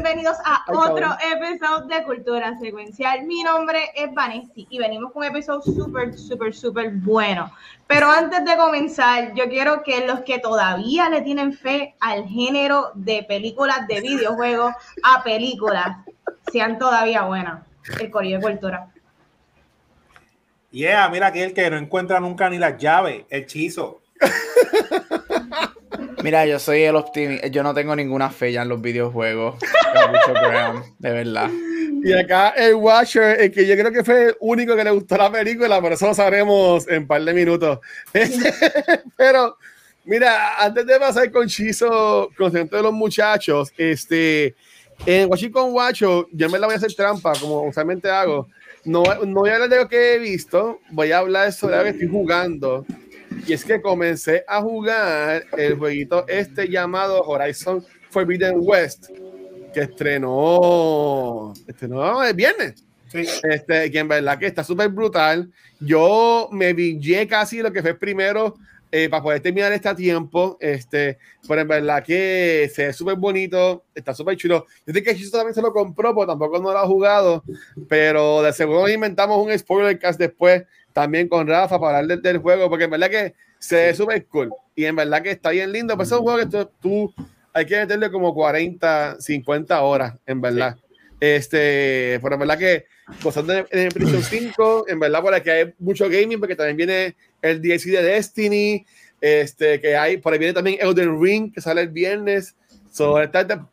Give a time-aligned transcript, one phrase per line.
[0.00, 3.24] Bienvenidos a otro episodio de Cultura Secuencial.
[3.24, 7.50] Mi nombre es Vanesti y venimos con un episodio súper, súper, súper bueno.
[7.88, 12.92] Pero antes de comenzar, yo quiero que los que todavía le tienen fe al género
[12.94, 14.72] de películas de videojuegos
[15.02, 15.96] a películas
[16.52, 17.64] sean todavía buenas.
[17.98, 18.86] El Corillo de Cultura.
[20.70, 24.02] Yeah, mira aquel que no encuentra nunca ni las llaves, el chizo.
[26.22, 27.46] Mira, yo soy el optimista.
[27.48, 29.56] Yo no tengo ninguna fe ya en los videojuegos.
[30.98, 31.50] de verdad.
[32.02, 35.16] Y acá el Watcher, el que yo creo que fue el único que le gustó
[35.16, 37.80] la película, pero eso lo sabremos en un par de minutos.
[39.16, 39.56] pero,
[40.04, 44.54] mira, antes de pasar con Chizo, con de los muchachos, este,
[45.06, 48.48] en Watching con Watcho, yo me la voy a hacer trampa, como usualmente hago.
[48.84, 51.82] No, no voy a hablar de lo que he visto, voy a hablar sobre lo
[51.84, 52.86] que estoy jugando.
[53.46, 59.08] Y es que comencé a jugar el jueguito este llamado Horizon Forbidden West,
[59.72, 62.84] que estrenó, estrenó el viernes.
[63.08, 63.24] Sí.
[63.42, 65.50] Este, que en verdad que está súper brutal.
[65.80, 68.56] Yo me villé casi lo que fue primero
[68.90, 70.58] eh, para poder terminar este tiempo.
[70.60, 74.66] Este, pero en verdad que se ve súper bonito, está súper chulo.
[74.86, 77.42] Yo sé que Chiso también se lo compró, pero tampoco no lo ha jugado.
[77.88, 82.68] Pero de seguro inventamos un spoiler cast después también con Rafa para hablar del, juego,
[82.68, 85.96] porque en verdad que se ve súper cool y en verdad que está bien lindo.
[85.96, 87.12] Pues es un juego que tú,
[87.52, 90.76] hay que meterle como 40, 50 horas, en verdad.
[91.20, 92.84] Este, pero en verdad que
[93.22, 94.22] cosas de, en PlayStation
[94.52, 98.86] 5, en verdad por aquí hay mucho gaming, porque también viene el DLC de Destiny,
[99.20, 102.54] este, que hay, por ahí viene también Elden Ring, que sale el viernes.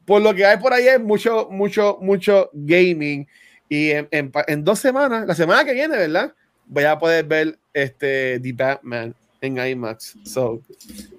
[0.05, 3.27] por lo que hay por ahí es mucho, mucho, mucho gaming.
[3.67, 6.33] Y en, en dos semanas, la semana que viene, ¿verdad?
[6.67, 10.17] Voy a poder ver este The Batman en IMAX.
[10.23, 10.61] So,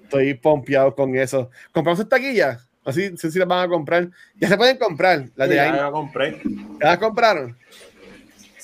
[0.03, 1.49] estoy pompeado con eso.
[1.71, 2.59] ¿Compramos esta taquilla?
[2.83, 4.09] Así, sé si las van a comprar.
[4.35, 5.25] Ya se pueden comprar.
[5.35, 6.41] Las de ya la compré.
[6.81, 7.57] ¿Ya las compraron?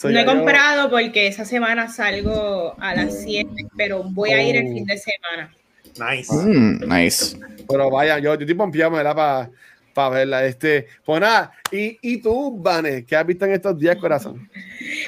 [0.03, 4.73] no he comprado porque esa semana salgo a las 7, pero voy a ir el
[4.73, 5.53] fin de semana.
[5.97, 6.33] Nice.
[6.33, 7.37] Mm, nice.
[7.67, 9.49] Pero vaya, yo, yo estoy pompeado, me da para
[9.93, 10.45] para verla.
[10.45, 14.49] Este, pues nada, y, y tú, Vane, ¿qué has visto en estos días, corazón?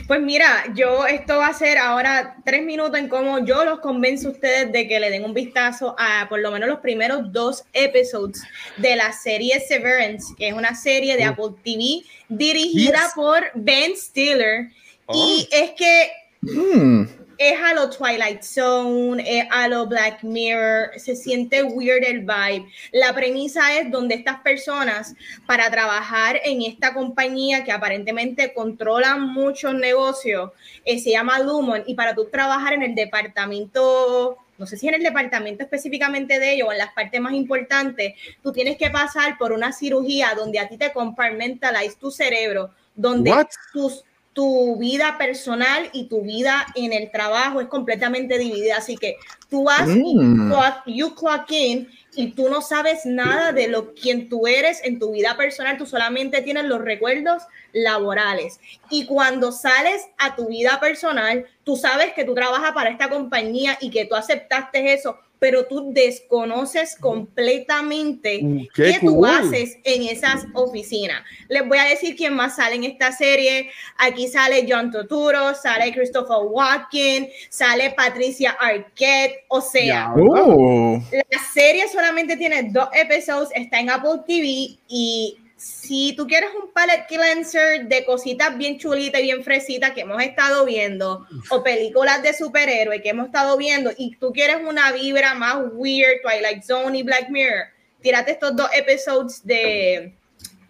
[0.08, 4.30] Pues mira, yo esto va a ser ahora tres minutos en cómo yo los convenzo
[4.30, 7.64] a ustedes de que le den un vistazo a por lo menos los primeros dos
[7.74, 8.44] episodios
[8.78, 14.70] de la serie Severance, que es una serie de Apple TV dirigida por Ben Stiller.
[15.14, 15.56] Y oh.
[15.56, 21.64] es que hmm es a lo Twilight Zone, es a lo Black Mirror, se siente
[21.64, 22.68] weird el vibe.
[22.92, 29.74] La premisa es donde estas personas, para trabajar en esta compañía que aparentemente controla muchos
[29.74, 30.52] negocios,
[30.84, 34.94] eh, se llama Lumon, y para tú trabajar en el departamento no sé si en
[34.94, 39.38] el departamento específicamente de ellos o en las partes más importantes, tú tienes que pasar
[39.38, 43.34] por una cirugía donde a ti te compartmentalize tu cerebro, donde
[43.74, 48.76] tus tu vida personal y tu vida en el trabajo es completamente dividida.
[48.78, 49.16] Así que
[49.50, 50.52] tú vas y mm.
[50.88, 55.14] you clock in y tú no sabes nada de lo quien tú eres en tu
[55.14, 58.60] vida personal, tú solamente tienes los recuerdos laborales.
[58.90, 63.78] Y cuando sales a tu vida personal, tú sabes que tú trabajas para esta compañía
[63.80, 70.48] y que tú aceptaste eso, pero tú desconoces completamente uh, qué, tú haces en esas
[70.56, 71.22] oficinas.
[71.50, 73.70] Les voy a decir quién más sale en esta serie.
[74.00, 79.46] Aquí sale John Turturro, sale Christopher Walken, sale Patricia Arquette.
[79.50, 86.28] O sea, la serie solamente tiene dos episodios, está en Apple TV y si tú
[86.28, 91.26] quieres un palette cleanser de cositas bien chulitas y bien fresitas que hemos estado viendo,
[91.50, 96.22] o películas de superhéroes que hemos estado viendo, y tú quieres una vibra más weird,
[96.22, 97.68] Twilight Zone y Black Mirror,
[98.02, 100.14] tírate estos dos episodios de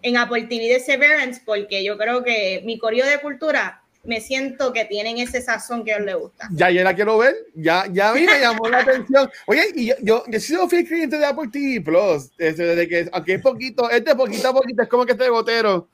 [0.01, 4.71] en Apple TV de Severance, porque yo creo que mi coreo de cultura me siento
[4.71, 6.47] que tienen ese sazón que a él le gusta.
[6.51, 9.29] Ya, ya la quiero ver, ya, ya a mí me llamó la atención.
[9.47, 13.09] Oye, y yo, yo, he sido fiel cliente de Apple TV Plus, este, desde que,
[13.11, 15.89] aunque es poquito, es de poquito a poquito, es como que este gotero,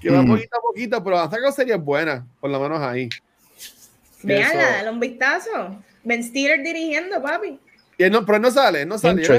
[0.00, 0.28] que va mm.
[0.28, 3.08] poquito a poquito, pero hasta que sería buena, por lo menos ahí.
[4.22, 5.82] Veanla, dale un vistazo.
[6.02, 7.58] Ben Stiller dirigiendo, papi.
[7.98, 9.22] Y no, pero no sale, no sale.
[9.22, 9.32] Yo,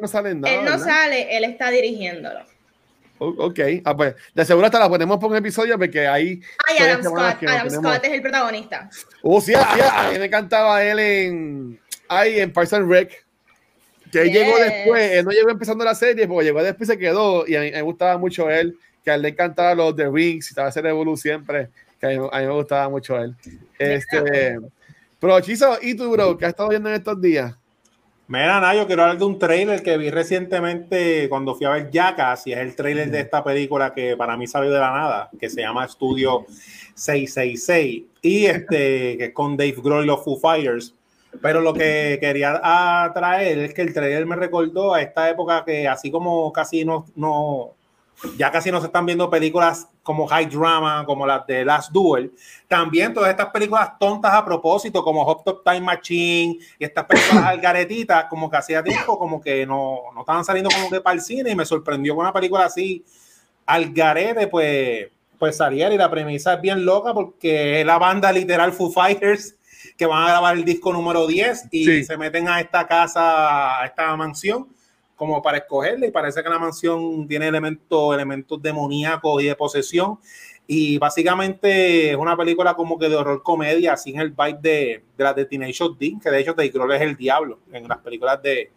[0.00, 2.40] no sale nada, él no sale, él está dirigiéndolo.
[3.22, 6.40] Ok, ah, pues de seguro hasta la ponemos por un episodio porque ahí.
[6.66, 8.88] Ay, Adam Scott, Adam Scott es el protagonista.
[9.22, 11.80] Oh, sí, sí, a mí me encantaba él en.
[12.08, 13.26] hay en Parks and Rec,
[14.10, 16.98] que él llegó después, él no llegó empezando la serie, porque llegó después y se
[16.98, 20.08] quedó, y a mí me gustaba mucho él, que a él le encantaba los The
[20.08, 21.68] Rings, y estaba a hacer Evolu siempre,
[22.00, 23.36] que a mí, a mí, me gustaba mucho él.
[23.78, 24.58] Este,
[25.18, 26.38] pero Chizo, ¿y tú, bro?
[26.38, 27.54] ¿Qué has estado viendo en estos días?
[28.30, 31.90] Mira, nada, yo quiero hablar de un trailer que vi recientemente cuando fui a ver
[31.90, 35.30] Jackass, y es el trailer de esta película que para mí salió de la nada,
[35.36, 36.46] que se llama Estudio
[36.94, 38.66] 666, y este,
[39.18, 40.94] que es con Dave Grohl y los Foo Fighters.
[41.42, 45.88] Pero lo que quería traer es que el trailer me recordó a esta época que
[45.88, 47.72] así como casi no, no
[48.36, 52.32] ya casi no se están viendo películas como high drama, como las de Last Duel.
[52.68, 57.44] También todas estas películas tontas a propósito, como Hot Top Time Machine y estas películas
[57.46, 61.22] algaretitas, como que hacía tiempo, como que no, no estaban saliendo como que para el
[61.22, 63.04] cine y me sorprendió con una película así
[63.64, 65.08] algarete, pues,
[65.38, 69.54] pues saliera y la premisa es bien loca porque es la banda literal Foo Fighters
[69.96, 72.04] que van a grabar el disco número 10 y sí.
[72.04, 74.68] se meten a esta casa, a esta mansión
[75.20, 80.18] como para escogerle y parece que la mansión tiene elementos, elementos demoníacos y de posesión
[80.66, 85.24] y básicamente es una película como que de horror comedia sin el vibe de, de
[85.24, 88.42] la de Teenage D, que de hecho Dave Grohl es el diablo en las películas
[88.42, 88.72] de,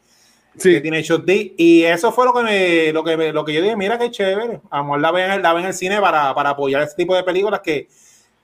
[0.57, 0.73] sí.
[0.73, 3.61] de Teenage D y eso fue lo que me, lo que me, lo que yo
[3.61, 6.81] dije, mira qué chévere, amor la ven, la ven en el cine para, para apoyar
[6.81, 7.87] este tipo de películas que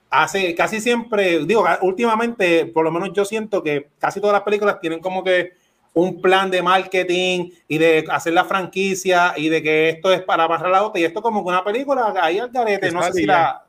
[0.08, 4.80] hace casi siempre, digo, últimamente, por lo menos yo siento que casi todas las películas
[4.80, 5.59] tienen como que
[5.92, 10.46] un plan de marketing y de hacer la franquicia y de que esto es para
[10.46, 13.26] barrar la otra y esto como que una película ahí al garete, no sé si
[13.26, 13.64] la,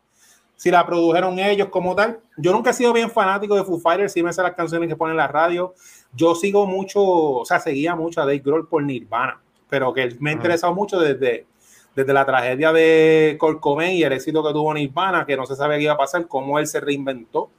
[0.55, 2.19] si la produjeron ellos como tal.
[2.37, 4.95] Yo nunca he sido bien fanático de Foo Fighters, sí me sé las canciones que
[4.95, 5.73] ponen en la radio.
[6.13, 10.29] Yo sigo mucho, o sea, seguía mucho a Dave Grohl por Nirvana, pero que me
[10.29, 11.47] ha interesado mucho desde,
[11.95, 15.55] desde la tragedia de Kurt Cobain y el éxito que tuvo Nirvana, que no se
[15.55, 17.49] sabe qué iba a pasar, cómo él se reinventó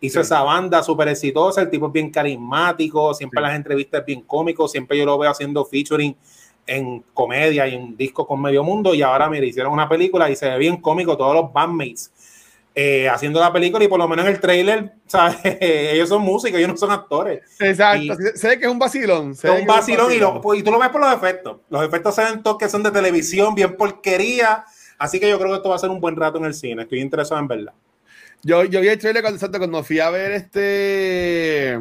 [0.00, 0.26] hizo sí.
[0.26, 3.42] esa banda súper exitosa, el tipo es bien carismático, siempre sí.
[3.46, 6.16] las entrevistas es bien cómico, siempre yo lo veo haciendo featuring
[6.66, 10.36] en comedia y en discos con medio mundo y ahora me hicieron una película y
[10.36, 12.12] se ve bien cómico todos los bandmates
[12.80, 15.38] eh, haciendo la película y por lo menos en el trailer, ¿sabes?
[15.42, 17.40] ellos son músicos, ellos no son actores.
[17.58, 19.32] Exacto, sé que es un vacilón.
[19.32, 21.56] Es un vacilón, y, lo, y, tú lo ves por los efectos.
[21.70, 24.64] Los efectos se ven todos que son de televisión, bien porquería.
[24.96, 26.82] Así que yo creo que esto va a ser un buen rato en el cine.
[26.82, 27.74] Estoy interesado en verla.
[28.42, 31.78] Yo, yo vi el trailer cuando, cuando fui a ver este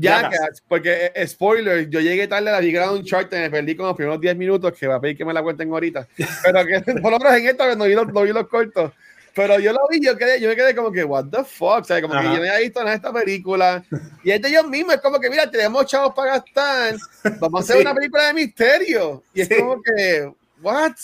[0.00, 3.86] Jackass, porque eh, spoiler, yo llegué tarde a la Big Ground Chart, me perdí con
[3.86, 6.08] los primeros 10 minutos, que va a pedir que me la cuenten ahorita.
[6.42, 8.92] Pero que por lo menos en esta no vi los, no vi los cortos.
[9.34, 12.02] Pero yo lo vi, yo, quedé, yo me quedé como que, what the fuck, ¿sabes?
[12.02, 12.22] Como Ajá.
[12.22, 13.84] que yo no había visto nada de esta película.
[14.24, 16.96] Y es de ellos mismos, es como que, mira, tenemos chavos para gastar,
[17.38, 17.82] vamos a hacer sí.
[17.82, 19.22] una película de misterio.
[19.32, 19.54] Y es sí.
[19.56, 20.94] como que, what?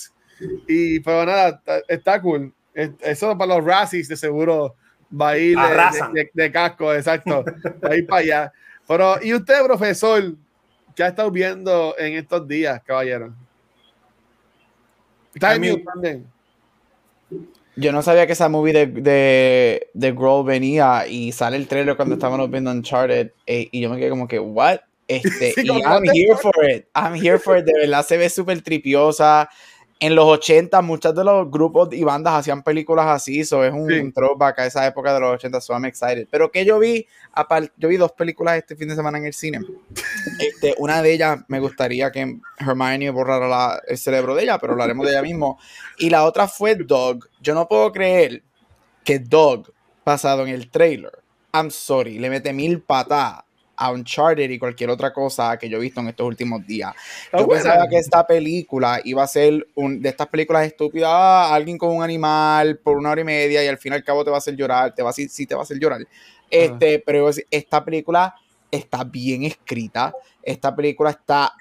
[0.67, 2.53] Y, pero nada, está, está cool.
[2.77, 4.77] Eso para los Razzies de seguro
[5.11, 7.43] va a ir de, de, de, casco, exacto.
[7.83, 8.53] Va a ir para allá.
[8.87, 10.35] Pero, ¿y usted, profesor?
[10.95, 13.35] ¿Qué ha estado viendo en estos días, caballero?
[15.35, 16.27] Está en mute también.
[17.77, 21.97] Yo no sabía que esa movie de, de, de Grohl venía y sale el trailer
[21.97, 24.81] cuando estábamos viendo Uncharted eh, y yo me quedé como que, ¿what?
[25.09, 26.87] Este, sí, y I'm here for it.
[26.95, 27.65] I'm here for it.
[27.65, 29.49] De verdad se ve súper tripiosa
[29.99, 33.89] en los 80 muchos de los grupos y bandas hacían películas así, eso es un,
[33.89, 33.99] sí.
[33.99, 36.29] un throwback a esa época de los 80, so I'm excited.
[36.31, 37.07] Pero que yo vi,
[37.79, 39.61] yo vi dos películas este fin de semana en el cine.
[40.39, 44.73] Este, una de ellas me gustaría que Hermione borrara la, el cerebro de ella, pero
[44.73, 45.59] hablaremos de ella mismo.
[45.99, 47.27] Y la otra fue Dog.
[47.41, 48.43] Yo no puedo creer
[49.03, 49.73] que Dog,
[50.05, 51.13] basado en el trailer,
[51.55, 53.46] I'm sorry, le mete mil patadas
[53.77, 56.95] a Uncharted y cualquier otra cosa que yo he visto en estos últimos días.
[57.33, 57.91] Yo oh, pensaba bueno.
[57.91, 62.03] que esta película iba a ser un, de estas películas estúpidas, ah, alguien con un
[62.03, 64.39] animal por una hora y media y al fin y al cabo te va a
[64.39, 66.01] hacer llorar, te va a, sí, sí te va a hacer llorar.
[66.51, 67.03] Este, uh.
[67.05, 68.35] Pero esta película
[68.71, 71.53] está bien escrita, esta película está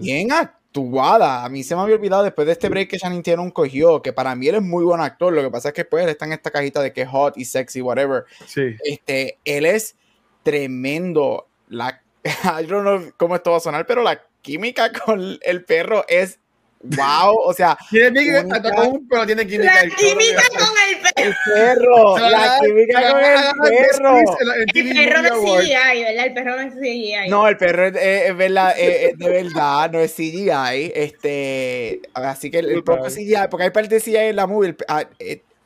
[0.00, 1.44] bien actuada.
[1.44, 4.12] A mí se me había olvidado después de este break que Shannon Tatum cogió, que
[4.12, 6.26] para mí él es muy buen actor, lo que pasa es que pues él está
[6.26, 8.24] en esta cajita de que es hot y sexy, whatever.
[8.46, 8.76] Sí.
[8.84, 9.96] Este, él es
[10.42, 15.64] tremendo la, I don't know cómo esto va a sonar, pero la química con el
[15.64, 16.38] perro es
[16.80, 19.74] wow, o sea, tiene química, un, pero tiene química.
[19.74, 21.16] La química con el perro.
[21.16, 24.18] El perro, la química con el perro.
[24.18, 26.26] El perro no es CGI, ¿verdad?
[26.26, 27.28] El perro no es CGI.
[27.28, 30.92] No, el perro es, es, verdad, es, es, de verdad, no es CGI.
[30.94, 34.76] Este, así que el, el poco CGI, porque hay parte de CGI en la movie.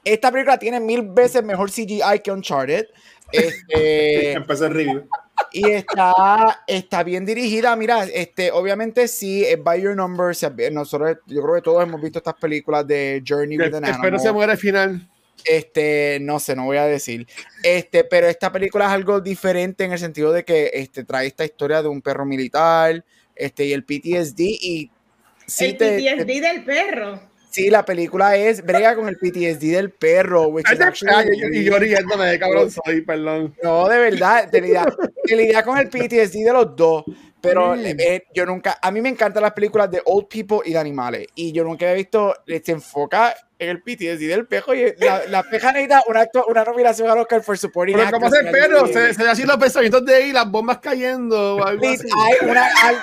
[0.05, 2.87] Esta película tiene mil veces mejor CGI que Uncharted.
[3.33, 5.09] Este, Empezó el review
[5.53, 7.75] y está, está bien dirigida.
[7.77, 10.47] Mira, este, obviamente sí, es by your numbers.
[10.71, 14.33] Nosotros, yo creo que todos hemos visto estas películas de Journey with an Espero se
[14.33, 15.09] muera al final.
[15.45, 17.27] Este, no sé, no voy a decir.
[17.63, 21.45] Este, pero esta película es algo diferente en el sentido de que este, trae esta
[21.45, 24.91] historia de un perro militar, este, y el PTSD y
[25.47, 27.32] sí el PTSD del perro.
[27.53, 30.49] Sí, la película es brega con el PTSD del perro.
[30.49, 30.65] Which
[31.53, 33.55] y yo riéndome, cabrón, soy, perdón.
[33.63, 37.05] No, de verdad, de lidiar, con el PTSD de los dos.
[37.43, 37.85] Pero mm.
[37.99, 41.27] eh, yo nunca, a mí me encantan las películas de old people y de animales.
[41.35, 45.43] Y yo nunca he visto, se enfoca en el PTSD del pejo y la, la
[45.43, 49.29] peja necesita una, una nominación a Oscar por supporting Pero como hace perro, se, se
[49.29, 51.63] hacen los pensamientos de ahí, las bombas cayendo.
[51.63, 52.09] Algo así.
[52.17, 52.97] Hay una, hay,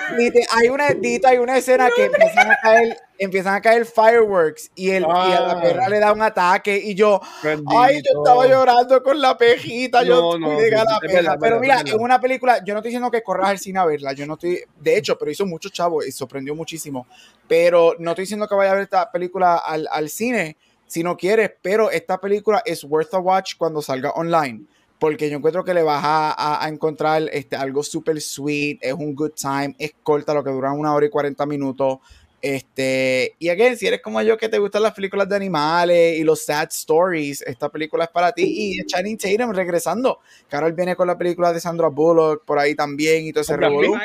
[0.52, 0.88] hay una,
[1.26, 5.42] hay una escena que empiezan a caer empiezan a caer fireworks y, el, y a
[5.42, 7.20] la perra le da un ataque y yo,
[7.68, 11.38] ay, yo estaba llorando con la pejita, yo no, la peja.
[11.40, 14.14] pero mira, en una película, yo no estoy diciendo que corras al cine a verla,
[14.14, 17.06] yo no estoy, de hecho, pero hizo mucho chavo y sorprendió muchísimo,
[17.48, 20.56] pero no estoy diciendo que vaya a ver esta película al, al cine
[20.88, 24.66] si no quieres, pero esta película es worth a watch cuando salga online
[25.00, 29.16] porque yo encuentro que le vas a, a, encontrar este, algo súper sweet, es un
[29.16, 32.00] good time, es corta, lo que dura una hora y 40 minutos,
[32.42, 36.24] este, y again, si eres como yo que te gustan las películas de animales y
[36.24, 38.44] los sad stories, esta película es para ti.
[38.46, 40.20] Y Channing Tatum regresando.
[40.48, 43.98] Carol viene con la película de Sandra Bullock por ahí también y todo ese revolú.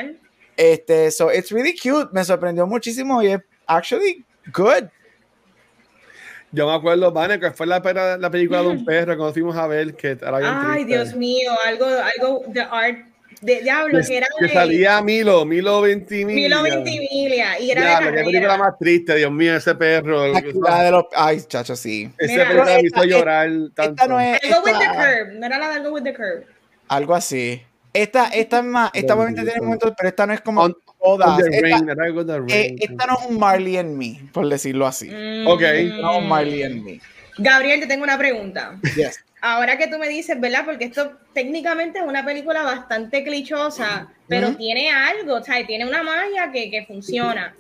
[0.56, 2.08] Este, so it's really cute.
[2.12, 4.88] Me sorprendió muchísimo y es actually good.
[6.50, 7.80] Yo me acuerdo, Vane, que fue la,
[8.18, 9.94] la película de un perro que nos fuimos a ver.
[9.94, 15.44] Que Ay, Dios mío, algo, algo de art de Diablo, que, era que salía Milo,
[15.44, 16.34] Milo Ventimiglia.
[16.34, 17.58] Milo Ventimiglia.
[17.60, 20.26] Y era Diablo, qué película más triste, Dios mío, ese perro.
[20.26, 22.10] La de los, ay, chacho, sí.
[22.18, 24.02] Ese perro me hizo llorar tanto.
[24.02, 26.46] Esta no es, algo with the curve, no era la de algo with the curve.
[26.88, 27.62] Algo así.
[27.92, 30.68] Esta, esta es más, esta obviamente tiene momentos, pero esta no es como
[31.02, 31.38] todas.
[31.38, 31.68] Esta,
[32.48, 35.08] eh, esta, no es un Marley and Me, por decirlo así.
[35.08, 35.46] Mm.
[35.46, 35.62] Ok.
[36.00, 37.00] No es un Marley and Me.
[37.38, 38.78] Gabriel, te tengo una pregunta.
[38.96, 40.64] Yes ahora que tú me dices, ¿verdad?
[40.64, 46.02] Porque esto técnicamente es una película bastante clichosa, pero tiene algo, o sea, tiene una
[46.02, 47.54] magia que, que, funciona.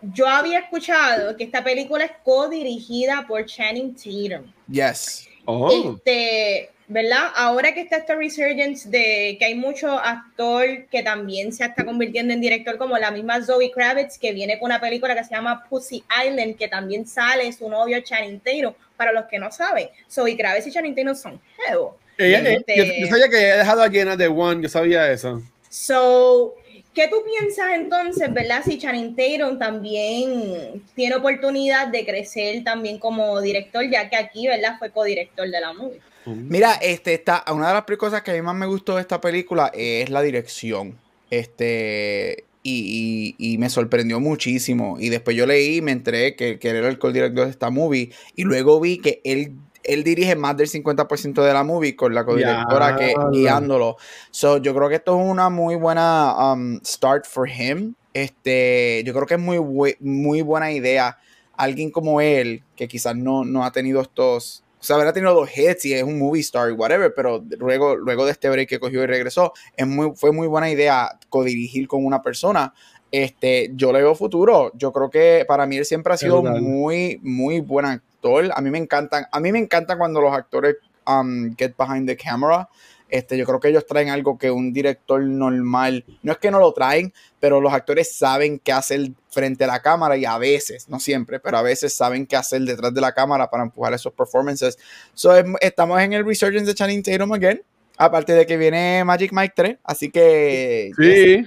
[0.00, 4.50] Yo había escuchado que esta película es co-dirigida por Channing Tatum.
[4.68, 5.28] Yes.
[5.44, 5.96] Oh.
[5.96, 7.28] Este, ¿verdad?
[7.36, 12.32] Ahora que está esta resurgence de que hay mucho actor que también se está convirtiendo
[12.32, 15.64] en director, como la misma Zoe Kravitz, que viene con una película que se llama
[15.68, 18.72] Pussy Island, que también sale su novio Channing Tatum
[19.02, 21.96] para los que no saben, Zoe Kravitz y Channing Tatum son nuevos.
[22.16, 25.42] Este, yo, sabía que he dejado a Jenna de One, yo sabía eso.
[25.68, 26.54] So,
[26.94, 28.62] ¿qué tú piensas entonces, verdad?
[28.64, 34.76] Si Channing Tatum también tiene oportunidad de crecer también como director, ya que aquí, ¿verdad?
[34.78, 36.00] Fue codirector de la movie.
[36.26, 39.20] Mira, este, está, una de las cosas que a mí más me gustó de esta
[39.20, 40.96] película es la dirección.
[41.28, 44.96] Este, y, me sorprendió muchísimo.
[44.98, 47.70] Y después yo leí y me enteré que, que él era el co-director de esta
[47.70, 48.12] movie.
[48.36, 52.24] Y luego vi que él, él dirige más del 50% de la movie con la
[52.24, 53.96] co-directora que guiándolo.
[54.30, 57.94] So, yo creo que esto es una muy buena um, start for him.
[58.14, 61.18] Este, yo creo que es muy, muy buena idea.
[61.56, 65.48] Alguien como él, que quizás no, no ha tenido estos o sea, habrá tenido dos
[65.56, 69.04] hits y es un movie star, whatever, pero luego, luego de este break que cogió
[69.04, 72.74] y regresó, es muy, fue muy buena idea codirigir con una persona.
[73.12, 74.72] Este, yo le veo futuro.
[74.74, 78.50] Yo creo que para mí él siempre ha sido muy, muy buen actor.
[78.52, 80.74] A mí me encantan, a mí me encanta cuando los actores
[81.06, 82.68] um, get behind the camera.
[83.12, 86.58] Este, yo creo que ellos traen algo que un director normal, no es que no
[86.58, 90.88] lo traen, pero los actores saben qué hacer frente a la cámara y a veces,
[90.88, 94.14] no siempre, pero a veces saben qué hacer detrás de la cámara para empujar esos
[94.14, 94.78] performances.
[95.12, 97.62] So, estamos en el resurgence de Channing Tatum again,
[97.98, 100.90] aparte de que viene Magic Mike 3, así que...
[100.96, 101.46] Sí.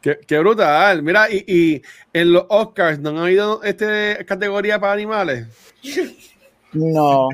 [0.00, 1.02] Qué, brutal.
[1.02, 1.82] Mira, y, y,
[2.14, 5.46] en los Oscars, ¿no han habido esta categoría para animales?
[6.72, 7.28] No.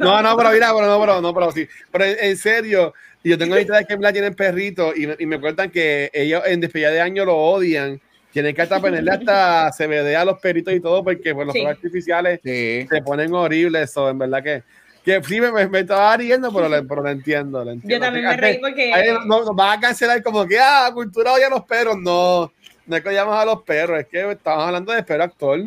[0.00, 1.66] no, no, pero mira, pero no, pero no, pero sí.
[1.90, 2.94] Pero en, serio,
[3.24, 6.90] yo tengo amistades que la tienen perritos y, y, me cuentan que ellos en despedida
[6.90, 8.00] de año lo odian.
[8.32, 11.64] Tienen que hasta ponerle hasta CBD a los perritos y todo porque pues, los sí.
[11.64, 13.90] artificiales se ponen horribles.
[13.90, 14.62] Eso, en verdad que
[15.08, 16.76] que sí me, me, estaba riendo, pero, lo,
[17.08, 17.94] entiendo, lo entiendo.
[17.94, 18.92] Yo también me reí porque.
[19.24, 21.96] no, nos van a cancelar como que, ah, cultura odia a los perros.
[21.98, 22.52] No,
[22.86, 25.60] no es que llamas a los perros, es que estamos hablando de perro actor.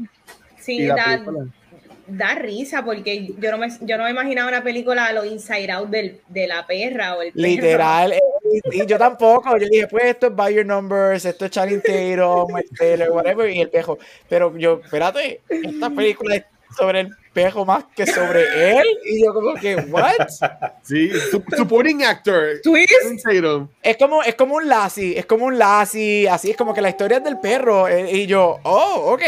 [0.59, 1.23] Sí, da,
[2.17, 5.71] da risa porque yo no me, yo no me imaginaba una película a lo Inside
[5.71, 7.47] Out del, de la perra o el perro.
[7.47, 8.13] Literal,
[8.71, 9.57] y yo tampoco.
[9.57, 12.51] Yo dije, pues esto es Buy Your Numbers, esto es Channing Tatum,
[13.11, 13.97] whatever, y el pejo.
[14.27, 16.43] Pero yo, espérate, esta película es
[16.75, 18.85] sobre el pejo más que sobre él.
[19.05, 20.11] Y yo como que, ¿what?
[20.83, 21.11] Sí,
[21.55, 22.59] supporting actor.
[22.63, 22.91] Twist.
[23.81, 26.89] Es como, es como un Lassie, es como un Lassie, así es como que la
[26.89, 27.87] historia es del perro.
[27.87, 29.21] Eh, y yo, oh, ok.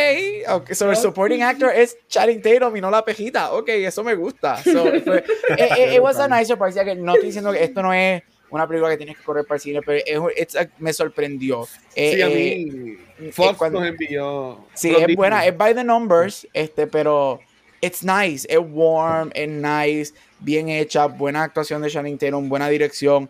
[0.49, 0.75] okay.
[0.75, 3.53] So, el supporting actor es Channing Tatum y no la pejita.
[3.53, 4.61] Ok, eso me gusta.
[4.63, 6.83] So, fue, it, eh, eh, it, was a nice surprise.
[6.83, 9.55] Que no estoy diciendo que esto no es una película que tienes que correr para
[9.55, 11.67] el cine, pero es, me sorprendió.
[11.95, 12.97] Sí, a mí
[13.31, 14.65] Fox cuando, nos envió.
[14.73, 17.39] Sí, es buena, es by the numbers, este, pero
[17.83, 23.29] it's nice, es warm, es nice, bien hecha, buena actuación de Shannon Tatum, buena dirección,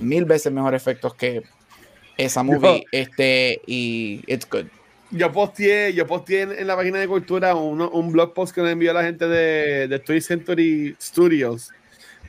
[0.00, 1.42] mil veces mejor efectos que
[2.16, 4.64] esa movie, este, y it's good.
[5.10, 8.70] Yo posteé, yo posteé en, la página de cultura un, un blog post que me
[8.70, 11.70] envió la gente de, de Toy Century Studios,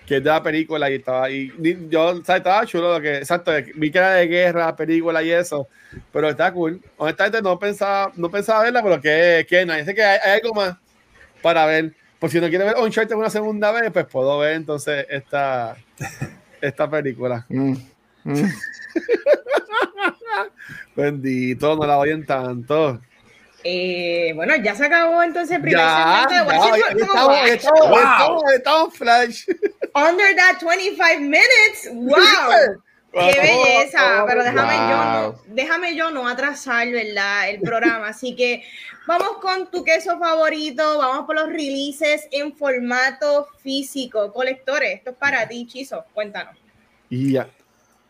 [0.06, 1.54] que es de la película y estaba, y
[1.90, 5.70] yo, o sea, estaba chulo, que, exacto, vi que era de guerra, película y eso,
[6.12, 6.82] pero está cool.
[6.98, 10.76] Honestamente no pensaba, no pensaba verla, pero que, que no, dice que hay algo más
[11.46, 11.94] para ver.
[12.18, 15.78] Por si no quiere ver Uncharted una segunda vez, pues puedo ver entonces esta,
[16.60, 17.46] esta película.
[17.50, 17.76] Mm,
[18.24, 18.34] mm.
[20.96, 23.00] Bendito, no la oyen tanto.
[23.64, 29.46] Eh, bueno, ya se acabó entonces el primer ya, segmento de estamos, Flash.
[29.94, 32.82] Under that 25 minutes, wow.
[33.16, 37.50] Qué belleza, pero déjame yo, déjame yo no atrasar, ¿verdad?
[37.50, 38.10] El programa.
[38.10, 38.64] Así que
[39.08, 44.34] vamos con tu queso favorito, vamos por los releases en formato físico.
[44.34, 46.58] Colectores, esto es para ti, Chizo, cuéntanos.
[47.10, 47.48] Y ya.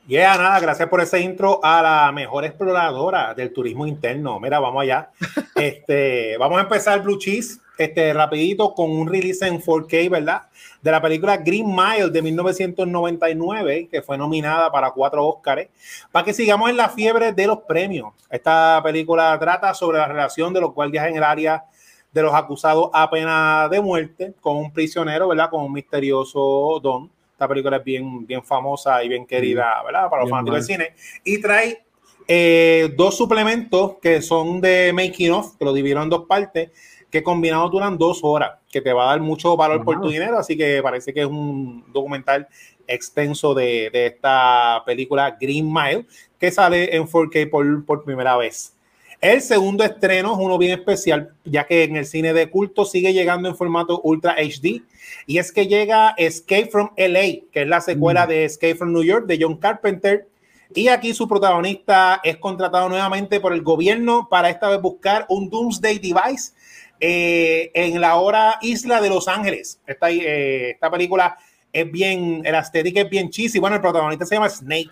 [0.08, 4.40] Yeah, nada, gracias por ese intro a la mejor exploradora del turismo interno.
[4.40, 5.10] Mira, vamos allá.
[5.56, 10.44] Este, vamos a empezar Blue Cheese, este, rapidito con un release en 4K, ¿verdad?
[10.82, 15.70] De la película Green Mile de 1999, que fue nominada para cuatro Óscares,
[16.12, 18.14] para que sigamos en la fiebre de los premios.
[18.30, 21.64] Esta película trata sobre la relación de los guardias en el área
[22.12, 25.50] de los acusados a pena de muerte con un prisionero, ¿verdad?
[25.50, 30.10] Con un misterioso don esta película es bien, bien famosa y bien querida, ¿verdad?
[30.10, 30.94] Para los fanáticos del cine.
[31.26, 31.84] Y trae
[32.30, 36.72] eh, dos suplementos que son de making of, que lo dividieron en dos partes,
[37.12, 40.38] que combinados duran dos horas, que te va a dar mucho valor por tu dinero,
[40.38, 42.48] así que parece que es un documental
[42.88, 46.06] extenso de, de esta película Green Mile,
[46.40, 48.75] que sale en 4K por, por primera vez.
[49.22, 53.14] El segundo estreno es uno bien especial, ya que en el cine de culto sigue
[53.14, 54.84] llegando en formato Ultra HD.
[55.26, 58.30] Y es que llega Escape from LA, que es la secuela mm.
[58.30, 60.28] de Escape from New York de John Carpenter.
[60.74, 65.50] Y aquí su protagonista es contratado nuevamente por el gobierno para esta vez buscar un
[65.50, 66.54] Doomsday Device
[67.00, 69.80] eh, en la hora isla de Los Ángeles.
[69.86, 71.38] Esta, eh, esta película
[71.72, 73.60] es bien, el estética es bien cheesy.
[73.60, 74.92] Bueno, el protagonista se llama Snake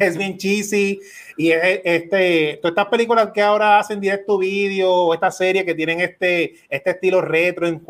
[0.00, 1.00] es bien cheesy.
[1.36, 6.00] Y este, todas estas películas que ahora hacen directo vídeo o esta serie que tienen
[6.00, 7.80] este, este estilo retro en,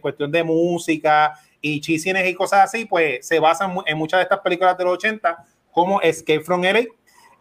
[0.00, 4.40] cuestión de música y cheesiness y cosas así, pues se basan en muchas de estas
[4.40, 6.84] películas de los 80 como Escape from LA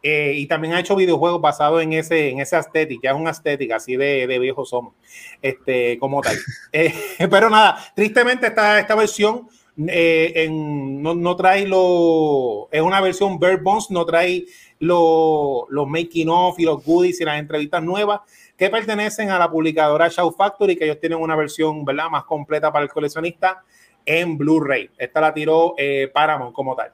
[0.02, 3.32] eh, y también ha hecho videojuegos basados en ese, en ese estética, ya es una
[3.32, 4.93] estética así de, de viejos somos,
[5.41, 6.38] este, como tal.
[6.71, 6.93] Eh,
[7.30, 9.47] pero nada, tristemente esta, esta versión
[9.87, 14.45] eh, no, no, trae lo, es una versión Bird Bones, no trae
[14.79, 18.21] los making of y los goodies y las entrevistas nuevas
[18.57, 22.09] que pertenecen a la publicadora Show Factory, que ellos tienen una versión ¿verdad?
[22.09, 23.63] más completa para el coleccionista
[24.05, 24.89] en Blu-ray.
[24.97, 26.91] Esta la tiró eh, Paramount como tal.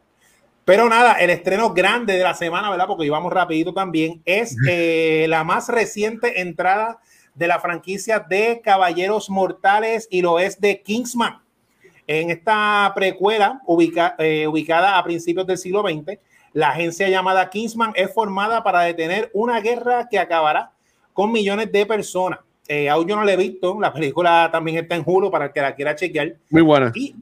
[0.64, 2.88] Pero nada, el estreno grande de la semana, ¿verdad?
[2.88, 7.00] Porque íbamos rapidito también, es eh, la más reciente entrada
[7.36, 11.45] de la franquicia de Caballeros Mortales y lo es de Kingsman.
[12.08, 13.62] En esta precuela,
[14.20, 16.20] eh, ubicada a principios del siglo XX,
[16.54, 20.72] la agencia llamada Kingsman es formada para detener una guerra que acabará
[21.14, 22.40] con millones de personas.
[22.68, 25.52] Eh, aún yo no la he visto, la película también está en Hulu para el
[25.52, 26.36] que la quiera chequear.
[26.50, 26.92] Muy buena.
[26.96, 27.16] Y,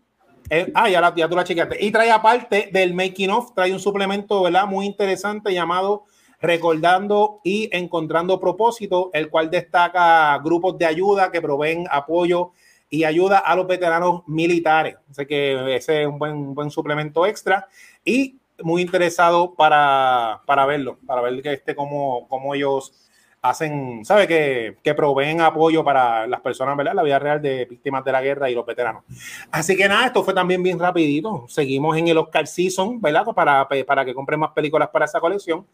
[0.50, 1.84] eh, ah, ya, la, ya tú la chequeaste.
[1.84, 4.67] Y trae aparte del making of, trae un suplemento, ¿verdad?
[4.67, 6.06] Muy interesante llamado
[6.41, 12.52] Recordando y Encontrando Propósito, el cual destaca grupos de ayuda que proveen apoyo
[12.94, 14.98] y ayuda a los veteranos militares.
[15.10, 17.68] Así que ese es un buen, buen suplemento extra
[18.06, 22.94] y muy interesado para, para verlo, para ver que este, cómo, cómo ellos
[23.42, 24.28] hacen, ¿sabe?
[24.28, 26.94] Que, que, proveen apoyo para las personas, ¿verdad?
[26.94, 29.04] La vida real de víctimas de la guerra y los veteranos.
[29.50, 31.46] Así que nada, esto fue también bien rapidito.
[31.48, 33.26] Seguimos en el Oscar Season, ¿verdad?
[33.34, 35.66] Para, para que compren más películas para esa colección.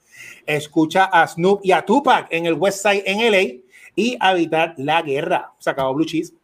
[0.45, 3.61] Escucha a Snoop y a Tupac en el West Side en LA
[3.93, 5.51] y Habitar la Guerra.
[5.59, 6.38] Se acabó Blue Cheese.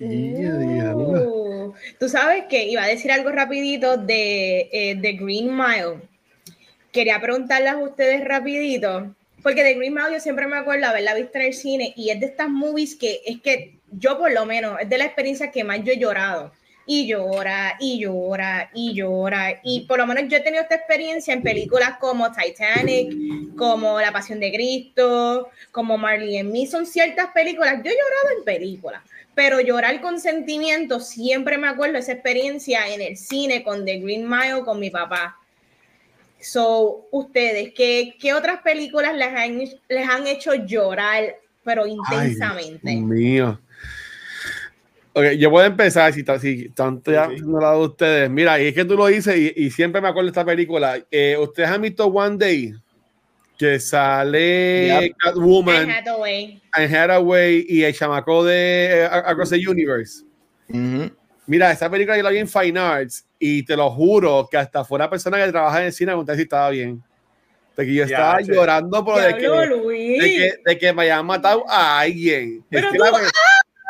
[0.00, 6.00] Uh, tú sabes que iba a decir algo rapidito de, eh, Green Mile.
[6.90, 11.38] Quería preguntarles a ustedes rapidito porque de Green Mile yo siempre me acuerdo haberla visto
[11.38, 14.78] en el cine y es de estas movies que es que yo por lo menos
[14.80, 16.52] es de la experiencia que más yo he llorado.
[16.86, 19.60] Y llora y llora y llora.
[19.62, 24.10] Y por lo menos yo he tenido esta experiencia en películas como Titanic, como La
[24.10, 29.02] Pasión de Cristo, como Marley and Me, son ciertas películas, yo he llorado en películas,
[29.40, 34.28] pero llorar con sentimiento, siempre me acuerdo esa experiencia en el cine con The Green
[34.28, 35.34] Mile con mi papá.
[36.38, 42.90] So, ustedes, ¿qué, qué otras películas les han, les han hecho llorar, pero intensamente?
[42.90, 43.60] Ay, Dios mío.
[45.14, 47.44] Ok, yo voy a empezar, si, si tanto ya Sí, sí.
[47.46, 48.28] no la de ustedes.
[48.28, 51.02] Mira, y es que tú lo dices, y, y siempre me acuerdo de esta película.
[51.10, 52.74] Eh, ¿Ustedes han visto One Day?
[53.60, 55.16] Que sale Yep.
[55.18, 55.90] Catwoman,
[56.72, 57.66] Anne Hathaway.
[57.68, 60.24] Y el chamaco de eh, Across the Universe.
[60.70, 61.10] Ujú.
[61.46, 64.82] Mira, esa película yo la vi en Fine Arts y te lo juro que hasta
[64.82, 67.02] fuera persona que trabaja en el cine, pregunté si estaba bien.
[67.76, 68.54] De que yo Ya, estaba che.
[68.54, 72.64] llorando por de que, de, que, de que me hayan matado a alguien.
[72.70, 73.10] Pero es, que tú- la,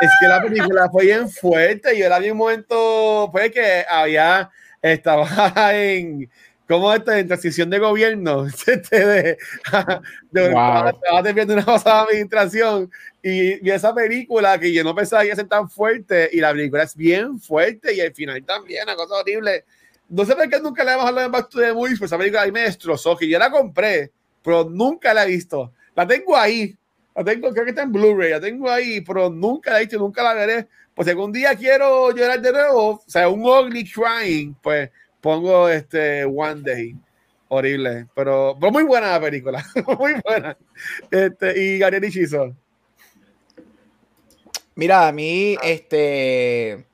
[0.00, 1.96] es que la película fue bien fuerte.
[1.96, 4.50] Yo la vi en un momento, fue que había,
[4.82, 5.28] estaba
[5.74, 6.28] en,
[6.70, 7.12] ¿cómo esto?
[7.12, 8.46] En transición de gobierno.
[8.66, 9.38] Este, de,
[10.30, 11.22] de- Wow.
[11.24, 12.90] teniendo una pasada administración
[13.22, 16.38] y vi esa película que yo no pensaba que iba a ser tan fuerte y
[16.40, 19.64] la película es bien fuerte y el final también, una cosa horrible.
[20.08, 22.18] No sé por qué nunca le hemos hablado en Back to the Movies, pues esa
[22.18, 24.10] película ahí me destrozó, que yo la compré,
[24.42, 25.72] pero nunca la he visto.
[25.96, 26.76] La tengo ahí,
[27.14, 29.96] la tengo, creo que está en Blu-ray, la tengo ahí, pero nunca la he visto,
[29.96, 30.68] y nunca la veré.
[30.94, 35.68] Pues si algún día quiero llorar de nuevo, o sea, un ugly crying, pues pongo
[35.68, 36.96] este One Day.
[37.52, 39.64] Horrible, pero, pero muy buena la película,
[39.98, 40.56] muy buena.
[41.10, 42.54] Este, y Gabriel Ichizo.
[44.76, 46.86] Mira, a mí, este.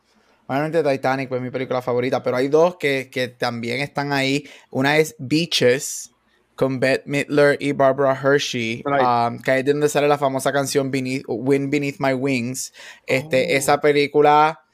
[0.48, 4.48] Obviamente Titanic fue mi película favorita, pero hay dos que, que también están ahí.
[4.70, 6.12] Una es Beaches
[6.54, 9.02] con Bette Midler y Barbara Hershey, Right.
[9.02, 12.72] um, que ahí es donde sale la famosa canción Beneath, Wind Beneath My Wings.
[13.06, 13.56] Este, Oh.
[13.58, 14.64] Esa película,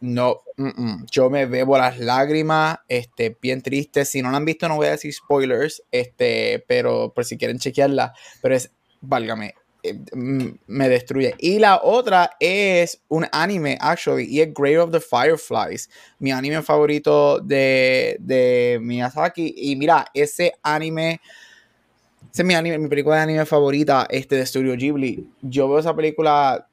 [0.00, 4.04] no, mm, mm, yo me bebo las lágrimas, este, bien triste.
[4.04, 7.58] Si no la han visto, no voy a decir spoilers, este, pero por si quieren
[7.58, 11.34] chequearla, pero es, válgame, eh, mm, me destruye.
[11.38, 16.62] Y la otra es un anime, actually, y es Grave of the Fireflies, mi anime
[16.62, 19.54] favorito de, de Miyazaki.
[19.56, 21.20] Y mira, ese anime,
[22.32, 25.26] ese es mi anime, mi película de anime favorita, este de Studio Ghibli.
[25.42, 26.66] Yo veo esa película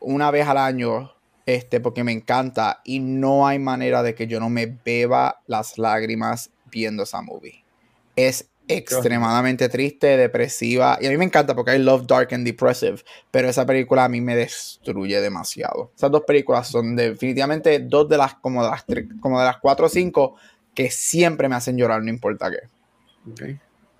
[0.00, 1.12] una vez al año,
[1.54, 5.78] este, porque me encanta y no hay manera de que yo no me beba las
[5.78, 7.64] lágrimas viendo esa movie.
[8.16, 13.02] Es extremadamente triste, depresiva y a mí me encanta porque I love dark and depressive,
[13.30, 15.90] pero esa película a mí me destruye demasiado.
[15.96, 19.58] Esas dos películas son definitivamente dos de las como de las tres- como de las
[19.58, 20.36] cuatro o cinco
[20.74, 23.30] que siempre me hacen llorar, no importa qué.
[23.32, 23.58] Okay.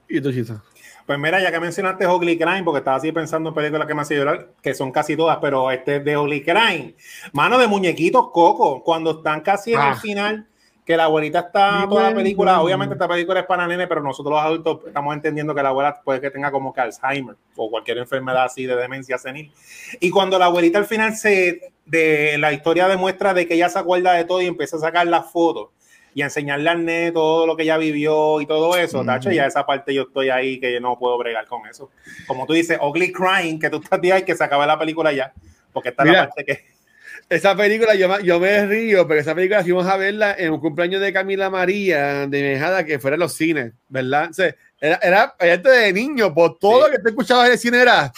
[0.08, 0.62] ¿Y tú, Chizo?
[1.10, 4.02] Pues mira, ya que mencionaste Ugly Crime, porque estaba así pensando en películas que me
[4.02, 6.94] hacen llorar, que son casi todas, pero este es de Ugly Crime.
[7.32, 9.90] Mano de muñequitos Coco, cuando están casi en Ah.
[9.90, 10.46] el final,
[10.86, 14.34] que la abuelita está toda la película, obviamente esta película es para nene, pero nosotros
[14.34, 17.98] los adultos estamos entendiendo que la abuela puede que tenga como que Alzheimer o cualquier
[17.98, 19.52] enfermedad así de demencia senil.
[19.98, 23.80] Y cuando la abuelita al final se, de la historia demuestra de que ella se
[23.80, 25.70] acuerda de todo y empieza a sacar las fotos
[26.14, 29.06] y enseñarle al nene todo lo que ella vivió y todo eso, Ujú.
[29.06, 31.90] Tacho, ya esa parte yo estoy ahí que yo no puedo bregar con eso.
[32.26, 35.32] Como tú dices, Ugly Crying, que tú estás ahí que se acabe la película ya,
[35.72, 36.20] porque esta es Mira.
[36.22, 36.80] la parte que...
[37.28, 41.00] Esa película, yo, yo me río, porque esa película fuimos a verla en un cumpleaños
[41.00, 44.30] de Camila María, de Mejada, que fuera en los cines, ¿verdad?
[44.30, 46.90] O sea, era, era de niño, por todo Sí.
[46.90, 48.12] lo que te escuchabas en el cine era.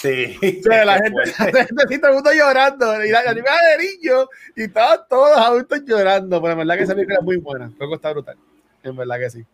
[0.00, 1.20] Sí, O sea, la gente,
[1.52, 3.42] la gente así, todo el mundo llorando, y la, la de
[3.78, 4.26] niño,
[4.56, 7.70] y estaban todos los adultos llorando, pero en verdad que esa película es muy buena,
[7.76, 8.36] creo que está brutal,
[8.82, 9.44] en verdad que sí.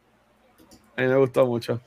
[0.96, 1.80] A mí me gustó mucho.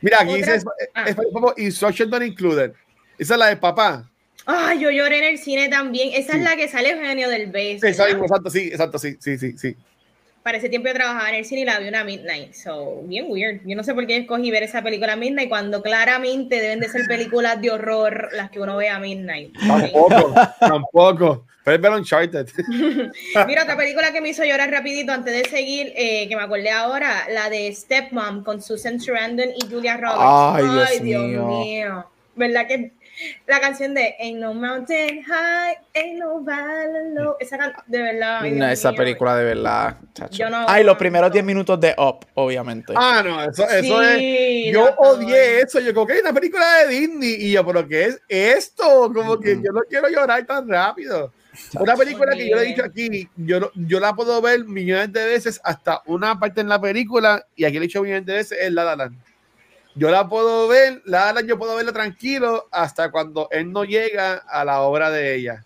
[0.00, 0.60] Mira, aquí dice,
[0.94, 1.04] ah.
[1.04, 2.72] es, es como Instruction Not Included.
[3.18, 4.08] Esa es la de papá.
[4.44, 6.10] Ay, yo lloré en el cine también.
[6.14, 6.38] Esa Sí.
[6.38, 7.86] es la que sale Eugenio del Beso.
[7.86, 9.76] Sí, exacto, sí, exacto, sí, sí, sí, sí.
[10.48, 12.54] Para ese tiempo yo trabajaba en el cine y la vi una midnight.
[12.54, 13.60] So, bien weird.
[13.66, 16.88] Yo no sé por qué escogí ver esa película a midnight cuando claramente deben de
[16.88, 19.54] ser películas de horror las que uno ve a midnight.
[19.58, 21.44] Tampoco, tampoco.
[21.62, 22.48] Puedes ver Uncharted.
[23.46, 26.70] Mira, otra película que me hizo llorar rapidito antes de seguir, eh, que me acordé
[26.70, 30.88] ahora, la de Stepmom con Susan Sarandon y Julia Roberts.
[30.88, 31.46] Ay, Dios mío.
[31.46, 32.06] mío.
[32.36, 32.92] ¿Verdad que
[33.46, 38.42] la canción de Ain't no mountain high, ain't no valley low, esa can- de verdad.
[38.42, 38.98] No, esa mío.
[38.98, 39.96] película de verdad.
[40.14, 40.36] chacho.
[40.36, 42.92] Yo no Ay, los primeros 10 minutos de Up, obviamente.
[42.96, 44.72] Ah, no, eso, eso es.
[44.72, 45.80] Yo no, odié eso.
[45.80, 47.34] Yo creo que hay una película de Disney.
[47.40, 49.10] Y yo, ¿pero qué es esto?
[49.12, 51.32] Como que yo no quiero llorar tan rápido.
[51.80, 55.24] Una película que yo le he dicho aquí, yo, yo la puedo ver millones de
[55.26, 57.44] veces hasta una parte en la película.
[57.56, 59.18] Y aquí le he dicho millones de veces es La La Land.
[59.98, 64.36] Yo la puedo ver, la La yo puedo verla tranquilo hasta cuando él no llega
[64.36, 65.64] a la obra de ella.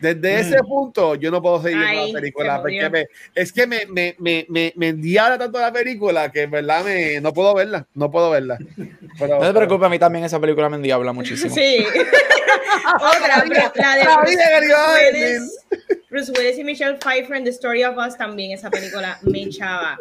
[0.00, 0.40] Desde mm.
[0.40, 2.62] ese punto, yo no puedo seguir viendo la película.
[2.62, 7.20] Porque es que me, me, me, me, me tanto la película que en verdad me,
[7.20, 7.84] no puedo verla.
[7.94, 8.58] No puedo verla.
[9.18, 11.52] no te preocupes, a mí también esa película me endiabla muchísimo.
[11.52, 11.84] Sí.
[12.94, 14.42] Otra, la de Bruce
[15.12, 15.66] Willis,
[16.10, 19.98] Bruce Willis y Michelle Pfeiffer en The Story of Us también, esa película me echaba.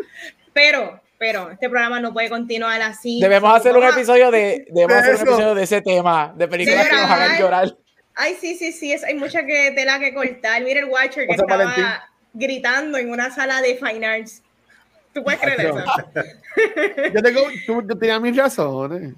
[0.54, 3.20] Pero, pero este programa no puede continuar así.
[3.20, 6.96] Debemos hacer un episodio de, debemos hacer un episodio de ese tema, de películas que
[6.96, 7.78] nos hagan llorar.
[8.16, 10.64] Ay, sí, sí, sí, hay mucha que tela que cortar.
[10.64, 14.42] Mira el Watcher que estaba gritando en una sala de Fine Arts.
[15.14, 15.78] ¿Tú puedes creer eso?
[17.14, 19.14] Yo tengo, tú, tenías mis razones.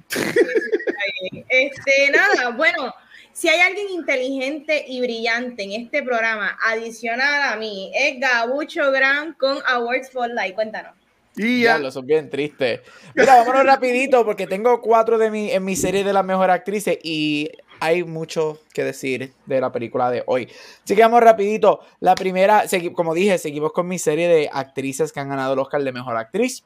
[1.49, 2.93] Este, nada, bueno,
[3.33, 9.33] si hay alguien inteligente y brillante en este programa, adicional a mí, es Gabucho Gran
[9.33, 10.55] con Awards Spotlight.
[10.55, 10.98] Cuéntanos.
[11.41, 11.78] Y ya.
[11.78, 12.82] lo son bien tristes.
[13.15, 16.99] Mira, vámonos rapidito porque tengo cuatro de mi, en mi serie de las mejores actrices
[17.02, 17.49] y
[17.80, 20.49] hay mucho que decir de la película de hoy.
[20.84, 21.80] Así que vamos rapidito.
[22.02, 25.82] La primera, como dije, seguimos con mi serie de actrices que han ganado el Oscar
[25.82, 26.65] de Mejor Actriz.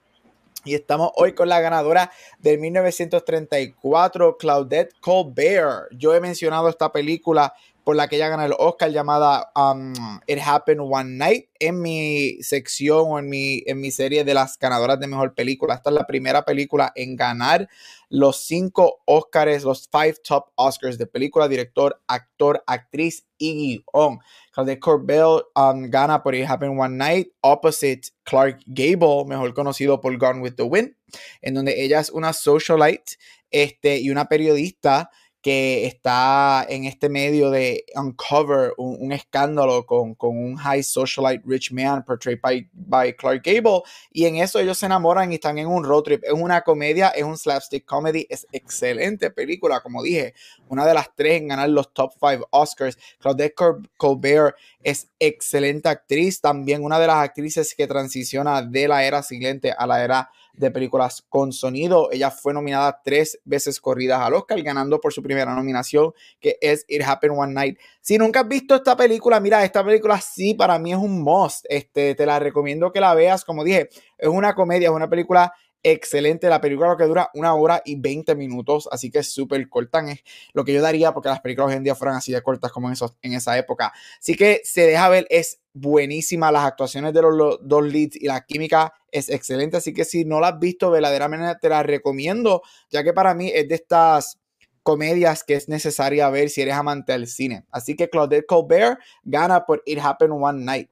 [0.65, 5.89] Y estamos hoy con la ganadora del 1934, Claudette Colbert.
[5.91, 9.93] Yo he mencionado esta película por la que ella gana el Oscar llamada um,
[10.25, 14.57] It Happened One Night en mi sección o en mi, en mi serie de las
[14.57, 15.75] ganadoras de mejor película.
[15.75, 17.67] Esta es la primera película en ganar
[18.13, 24.19] los cinco Oscars, los five top Oscars de película, director, actor, actriz y guion.
[24.51, 30.15] Claudette Corbell um, gana por It Happened One Night opposite Clark Gable, mejor conocido por
[30.15, 30.95] Gone with the Wind,
[31.41, 33.17] en donde ella es una socialite
[33.49, 35.09] este, y una periodista
[35.43, 42.01] que está en este medio de uncover un, escándalo con, un high socialite rich man
[42.01, 45.83] portrayed by, by, Clark Gable y en eso ellos se enamoran y están en un
[45.83, 46.23] road trip.
[46.23, 50.33] Es una comedia, es un slapstick comedy, es excelente película, como dije,
[50.69, 52.97] una de las tres en ganar los top five Oscars.
[53.19, 53.53] Claudette
[53.97, 59.73] Colbert es excelente actriz, también una de las actrices que transiciona de la era siguiente
[59.77, 62.09] a la era de películas con sonido.
[62.11, 66.85] Ella fue nominada tres veces corridas al Oscar, ganando por su primera nominación, que es
[66.87, 67.79] It Happened One Night.
[68.01, 71.65] Si nunca has visto esta película, mira, esta película sí para mí es un must.
[71.69, 73.43] Este, te la recomiendo que la veas.
[73.43, 76.49] Como dije, es una comedia, es una película excelente.
[76.49, 79.99] La película lo que dura una hora y 20 minutos, así que es súper corta.
[80.09, 82.71] Es lo que yo daría porque las películas hoy en día fueran así de cortas
[82.71, 83.93] como en, esos, en esa época.
[84.19, 86.51] Así que se deja ver, es buenísima.
[86.51, 89.77] Las actuaciones de los, dos leads y la química es excelente.
[89.77, 93.51] Así que si no la has visto, verdaderamente te la recomiendo, ya que para mí
[93.53, 94.39] es de estas
[94.83, 97.65] comedias que es necesaria ver si eres amante del cine.
[97.71, 100.89] Así que Claudette Colbert gana por It Happened One Night.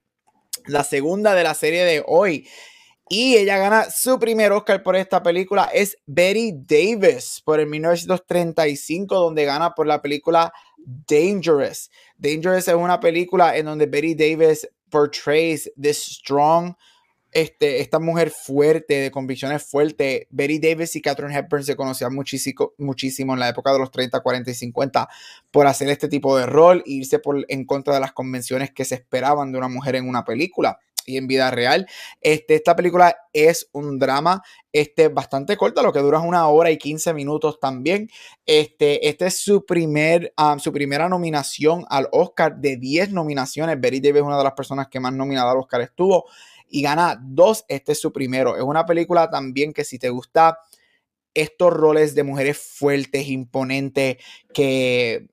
[0.67, 2.47] La segunda de la serie de hoy
[3.13, 5.69] y ella gana su primer Oscar por esta película.
[5.73, 11.91] Es Betty Davis por el 1935, donde gana por la película Dangerous.
[12.17, 16.73] Dangerous es una película en donde Betty Davis portrays this strong,
[17.33, 20.27] este, esta mujer fuerte, de convicciones fuertes.
[20.29, 24.21] Betty Davis y Catherine Hepburn se conocían muchísimo, muchísimo en la época de los 30,
[24.21, 25.09] 40 y 50
[25.51, 28.85] por hacer este tipo de rol e irse por, en contra de las convenciones que
[28.85, 31.87] se esperaban de una mujer en una película y en vida real.
[32.21, 36.77] Este, esta película es un drama este, bastante corta, lo que dura una hora y
[36.77, 38.09] 15 minutos también.
[38.45, 43.79] Este, este es su, primer, um, su primera nominación al Oscar de 10 nominaciones.
[43.79, 46.25] Betty Davis es una de las personas que más nominada al Oscar estuvo
[46.67, 47.65] y gana dos.
[47.67, 48.55] Este es su primero.
[48.55, 50.57] Es una película también que si te gusta
[51.33, 54.17] estos roles de mujeres fuertes, imponentes,
[54.53, 55.27] que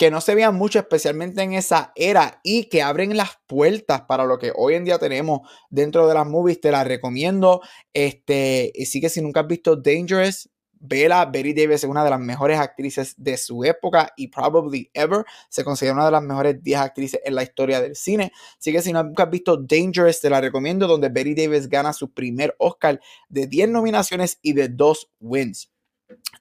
[0.00, 4.24] que no se vean mucho, especialmente en esa era, y que abren las puertas para
[4.24, 6.58] lo que hoy en día tenemos dentro de las movies.
[6.58, 7.60] Te las recomiendo.
[7.92, 11.26] Este, que si nunca has visto Dangerous, vela.
[11.26, 15.26] Betty Davis es una de las mejores actrices de su época y probably ever.
[15.50, 18.32] Se considera una de las mejores 10 actrices en la historia del cine.
[18.58, 22.10] Así que si nunca has visto Dangerous, te la recomiendo, donde Betty Davis gana su
[22.10, 25.70] primer Oscar de 10 nominaciones y de 2 wins.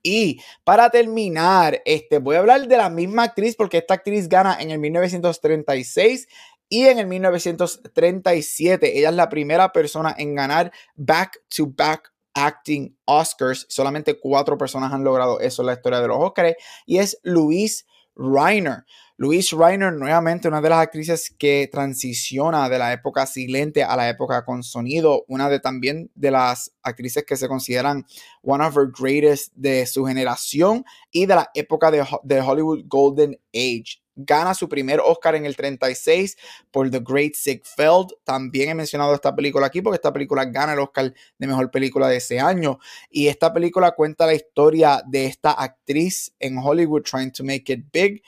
[0.01, 4.57] Y para terminar, este, voy a hablar de la misma actriz porque esta actriz gana
[4.59, 6.27] en el 1936
[6.69, 8.97] y en el 1937.
[8.97, 13.65] Ella es la primera persona en ganar back to back acting Oscars.
[13.69, 16.55] Solamente cuatro personas han logrado eso en la historia de los Oscars
[16.85, 18.85] y es Louise Reiner.
[19.17, 24.09] Louise Reiner, nuevamente una de las actrices que transiciona de la época silente a la
[24.09, 28.05] época con sonido, una de también de las actrices que se consideran
[28.41, 33.37] one of her greatest de su generación y de la época de, de Hollywood Golden
[33.53, 34.01] Age.
[34.25, 36.37] Gana su primer Oscar en el 36
[36.71, 38.09] por The Great Feld.
[38.23, 42.07] También he mencionado esta película aquí porque esta película gana el Oscar de mejor película
[42.07, 42.79] de ese año.
[43.09, 47.85] Y esta película cuenta la historia de esta actriz en Hollywood trying to make it
[47.91, 48.21] big.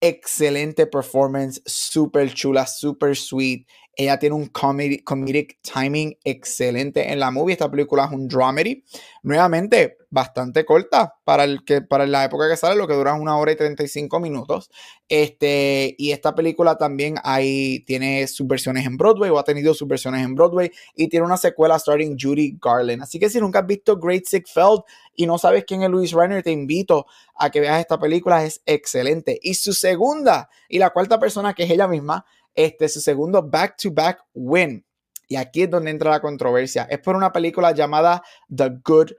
[0.00, 3.66] Excelente performance, super chula, super sweet.
[3.94, 7.52] Ella tiene un comedic timing excelente en la movie.
[7.52, 8.84] Esta película es un dramedy.
[9.22, 13.36] Nuevamente, bastante corta para, el que, para la época que sale, lo que dura una
[13.36, 14.70] hora y 35 minutos.
[15.08, 19.86] Este, y esta película también hay, tiene sus versiones en Broadway o ha tenido sus
[19.86, 23.02] versiones en Broadway y tiene una secuela starring Judy Garland.
[23.02, 24.80] Así que si nunca has visto Great Sick Feld
[25.14, 28.44] y no sabes quién es Louis Reiner, te invito a que veas esta película.
[28.44, 29.38] Es excelente.
[29.42, 34.24] Y su segunda y la cuarta persona, que es ella misma, este, su segundo back-to-back
[34.34, 34.84] win.
[35.28, 36.86] Y aquí es donde entra la controversia.
[36.90, 38.22] Es por una película llamada
[38.54, 39.12] The Good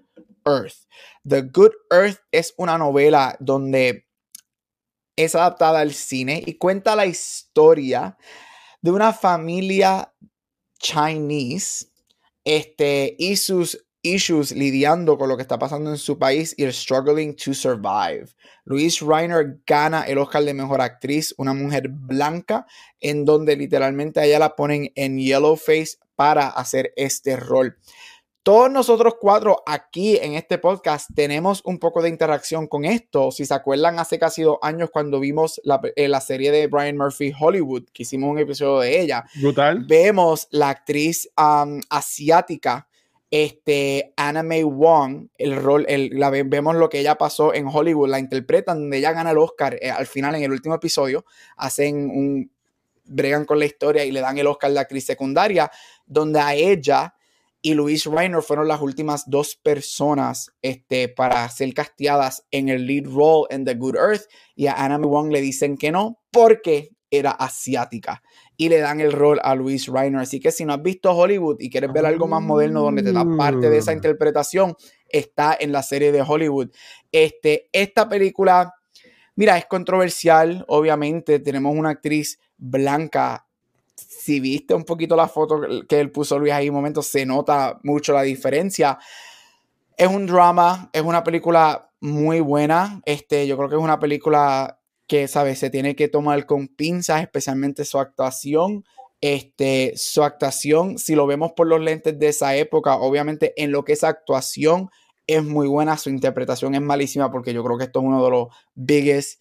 [0.45, 0.87] Earth.
[1.27, 4.07] The Good Earth es una novela donde
[5.15, 8.17] es adaptada al cine y cuenta la historia
[8.81, 10.13] de una familia
[10.79, 11.87] chinese
[12.43, 16.73] este, y sus issues lidiando con lo que está pasando en su país y el
[16.73, 18.27] struggling to survive.
[18.65, 22.67] Louise Reiner gana el Oscar de Mejor Actriz, una mujer blanca,
[22.99, 27.77] en donde literalmente a ella la ponen en yellow face para hacer este rol.
[28.43, 33.31] Todos nosotros cuatro aquí en este podcast tenemos un poco de interacción con esto.
[33.31, 37.31] Si se acuerdan, hace casi dos años cuando vimos la, eh, serie de Brian Murphy
[37.39, 39.23] Hollywood, que hicimos un episodio de ella.
[39.35, 39.85] Brutal.
[39.87, 41.29] Vemos la actriz
[41.89, 42.89] asiática
[43.35, 48.07] este, Anna May Wong, el rol, el, la, vemos lo que ella pasó en Hollywood,
[48.07, 51.25] la interpretan, donde ella gana el Oscar eh, al final, en el último episodio,
[51.57, 52.51] hacen un,
[53.05, 55.71] bregan con la historia y le dan el Oscar de actriz secundaria,
[56.05, 57.15] donde a ella
[57.59, 63.05] y Louise Reiner fueron las últimas dos personas este, para ser casteadas en el lead
[63.05, 66.91] role en The Good Earth, y a Anna May Wong le dicen que no, porque
[67.09, 68.21] era asiática
[68.57, 70.21] y le dan el rol a Louise Reiner.
[70.21, 73.11] Así que si no has visto Hollywood y quieres ver algo más moderno donde te
[73.11, 73.95] da parte de esa ah.
[73.95, 74.75] interpretación,
[75.09, 76.69] está en la serie de Hollywood.
[77.11, 78.73] Este, esta película,
[79.35, 81.39] mira, es controversial, obviamente.
[81.39, 83.47] Tenemos una actriz blanca.
[83.95, 87.79] Si viste un poquito la foto que él puso Luis ahí un momento, se nota
[87.83, 88.97] mucho la diferencia.
[89.97, 93.01] Es un drama, es una película muy buena.
[93.05, 95.59] Este, yo creo que es una película que, ¿sabes?
[95.59, 98.85] Se tiene que tomar con pinzas, especialmente su actuación.
[99.21, 103.85] Este, su actuación, si lo vemos por los lentes de esa época, obviamente en lo
[103.85, 104.89] que es actuación
[105.27, 108.29] es muy buena, su interpretación es malísima porque yo creo que esto es uno de
[108.29, 109.39] los biggest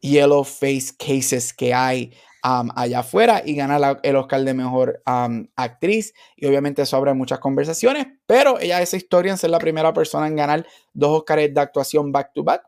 [0.00, 2.12] yellow face cases que hay
[2.44, 6.12] um, allá afuera y gana el Oscar de Mejor um, Actriz.
[6.36, 10.26] Y obviamente eso abre muchas conversaciones, pero ella es historia en ser la primera persona
[10.26, 12.62] en ganar dos Oscars de actuación back to back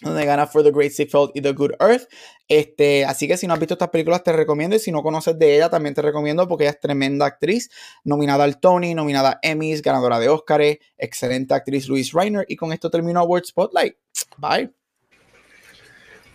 [0.00, 2.08] donde gana For the Great Field y The Good Earth.
[2.48, 4.76] Este, así que si no has visto estas películas, te recomiendo.
[4.76, 7.70] Y si no conoces de ella, también te recomiendo porque ella es tremenda actriz,
[8.04, 12.44] nominada al Tony, nominada a Emmys, ganadora de Oscars, excelente actriz Louise Reiner.
[12.48, 13.96] Y con esto termino Award Spotlight.
[14.38, 14.72] Bye.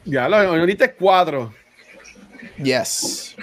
[0.05, 1.53] Ya, lo ahorita cuatro.
[2.61, 3.35] Yes.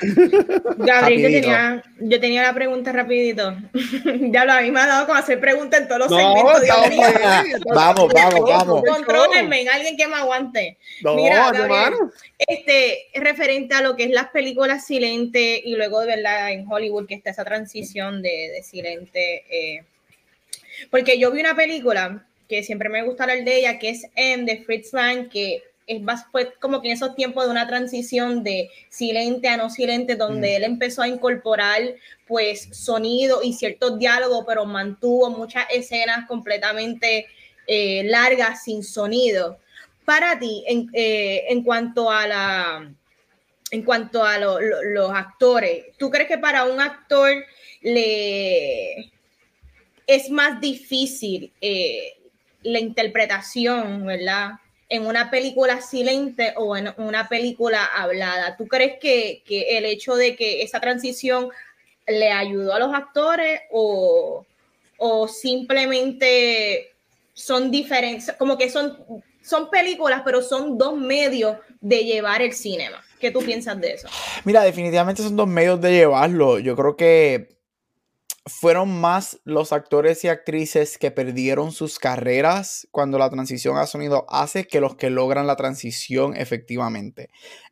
[0.78, 3.56] Gabriel, yo tenía, yo tenía, la pregunta rapidito.
[4.32, 7.64] ya lo a mí me ha dado con hacer preguntas en todos los segmentos.
[7.74, 8.82] vamos, vamos, vamos.
[8.86, 10.78] Controlenme, alguien que me aguante.
[11.02, 11.94] Mira, Gabriel,
[12.38, 17.06] este, referente a lo que es las películas silente y luego de verdad en Hollywood
[17.06, 19.44] que está esa transición de, de silente.
[19.48, 19.84] Eh,
[20.90, 24.44] porque yo vi una película que siempre me gusta hablar de ella, que es M
[24.44, 28.42] de Fritz Lang, que es más, fue como que en esos tiempos de una transición
[28.42, 30.56] de silente a no silente, donde mm.
[30.56, 31.80] él empezó a incorporar
[32.26, 37.26] pues sonido y ciertos diálogos, pero mantuvo muchas escenas completamente
[37.66, 39.58] eh, largas sin sonido.
[40.04, 42.94] Para ti, en, eh, en cuanto a la
[43.70, 47.32] en cuanto a los actores, ¿tú crees que para un actor
[47.80, 49.10] le
[50.06, 52.14] es más difícil eh,
[52.62, 54.52] la interpretación, ¿verdad?
[54.94, 58.56] En una película silente o en una película hablada.
[58.56, 61.48] ¿Tú crees que, el hecho de que esa transición
[62.06, 64.46] le ayudó a los actores o,
[65.28, 66.92] simplemente
[67.32, 68.96] son diferentes, como que son,
[69.42, 72.88] son películas, pero son dos medios de llevar el cine?
[73.18, 74.08] ¿Qué tú piensas de eso?
[74.44, 76.60] Mira, definitivamente son dos medios de llevarlo.
[76.60, 77.48] Yo creo que
[78.46, 84.26] fueron más los actores y actrices que perdieron sus carreras cuando la transición a sonido
[84.28, 87.30] hace que los que logran la transición efectivamente.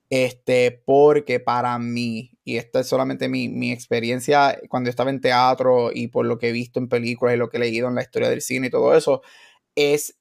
[0.08, 5.90] Este, porque para mí, y esta es solamente mi, mi experiencia cuando estaba en teatro
[5.92, 8.02] y por lo que he visto en películas y lo que he leído en la
[8.02, 9.22] historia del cine y todo eso,
[9.74, 10.16] es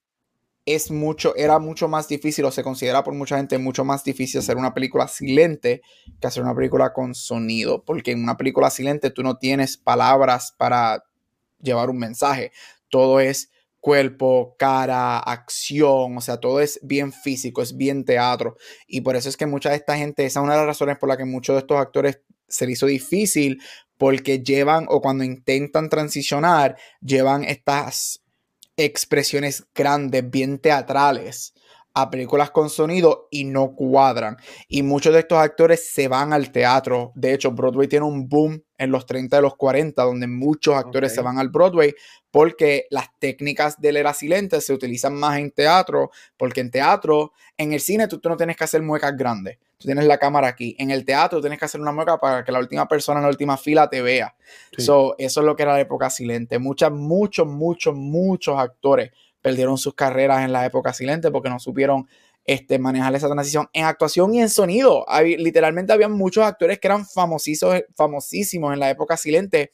[0.65, 4.39] es mucho, era mucho más difícil o se considera por mucha gente mucho más difícil
[4.39, 5.81] hacer una película silente
[6.19, 10.53] que hacer una película con sonido, porque en una película silente tú no tienes palabras
[10.57, 11.03] para
[11.59, 12.51] llevar un mensaje,
[12.89, 18.55] todo es cuerpo, cara, acción, o sea, todo es bien físico, es bien teatro.
[18.87, 20.97] Y por eso es que mucha de esta gente, esa es una de las razones
[20.99, 23.59] por la que muchos de estos actores se les hizo difícil,
[23.97, 28.23] porque llevan o cuando intentan transicionar, llevan estas
[28.77, 31.53] expresiones grandes, bien teatrales
[31.93, 34.37] a películas con sonido y no cuadran.
[34.67, 37.11] Y muchos de estos actores se van al teatro.
[37.15, 41.13] De hecho, Broadway tiene un boom en los 30 y los 40, donde muchos actores
[41.13, 41.93] se van al Broadway
[42.31, 47.73] porque las técnicas del era silente se utilizan más en teatro, porque en teatro, en
[47.73, 49.57] el cine tú, no tienes que hacer muecas grandes.
[49.77, 50.75] Tú tienes la cámara aquí.
[50.79, 53.29] En el teatro tienes que hacer una mueca para que la última persona en la
[53.29, 54.35] última fila te vea.
[54.77, 56.57] eso es lo que era la época silente.
[56.59, 59.11] Muchas, muchos, muchos, muchos actores
[59.41, 62.07] perdieron sus carreras en la época silente porque no supieron
[62.45, 65.05] este, manejar esa transición en actuación y en sonido.
[65.37, 69.71] literalmente había muchos actores que eran famosísimos, en la época silente,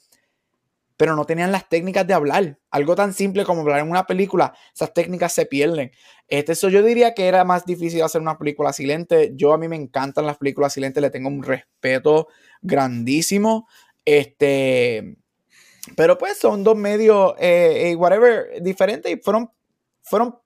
[0.98, 2.60] pero no tenían las técnicas de hablar.
[2.72, 5.92] Algo tan simple como hablar en una película, esas técnicas se pierden.
[6.28, 9.32] Este, eso yo diría que era más difícil hacer una película silente.
[9.36, 12.28] Yo a mí me encantan las películas silentes, le tengo un respeto
[12.62, 13.68] grandísimo.
[14.04, 15.18] Este,
[15.96, 19.50] pero pues son dos medios, eh, eh, whatever, diferentes y fueron
[20.08, 20.38] fueron,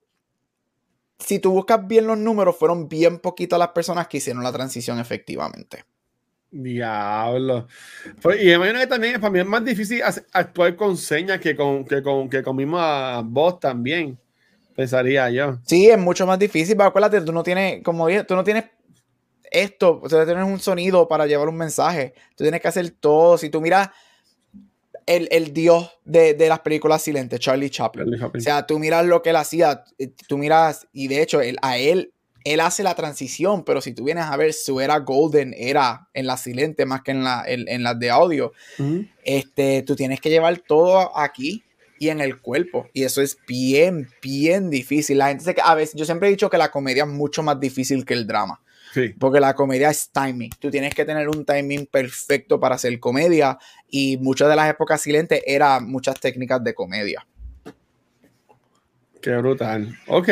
[1.19, 4.99] si tú buscas bien los números, fueron bien poquitas las personas que hicieron la transición
[4.99, 5.85] efectivamente.
[6.51, 7.67] Diablo.
[8.21, 10.01] Pues, y imagino que también para mí es más difícil
[10.33, 14.19] actuar con señas que con, que con, que con misma voz también.
[14.75, 15.59] Pensaría yo.
[15.65, 18.65] Sí, es mucho más difícil, pero acuérdate, tú no tienes, como dije, tú no tienes
[19.51, 22.13] esto, o sea, tienes un sonido para llevar un mensaje.
[22.35, 23.37] Tú tienes que hacer todo.
[23.37, 23.89] Si tú miras
[25.05, 28.21] el, dios de, las películas silentes, Charlie Chaplin.
[28.21, 31.77] O sea, tú miras lo que él hacía, eh, tú miras, y de hecho, a
[31.77, 36.07] él, él hace la transición, pero si tú vienes a ver su era golden, era
[36.13, 38.53] en la silente más que en las en, de audio,
[39.23, 41.63] este, tú tienes que llevar todo aquí
[41.99, 42.89] y en el cuerpo.
[42.93, 45.19] Y eso es bien, bien difícil.
[45.19, 47.59] La gente que a veces, yo siempre he dicho que la comedia es mucho más
[47.59, 48.59] difícil que el drama.
[49.19, 50.51] Porque la comedia es timing.
[50.59, 53.57] Tú tienes que tener un timing perfecto para hacer comedia.
[53.89, 57.25] Y muchas de las épocas silentes eran muchas técnicas de comedia.
[59.21, 59.97] Qué brutal.
[60.07, 60.29] Ok.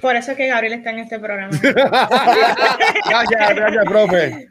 [0.00, 1.58] Por eso es que Gabriel está en este programa.
[1.62, 4.48] gracias, gracias, profe.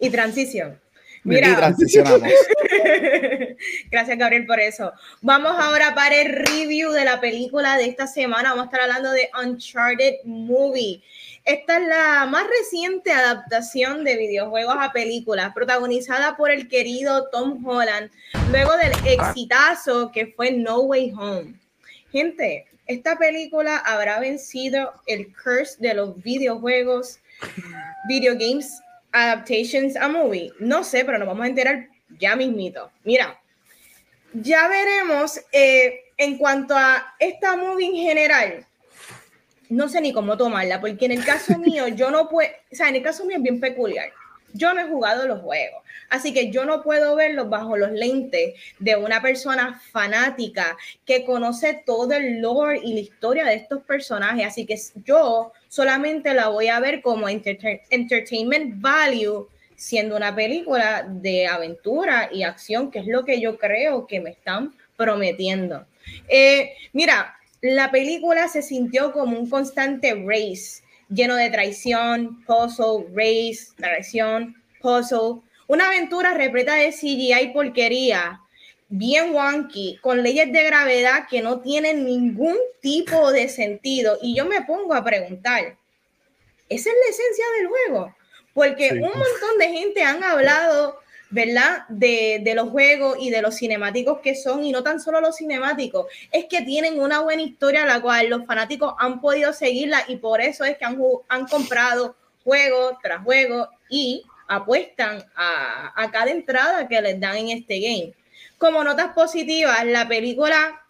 [0.00, 0.78] y transición.
[1.24, 2.28] Mira, transicionamos.
[3.90, 4.92] Gracias, Gabriel, por eso.
[5.20, 8.50] Vamos ahora para el review de la película de esta semana.
[8.50, 11.02] Vamos a estar hablando de Uncharted Movie.
[11.48, 17.66] Esta es la más reciente adaptación de videojuegos a películas, protagonizada por el querido Tom
[17.66, 18.10] Holland,
[18.50, 21.54] luego del exitazo que fue No Way Home.
[22.12, 27.18] Gente, esta película habrá vencido el curse de los videojuegos,
[28.08, 28.82] video games
[29.12, 30.52] adaptations a movie.
[30.60, 31.88] No sé, pero nos vamos a enterar
[32.18, 32.90] ya mismito.
[33.04, 33.40] Mira,
[34.34, 38.67] ya veremos eh, en cuanto a esta movie en general
[39.68, 42.88] no sé ni cómo tomarla, porque en el caso mío, yo no puedo, o sea,
[42.88, 44.10] en el caso mío es bien peculiar.
[44.54, 48.54] Yo no he jugado los juegos, así que yo no puedo verlos bajo los lentes
[48.78, 54.46] de una persona fanática que conoce todo el lore y la historia de estos personajes,
[54.46, 61.46] así que yo solamente la voy a ver como entertainment value, siendo una película de
[61.46, 65.86] aventura y acción, que es lo que yo creo que me están prometiendo.
[66.26, 73.72] Eh, mira, la película se sintió como un constante race, lleno de traición, puzzle, race,
[73.76, 75.42] traición, puzzle.
[75.66, 78.40] Una aventura repleta de CGI y porquería,
[78.88, 84.18] bien wonky, con leyes de gravedad que no tienen ningún tipo de sentido.
[84.22, 85.76] Y yo me pongo a preguntar,
[86.68, 88.14] ¿esa es la esencia del juego?
[88.54, 90.97] Porque un montón de gente han hablado
[91.30, 91.84] ¿verdad?
[91.88, 95.36] De, de, los juegos y de los cinemáticos que son, y no tan solo los
[95.36, 100.16] cinemáticos, es que tienen una buena historia la cual los fanáticos han podido seguirla y
[100.16, 100.98] por eso es que han,
[101.28, 107.50] han comprado juego tras juego y apuestan a, a cada entrada que les dan en
[107.50, 108.14] este game.
[108.56, 110.82] Como notas positivas, la película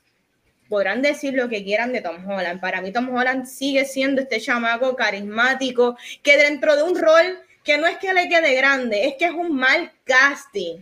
[0.69, 2.61] podrán decir lo que quieran de Tom Holland.
[2.61, 7.77] Para mí Tom Holland sigue siendo este chamaco carismático que dentro de un rol que
[7.77, 10.79] no es que le quede grande, es que es un mal casting.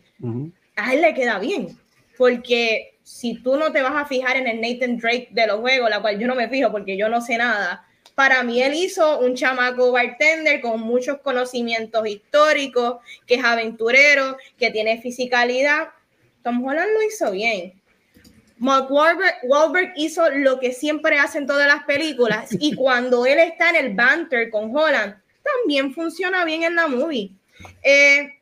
[0.76, 1.76] A él le queda bien,
[2.16, 5.91] porque si tú no te vas a fijar en el Nathan Drake de los juegos,
[5.91, 7.84] la cual yo no me fijo porque yo no sé nada,
[8.14, 14.70] para mí él hizo un chamaco bartender con muchos conocimientos históricos, que es aventurero, que
[14.70, 15.89] tiene fisicalidad.
[16.45, 17.82] Tom Holland lo hizo bien.
[18.59, 23.70] Mark Wahlberg, hizo lo que siempre hace en todas las películas y cuando él está
[23.70, 25.16] en el banter con Holland,
[25.55, 27.32] también funciona bien en la movie.
[27.82, 28.32] Eh,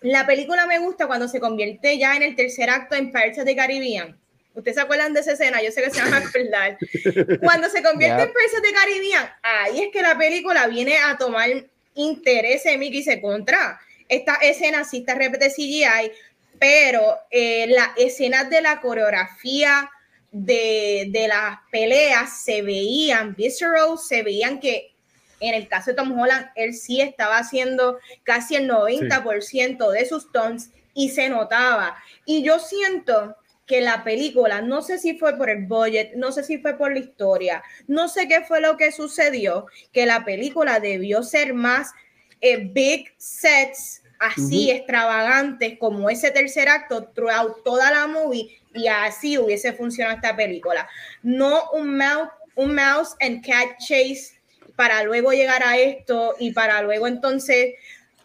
[0.00, 3.44] la película me gusta cuando se convierte ya en el tercer acto en Pirates of
[3.44, 4.18] the Caribbean.
[4.54, 5.62] ¿Ustedes se acuerdan de esa escena?
[5.62, 6.78] Yo sé que se van a acordar.
[7.40, 11.16] Cuando se convierte en Pirates of the Caribbean, ahí es que la película viene a
[11.16, 11.48] tomar
[11.94, 13.80] interés en mí y se contra.
[14.08, 16.12] Esta escena sí está repetida CGI,
[16.58, 19.90] pero eh, las escenas de la coreografía
[20.32, 24.92] de, de, las peleas se veían visceral, se veían que
[25.40, 30.32] en el caso de Tom Holland, él sí estaba haciendo casi el 90% de sus
[30.32, 31.96] tones y se notaba.
[32.24, 33.36] Y yo siento
[33.66, 36.92] que la película, no sé si fue por el budget, no sé si fue por
[36.92, 41.92] la historia, no sé qué fue lo que sucedió, que la película debió ser más
[42.40, 49.38] eh, big sets así extravagantes como ese tercer acto throughout toda la movie y así
[49.38, 50.88] hubiese funcionado esta película.
[51.22, 54.37] No un mouse, un mouse and cat chase
[54.78, 57.74] para luego llegar a esto y para luego entonces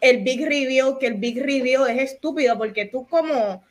[0.00, 3.64] el big review, que el big review es estúpido porque tú como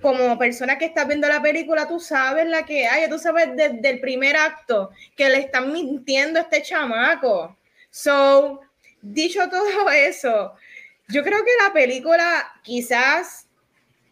[0.00, 3.90] como persona que estás viendo la película, tú sabes la que hay, tú sabes desde
[3.90, 7.58] el primer acto que le están mintiendo a este chamaco.
[7.90, 8.60] So,
[9.02, 10.52] dicho todo eso,
[11.08, 13.48] yo creo que la película quizás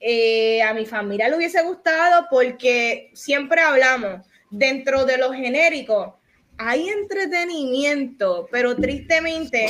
[0.01, 6.19] eh, a mi familia le hubiese gustado porque siempre hablamos dentro de lo genérico.
[6.59, 9.69] Hay entretenimiento, pero tristemente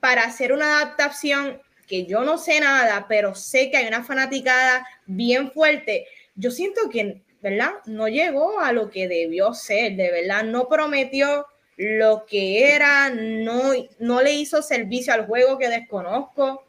[0.00, 4.86] para hacer una adaptación que yo no sé nada, pero sé que hay una fanaticada
[5.06, 7.72] bien fuerte, yo siento que, ¿verdad?
[7.86, 13.72] No llegó a lo que debió ser, de verdad, no prometió lo que era, no,
[13.98, 16.64] no le hizo servicio al juego que desconozco.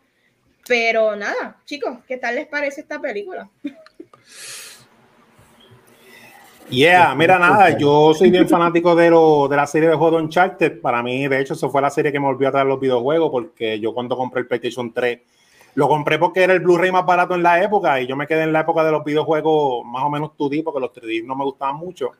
[0.67, 3.49] Pero nada, chicos, ¿qué tal les parece esta película?
[6.69, 10.81] Yeah, mira nada, yo soy bien fanático de, lo, de la serie de juegos Uncharted.
[10.81, 13.29] Para mí, de hecho, eso fue la serie que me volvió a traer los videojuegos,
[13.29, 15.19] porque yo cuando compré el PlayStation 3,
[15.75, 18.43] lo compré porque era el Blu-ray más barato en la época y yo me quedé
[18.43, 21.43] en la época de los videojuegos más o menos 2D, porque los 3D no me
[21.43, 22.11] gustaban mucho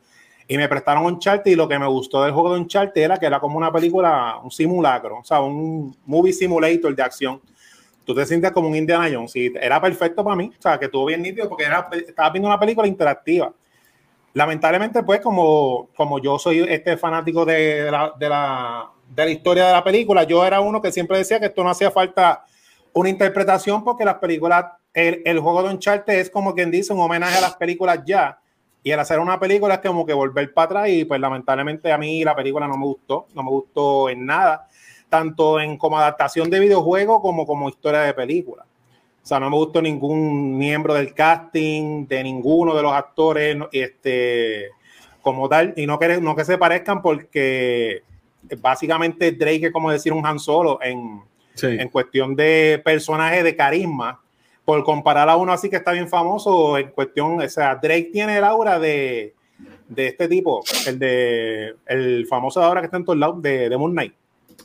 [0.48, 3.26] y me prestaron Uncharted y lo que me gustó del juego de Uncharted era que
[3.26, 7.42] era como una película, un simulacro, o sea, un movie simulator de acción.
[8.06, 10.86] Tú te sientes como un Indiana Jones y era perfecto para mí, o sea, que
[10.86, 13.52] estuvo bien nítido porque era, estaba viendo una película interactiva.
[14.36, 19.68] Lamentablemente, pues, como, como yo soy este fanático de la, de, la, de la historia
[19.68, 22.44] de la película, yo era uno que siempre decía que esto no hacía falta
[22.92, 27.00] una interpretación porque las películas, el, el juego de Uncharted es como quien dice un
[27.00, 28.38] homenaje a las películas ya
[28.84, 31.98] y el hacer una película es como que volver para atrás y pues lamentablemente a
[31.98, 34.68] mí la película no me gustó, no me gustó en nada,
[35.08, 38.66] tanto en como adaptación de videojuego como como historia de película.
[39.26, 44.70] O sea, no me gustó ningún miembro del casting, de ninguno de los actores, este,
[45.24, 48.04] como tal, y no que, no que se parezcan porque
[48.60, 51.24] básicamente Drake es como decir un Han Solo en,
[51.60, 54.22] en cuestión de personaje de carisma.
[54.64, 58.38] Por comparar a uno así que está bien famoso en cuestión, o sea, Drake tiene
[58.38, 59.34] el aura de,
[59.88, 63.78] de este tipo, el de el famoso ahora que está en todos lados de, de
[63.78, 64.14] Moon Knight.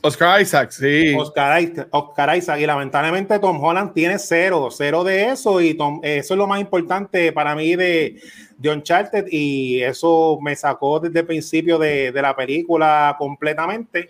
[0.03, 1.13] Oscar Isaac, sí.
[1.15, 6.33] Oscar, Oscar, Isaac, y lamentablemente Tom Holland tiene cero, cero de eso, y Tom, eso
[6.33, 8.19] es lo más importante para mí de,
[8.57, 14.09] de Uncharted, y eso me sacó desde el principio de, de la película completamente.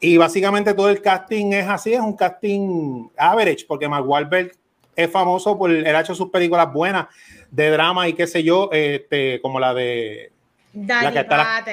[0.00, 4.52] Y básicamente todo el casting es así, es un casting average, porque Mark Wahlberg
[4.94, 7.06] es famoso por el hecho sus películas buenas
[7.50, 10.32] de drama y qué sé yo, este, como la de
[10.74, 11.64] la que, está la,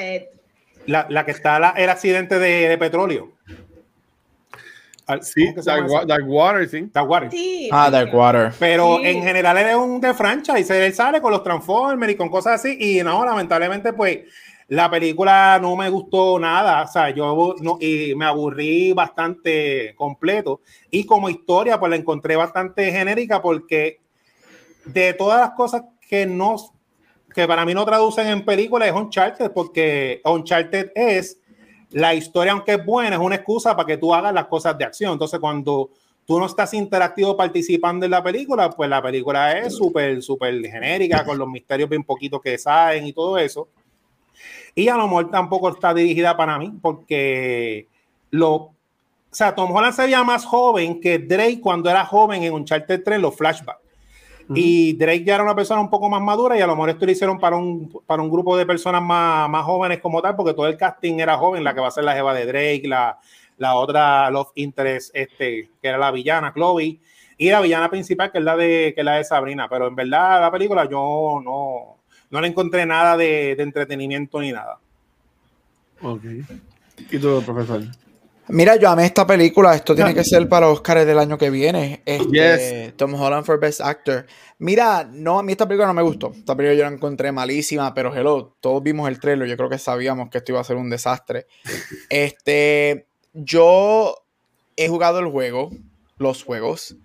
[0.88, 3.32] la, que está el accidente de, de petróleo.
[5.22, 6.90] Sí, Dark, Water, sí.
[6.92, 7.30] Dark Water.
[7.72, 8.52] ah, Dark Water.
[8.58, 12.30] Pero en general él es un de franchise, él sale con los Transformers y con
[12.30, 14.22] cosas así, y no, lamentablemente, pues
[14.68, 20.62] la película no me gustó nada, o sea, yo no, y me aburrí bastante completo.
[20.90, 24.00] Y como historia, pues la encontré bastante genérica porque
[24.86, 26.56] de todas las cosas que no,
[27.36, 31.38] que para mí no traducen en película es Uncharted, porque Uncharted es
[31.92, 34.86] la historia, aunque es buena, es una excusa para que tú hagas las cosas de
[34.86, 35.12] acción.
[35.12, 35.90] Entonces, cuando
[36.26, 41.26] tú no estás interactivo participando en la película, pues la película es súper, súper genérica,
[41.26, 43.68] con los misterios bien poquitos que saben y todo eso.
[44.74, 47.90] Y a lo mejor tampoco está dirigida para mí, porque
[48.32, 48.54] lo.
[48.56, 48.74] O
[49.38, 53.20] sea, Tom Holland se veía más joven que Drake cuando era joven en Uncharted 3,
[53.20, 53.85] los flashbacks.
[54.54, 57.06] Y Drake ya era una persona un poco más madura y a lo mejor esto
[57.06, 60.54] lo hicieron para un, para un grupo de personas más, más jóvenes como tal, porque
[60.54, 63.18] todo el casting era joven, la que va a ser la jeva de Drake, la,
[63.58, 67.00] la otra Love Interest, este, que era la villana, Chloe,
[67.38, 69.68] y la villana principal, que es la de, que es la de Sabrina.
[69.68, 71.98] Pero en verdad, la película yo no,
[72.30, 74.78] no le encontré nada de, de entretenimiento ni nada.
[76.02, 76.24] Ok.
[77.12, 77.82] ¿Y tú, profesor?
[78.48, 79.76] Mira, yo amé esta película.
[79.76, 82.02] Esto tiene que ser para Oscar del año que viene.
[82.06, 82.98] Este, Yes.
[82.98, 84.26] Tom Holland for Best Actor.
[84.60, 86.32] Mira, no, a mí esta película no me gustó.
[86.36, 89.48] Esta película yo la encontré malísima, pero hello, todos vimos el trailer.
[89.48, 91.48] Yo creo que sabíamos que esto iba a ser un desastre.
[92.10, 94.16] Este, yo
[94.76, 95.72] he jugado el juego,
[96.18, 96.96] los juegos.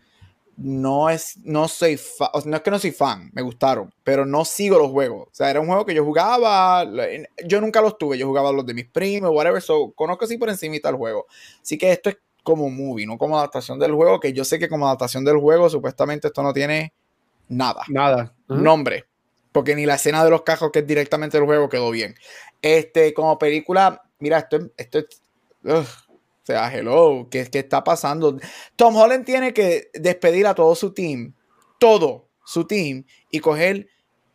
[0.62, 3.92] No es, no soy fa- o sea, no es que no soy fan, me gustaron,
[4.04, 5.28] pero no sigo los juegos.
[5.28, 6.84] O sea, era un juego que yo jugaba,
[7.46, 10.50] yo nunca los tuve, yo jugaba los de mis primos, whatever, so conozco así por
[10.50, 11.26] encimita el juego.
[11.62, 14.68] Así que esto es como movie, no como adaptación del juego, que yo sé que
[14.68, 16.92] como adaptación del juego, supuestamente esto no tiene
[17.48, 18.34] nada Nada.
[18.48, 19.06] Nombre.
[19.52, 22.14] Porque ni la escena de los cajos, que es directamente del juego, quedó bien.
[22.62, 24.66] Este, como película, mira, esto es.
[24.76, 25.22] Esto es
[25.64, 26.09] ugh, o
[26.50, 28.38] sea, hello, ¿qué, ¿qué está pasando?
[28.76, 31.34] Tom Holland tiene que despedir a todo su team,
[31.78, 33.88] todo su team, y coger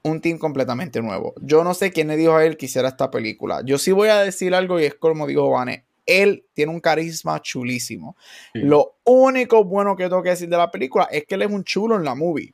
[0.03, 1.33] un team completamente nuevo.
[1.41, 3.61] Yo no sé quién le dijo a él que hiciera esta película.
[3.65, 5.85] Yo sí voy a decir algo, y es como dijo Vane.
[6.05, 8.15] Él tiene un carisma chulísimo.
[8.53, 8.59] Sí.
[8.59, 11.63] Lo único bueno que tengo que decir de la película es que él es un
[11.63, 12.53] chulo en la movie.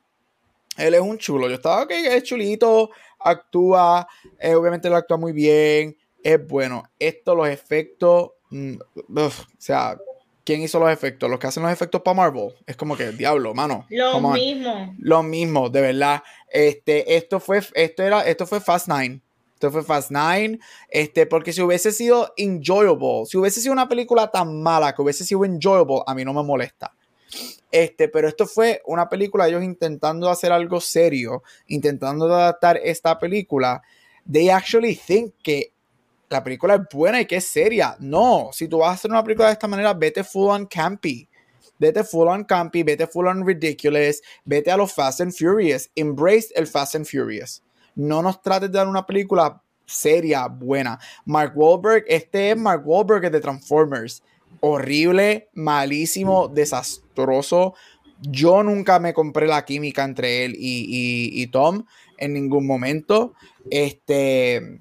[0.78, 1.48] Él es un chulo.
[1.48, 4.08] Yo estaba que es chulito, actúa,
[4.38, 6.84] eh, obviamente él actúa muy bien, es bueno.
[6.98, 8.78] Esto, los efectos, mm,
[9.18, 9.98] uf, o sea,
[10.44, 11.30] ¿quién hizo los efectos?
[11.30, 12.54] Los que hacen los efectos para Marvel.
[12.66, 13.86] Es como que, diablo, mano.
[13.90, 14.94] Lo mismo.
[14.98, 16.22] Lo mismo, de verdad.
[16.48, 19.20] Este, esto fue, esto era, esto fue Fast Nine.
[19.54, 20.58] Esto fue Fast Nine.
[20.88, 25.24] Este, porque si hubiese sido enjoyable, si hubiese sido una película tan mala que hubiese
[25.24, 26.92] sido enjoyable, a mí no me molesta.
[27.70, 33.82] Este, pero esto fue una película, ellos intentando hacer algo serio, intentando adaptar esta película.
[34.30, 35.71] They actually think que
[36.32, 37.96] la película es buena y que es seria.
[38.00, 41.28] No, si tú vas a hacer una película de esta manera, vete full on campy.
[41.78, 45.90] Vete full on campy, vete full on ridiculous, vete a los Fast and Furious.
[45.96, 47.62] Embrace el Fast and Furious.
[47.94, 50.98] No nos trates de dar una película seria, buena.
[51.24, 54.22] Mark Wahlberg, este es Mark Wahlberg de Transformers.
[54.60, 57.74] Horrible, malísimo, desastroso.
[58.20, 61.84] Yo nunca me compré la química entre él y, y- y Tom
[62.16, 63.34] en ningún momento.
[63.70, 64.80] Este.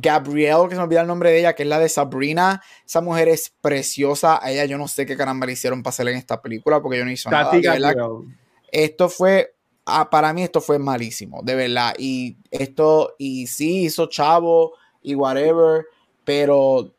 [0.00, 2.62] Gabrielle, que se me olvida el nombre de ella, que es la de Sabrina.
[2.86, 4.38] Esa mujer es preciosa.
[4.42, 6.98] A ella yo no sé qué caramba le hicieron para hacerle en esta película porque
[6.98, 7.50] yo no hizo nada.
[7.50, 7.62] Tati
[8.70, 9.54] esto fue,
[9.86, 11.94] ah, para mí esto fue malísimo, de verdad.
[11.98, 15.86] Y esto, y sí, hizo chavo y whatever,
[16.24, 16.94] pero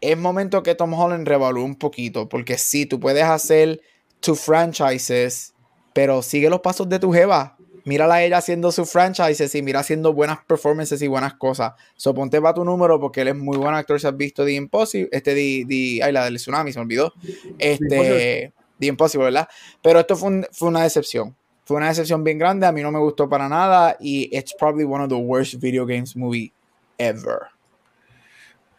[0.00, 3.80] es momento que Tom Holland revalúe un poquito, porque sí, tú puedes hacer
[4.20, 5.54] tus franchises,
[5.92, 7.56] pero sigue los pasos de tu jeva.
[7.84, 11.72] Mírala a ella haciendo sus franchises y mira haciendo buenas performances y buenas cosas.
[11.96, 14.00] So, ponte para tu número porque él es muy buen actor.
[14.00, 17.12] Si has visto The Impossible, este, The, The- ay, la del tsunami, se me olvidó.
[17.58, 18.52] Este, Impossible.
[18.80, 19.48] The Impossible, ¿verdad?
[19.82, 21.36] Pero esto fue, un- fue una decepción.
[21.66, 22.66] Fue una decepción bien grande.
[22.66, 23.96] A mí no me gustó para nada.
[24.00, 26.52] Y it's probably one of the worst video games movie
[26.98, 27.38] ever.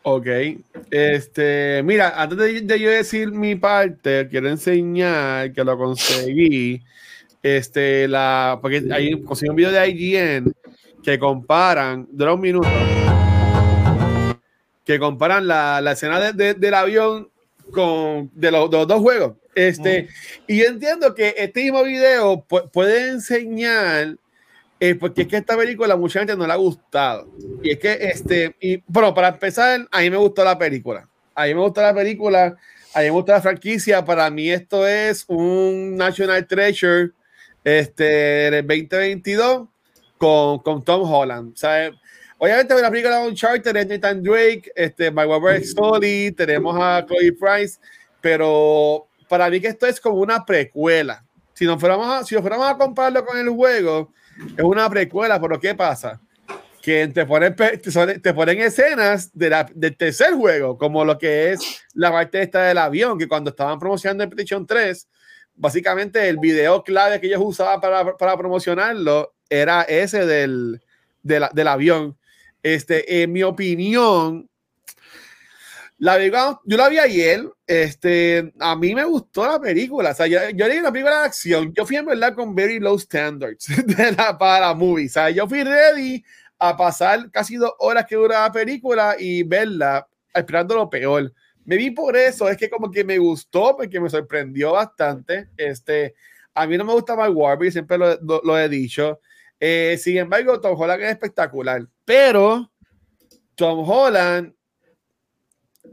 [0.04, 0.28] Ok.
[0.92, 6.82] Este, mira, antes de, de yo decir mi parte, quiero enseñar que lo conseguí.
[7.46, 10.52] Este, la, porque ahí conseguí un video de IGN
[11.04, 12.68] que comparan, dura un minuto,
[14.84, 17.30] que comparan la, la escena de- de- del avión
[17.72, 19.34] con de los, de los dos juegos.
[19.54, 20.08] Este,
[20.48, 24.18] y yo entiendo que este mismo video pu- puede enseñar
[24.80, 27.30] eh, porque es que esta película mucha gente no le ha gustado.
[27.62, 31.08] Y es que, este, y bueno, para empezar, a mí me gustó la película.
[31.36, 32.58] A mí me gustó la película,
[32.94, 34.04] a mí me gustó la franquicia.
[34.04, 37.12] Para mí esto es un National Treasure
[37.66, 39.68] este, del 2022
[40.18, 41.52] con, con Tom Holland.
[41.54, 41.92] O sea,
[42.38, 47.78] obviamente la película de Uncharted Nathan Drake, este, Mike Webber Sully, tenemos a Chloe Price,
[48.22, 51.24] pero para mí que esto es como una precuela.
[51.54, 54.14] Si nos fuéramos a, si nos fuéramos a compararlo con el juego,
[54.58, 56.20] es una precuela, pero ¿qué pasa?
[56.82, 61.82] Que te ponen, te ponen escenas de la- del tercer juego, como lo que es
[61.94, 65.08] la parte esta del avión, que cuando estaban promocionando el PlayStation 3,
[65.56, 70.82] básicamente el video clave que ellos usaban para, para promocionarlo era ese del,
[71.24, 72.18] de la- del avión.
[72.64, 74.50] Este, en mi opinión,
[75.98, 76.20] la
[76.66, 80.68] yo la vi ayer, este, a mí me gustó la película, o sea, yo, yo
[80.68, 84.38] leí una película de acción, yo fui en verdad con very low standards de la,
[84.38, 86.22] para la movie, o sea, yo fui ready
[86.60, 91.32] a pasar casi dos horas que dura la película y verla esperando lo peor.
[91.66, 96.16] Me vi por eso, es que como que me gustó, porque me sorprendió bastante, este,
[96.54, 99.20] a mí no me gusta Mark Wahlberg, siempre lo, lo- lo he dicho,
[99.60, 102.72] Eh, sin embargo, Tom Holland es espectacular, pero
[103.56, 104.54] Tom Holland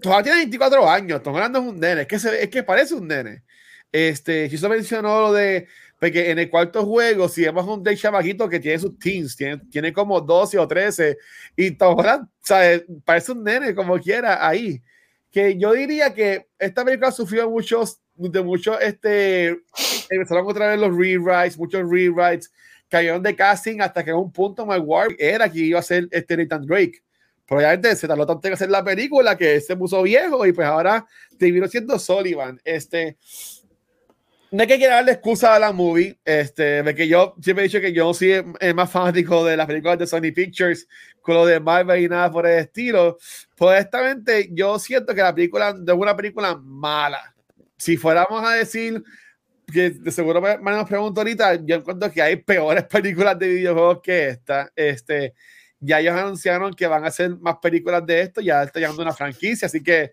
[0.01, 2.63] todavía tiene 24 años, Tom Holland no es un nene, es que, se, es que
[2.63, 3.43] parece un nene.
[3.91, 5.69] Este, usted mencionó lo de
[6.01, 9.59] Porque en el cuarto juego, si vemos un Dave chamaquito que tiene sus teens, tiene,
[9.71, 11.17] tiene como 12 o 13,
[11.57, 12.85] y Tom Holland, ¿sabes?
[13.05, 14.83] Parece un nene, como quiera, ahí.
[15.33, 19.49] Que yo diría que esta película sufrió muchos, de muchos, este,
[20.11, 22.53] empezaron otra vez los rewrites, muchos rewrites,
[22.89, 26.07] cayeron de casting hasta que en un punto Mark Ward era que iba a ser
[26.11, 27.03] este Nathan Drake.
[27.47, 31.07] Probablemente se tardó tanto en hacer la película que se puso viejo y pues ahora
[31.39, 32.61] terminó siendo Sullivan.
[32.65, 33.17] Este,
[34.53, 37.81] no hay que darle excusa a la movie, este, de que yo siempre he dicho
[37.81, 40.87] que yo soy el más fanático de las películas de Sony Pictures,
[41.23, 43.17] con lo de Marvel y nada por el estilo.
[43.57, 47.35] Pues honestamente, yo siento que la película es una película mala.
[47.79, 49.03] Si fuéramos a decir
[49.73, 53.49] que de seguro me, me nos pregunto ahorita, yo encuentro que hay peores películas de
[53.49, 54.71] videojuegos que esta.
[54.77, 55.33] Este,
[55.81, 59.15] ya ellos anunciaron que van a hacer más películas de esto, ya está llegando una
[59.15, 60.13] franquicia, así que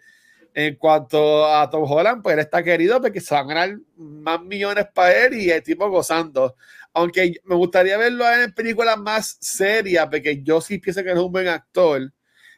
[0.53, 4.41] en cuanto a Tom Holland, pues él está querido porque se van a ganar más
[4.41, 6.55] millones para él y el tipo gozando.
[6.93, 11.31] Aunque me gustaría verlo en películas más serias, porque yo sí pienso que es un
[11.31, 12.01] buen actor.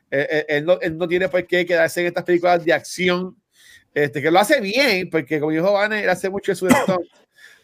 [0.09, 3.37] Eh, eh, él, no, él, no, tiene por qué quedarse en estas películas de acción,
[3.93, 6.67] este, que lo hace bien, porque como dijo Van, él hace mucho de su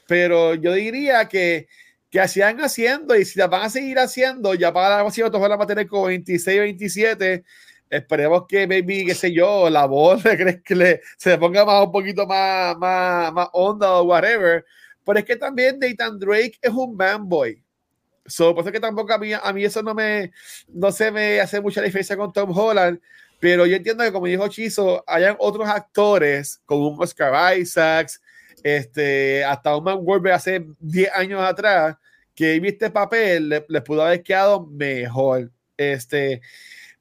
[0.08, 1.68] Pero yo diría que
[2.10, 5.60] que hacían haciendo y si las van a seguir haciendo, ya para la Tom Holland
[5.60, 7.44] va a tener como 26, 27
[7.90, 11.92] Esperemos que, baby, qué sé yo, la voz crees que le, se ponga más un
[11.92, 14.66] poquito más, más, más onda o whatever.
[15.06, 17.64] Pero es que también Nathan Drake es un manboy.
[18.26, 20.34] So, por eso que tampoco a mí, a mí eso no me
[20.68, 23.00] no se me hace mucha diferencia con Tom Holland.
[23.40, 28.22] Pero yo entiendo que, como dijo Chizo, hayan otros actores, como un Oscar Isaacs,
[28.64, 31.96] este, hasta un Man Wolver hace 10 años atrás,
[32.36, 35.52] que viste papel, les le pudo haber quedado mejor.
[35.78, 36.42] Este,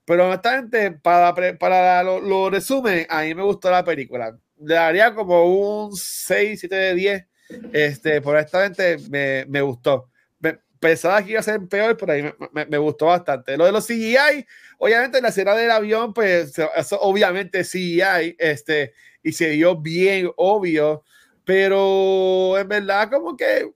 [0.07, 4.39] pero honestamente, para, para lo, lo, resumen, a mí me gustó la película.
[4.59, 7.27] Le daría como un 6, 7 de 10.
[7.73, 10.09] Este, por honestamente, me, me gustó.
[10.39, 13.57] Me, pensaba que iba a ser peor, pero a mí me, me, gustó bastante.
[13.57, 14.47] Lo de los CGI,
[14.79, 18.95] obviamente, la escena del avión, pues, eso obviamente CGI, este,
[19.25, 21.03] y se dio bien obvio,
[21.45, 23.73] pero en verdad, como que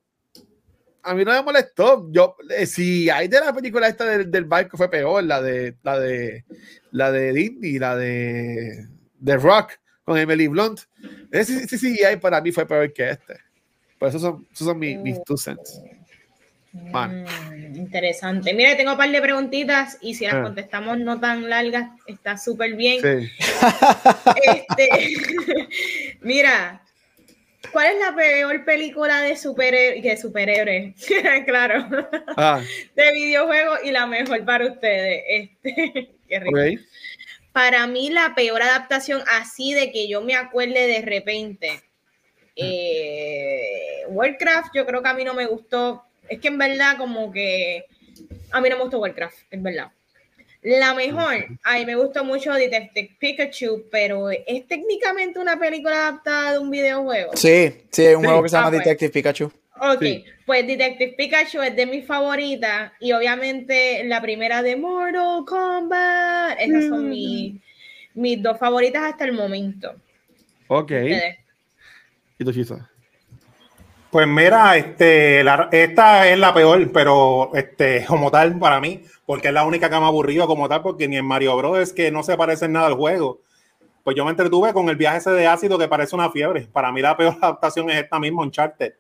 [1.03, 2.09] a mí no me molestó.
[2.11, 5.77] Yo, eh, si hay de la película esta del, del, barco fue peor, la de
[5.83, 6.45] la de
[6.91, 8.87] la de Disney, la de
[9.25, 9.73] The Rock
[10.05, 10.81] con Emily Blunt.
[11.31, 13.37] Ese sí, sí, hay para mí fue peor que este.
[13.99, 15.81] Por eso son, esos son mis, mis two cents.
[16.73, 18.55] Mm, interesante.
[18.55, 20.43] Mira, tengo un par de preguntitas y si las ah.
[20.43, 23.01] contestamos no tan largas, está súper bien.
[23.03, 23.31] Sí.
[24.45, 25.17] Este,
[26.21, 26.83] mira,
[27.73, 30.03] ¿Cuál es la peor película de superhéroes?
[30.03, 30.95] De superhéroes,
[31.47, 31.87] claro.
[32.37, 32.63] Ah.
[32.97, 35.23] De videojuegos y la mejor para ustedes.
[35.29, 36.59] Este, qué rico.
[36.59, 36.79] Okay.
[37.53, 41.83] Para mí, la peor adaptación, así de que yo me acuerde de repente.
[42.57, 46.05] Eh, Warcraft, yo creo que a mí no me gustó.
[46.29, 47.85] Es que en verdad, como que
[48.53, 49.91] a mí no me gustó Warcraft, en verdad.
[50.63, 56.53] La mejor, a mí me gustó mucho Detective Pikachu, pero ¿es técnicamente una película adaptada
[56.53, 57.33] de un videojuego?
[57.35, 58.27] Sí, sí, es un sí.
[58.27, 59.11] juego que se llama ah, Detective pues.
[59.11, 59.53] Pikachu.
[59.81, 60.25] Ok, sí.
[60.45, 66.89] pues Detective Pikachu es de mis favoritas y obviamente la primera de Mortal Kombat, esas
[66.89, 67.55] son mis,
[68.13, 69.95] mis dos favoritas hasta el momento.
[70.69, 70.93] Ok.
[72.39, 72.91] ¿Y tú, Chisa?
[74.11, 75.41] Pues mira, este,
[75.71, 79.97] esta es la peor, pero este, como tal para mí, porque es la única que
[79.97, 81.79] me ha aburrido como tal, porque ni en Mario Bros.
[81.79, 83.41] es que no se parece en nada al juego.
[84.03, 86.67] Pues yo me entretuve con el viaje ese de ácido que parece una fiebre.
[86.73, 88.95] Para mí la peor adaptación es esta misma, Uncharted.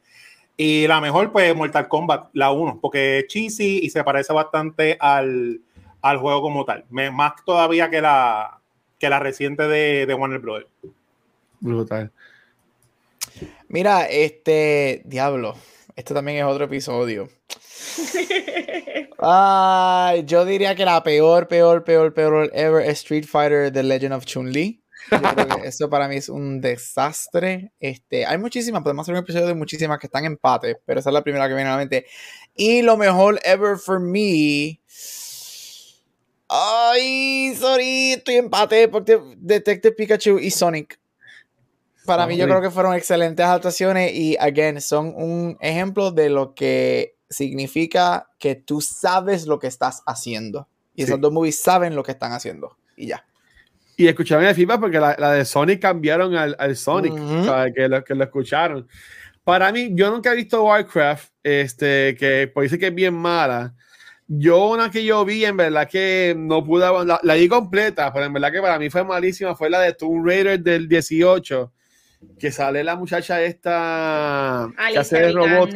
[0.57, 4.97] Y la mejor, pues Mortal Kombat, la 1, porque es cheesy y se parece bastante
[5.01, 5.61] al,
[6.03, 6.85] al juego como tal.
[6.91, 8.61] Más todavía que la,
[8.99, 10.67] que la reciente de, de Warner Bros.
[11.59, 12.13] Brutal.
[13.69, 15.57] Mira, este diablo,
[15.97, 17.29] esto también es otro episodio.
[19.19, 24.15] Ay, yo diría que la peor, peor, peor, peor ever es Street Fighter The Legend
[24.15, 24.83] of Chun-Li.
[25.65, 27.73] eso para mí es un desastre.
[27.81, 31.11] Este, hay muchísimas, podemos hacer un episodio de muchísimas que están en empate, pero esa
[31.11, 32.07] es la primera que viene a la mente.
[32.55, 34.81] Y lo mejor ever for me.
[36.49, 41.00] Ay, sorry, estoy empate porque Detective Pikachu y Sonic.
[42.11, 46.55] Para mí, yo creo que fueron excelentes adaptaciones y, again, son un ejemplo de lo
[46.55, 50.67] que significa que tú sabes lo que estás haciendo.
[50.97, 51.05] Y sí.
[51.05, 52.77] esos dos movies saben lo que están haciendo.
[52.97, 53.25] Y ya.
[53.97, 57.73] Y escucharon el feedback porque la, la, de Sonic cambiaron al, al Sonic, uh.
[57.73, 58.89] Que lo, que lo escucharon.
[59.45, 63.73] Para mí, yo nunca he visto Warcraft, este, que por decir que es bien mala.
[64.27, 68.25] Yo, una que yo vi, en verdad que no pude, la, la vi completa, pero
[68.25, 71.73] en verdad que para mí fue malísima, fue la de Tomb Raider del 18
[72.39, 75.71] que sale la muchacha esta Alicia que hace de robot.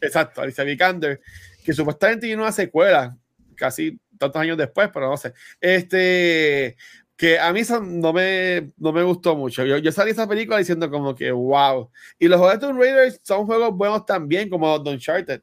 [0.00, 1.20] Exacto, Alicia Vikander,
[1.64, 3.16] que supuestamente tiene una secuela,
[3.56, 5.32] casi tantos años después, pero no sé.
[5.60, 6.76] Este,
[7.16, 9.64] que a mí no me, no me gustó mucho.
[9.64, 11.90] Yo, yo salí de esa película diciendo como que wow.
[12.18, 15.42] Y los juegos de Tomb Raider son juegos buenos también, como The Uncharted.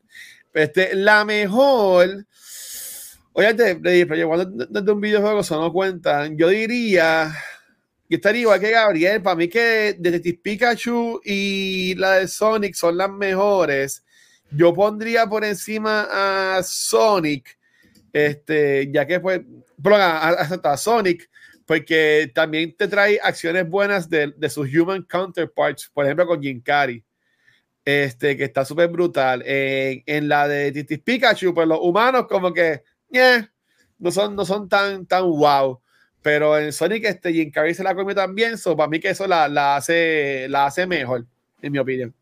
[0.54, 2.26] Este, la mejor.
[3.34, 6.38] Oye, pero yo desde un videojuego eso no cuentan.
[6.38, 7.34] Yo diría.
[8.12, 9.22] Yo estaría igual que Gabriel.
[9.22, 14.03] Para mí que Detective Pikachu y la de Sonic son las mejores.
[14.51, 17.57] Yo pondría por encima a Sonic.
[18.12, 19.39] Este, ya que pues,
[19.82, 21.30] perdón, a, Sonic,
[21.66, 27.01] porque también te trae acciones buenas de, de sus human counterparts, por ejemplo con Jinkari,
[27.86, 29.41] este, que está súper brutal.
[29.45, 33.49] En, en, la de Titis Pikachu, pues los humanos como que, yeah,
[33.99, 35.80] no son, no son tan, tan wow.
[36.22, 39.48] Pero en Sonic, este, Jinkari se la comió también, so para mí que eso la,
[39.48, 41.26] la, hace, la hace mejor,
[41.62, 42.14] en mi opinión.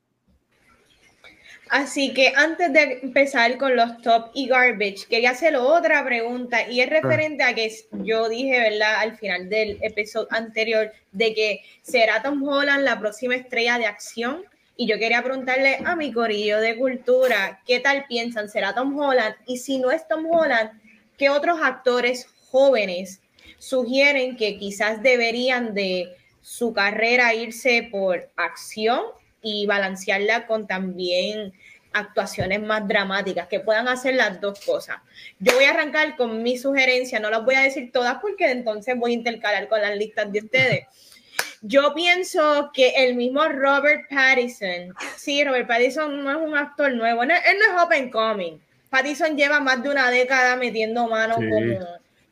[1.70, 6.82] Así que antes de empezar con los top y garbage, quería hacer otra pregunta y
[6.82, 7.72] es referente a que
[8.04, 8.96] yo dije, ¿verdad?
[9.02, 14.44] Al final del episodio anterior de que será Tom Holland la próxima estrella de acción.
[14.78, 18.50] Y yo quería preguntarle a mi corillo de cultura, ¿qué tal piensan?
[18.50, 19.36] ¿Será Tom Holland?
[19.46, 20.72] Y si no es Tom Holland,
[21.18, 23.22] ¿qué otros actores jóvenes
[23.60, 29.02] sugieren que quizás deberían de su carrera irse por acción
[29.42, 31.54] y balancearla con también
[31.92, 34.98] actuaciones más dramáticas, que puedan hacer las dos cosas.
[35.40, 38.96] Yo voy a arrancar con mi sugerencia, no las voy a decir todas porque entonces
[38.98, 40.88] voy a intercalar con las listas de ustedes.
[41.62, 47.24] Yo pienso que el mismo Robert Pattinson, sí, Robert Pattinson no es un actor nuevo,
[47.24, 48.60] él no es open coming.
[48.90, 51.50] Pattinson lleva más de una década metiendo mano sí.
[51.50, 51.88] como,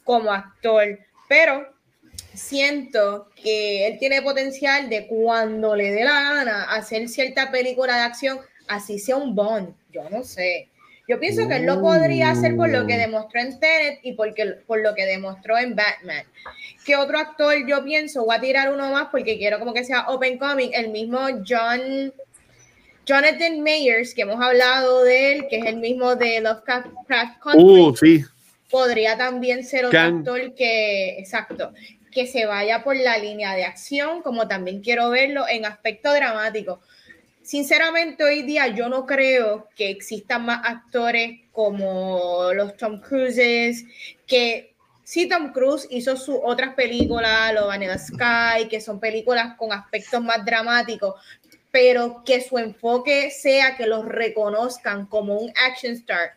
[0.05, 0.97] como actor,
[1.27, 1.67] pero
[2.33, 8.01] siento que él tiene potencial de cuando le dé la gana hacer cierta película de
[8.01, 10.69] acción, así sea un Bond, yo no sé.
[11.07, 11.47] Yo pienso uh.
[11.47, 14.93] que él lo podría hacer por lo que demostró en Tenet y porque, por lo
[14.93, 16.25] que demostró en Batman.
[16.85, 18.25] ¿Qué otro actor yo pienso?
[18.25, 20.71] Voy a tirar uno más porque quiero como que sea open coming.
[20.73, 22.13] El mismo John
[23.05, 26.87] Jonathan Mayers, que hemos hablado de él, que es el mismo de Lovecraft
[27.41, 27.63] Country.
[27.63, 28.25] Uh, sí.
[28.69, 30.17] Podría también ser otro Can.
[30.19, 31.73] actor que, exacto,
[32.11, 36.81] que se vaya por la línea de acción, como también quiero verlo en aspecto dramático.
[37.43, 43.85] Sinceramente, hoy día yo no creo que existan más actores como los Tom Cruises,
[44.25, 49.71] que sí, Tom Cruise hizo sus otras películas, los Vanilla Sky, que son películas con
[49.71, 51.15] aspectos más dramáticos,
[51.71, 56.31] pero que su enfoque sea que los reconozcan como un action star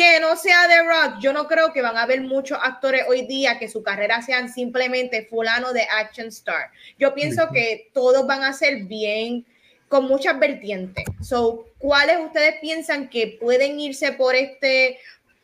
[0.00, 3.26] que no sea The Rock, yo no creo que van a haber muchos actores hoy
[3.26, 6.70] día que su carrera sean simplemente fulano de action star.
[6.98, 9.44] Yo pienso que todos van a ser bien,
[9.88, 11.04] con muchas vertientes.
[11.20, 14.96] So, ¿cuáles ustedes piensan que pueden irse por este,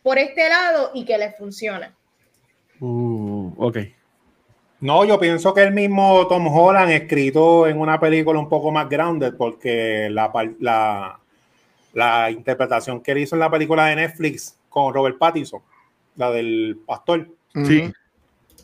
[0.02, 1.94] por este lado y que les funciona?
[2.80, 3.76] Uh, ok.
[4.80, 8.88] No, yo pienso que el mismo Tom Holland escrito en una película un poco más
[8.88, 11.20] grounded porque la, la
[11.96, 15.62] la interpretación que él hizo en la película de Netflix con Robert Pattinson,
[16.14, 17.26] la del pastor.
[17.54, 17.90] Sí.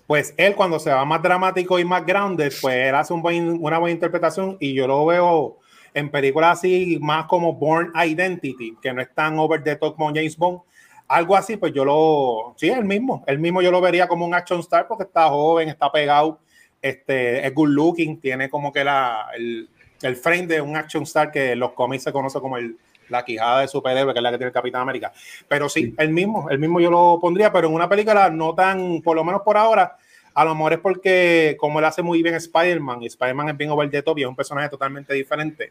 [0.07, 3.57] Pues él cuando se va más dramático y más grounded, pues él hace un buen,
[3.59, 5.57] una buena interpretación y yo lo veo
[5.95, 10.09] en películas así más como Born Identity, que no es tan over the top como
[10.09, 10.61] James Bond.
[11.09, 14.35] Algo así, pues yo lo, sí, el mismo, el mismo yo lo vería como un
[14.35, 16.39] action star porque está joven, está pegado,
[16.83, 19.71] este, es good looking, tiene como que la, el,
[20.03, 22.77] el frame de un action star que en los cómics se conoce como el,
[23.13, 25.13] la quijada de superhéroe, que es la que tiene el Capitán América.
[25.47, 28.55] Pero sí, sí, el mismo, el mismo yo lo pondría, pero en una película no
[28.55, 29.97] tan, por lo menos por ahora,
[30.35, 33.71] a lo mejor es porque como él hace muy bien Spider-Man, y Spider-Man es bien
[33.71, 35.71] over the top y es un personaje totalmente diferente,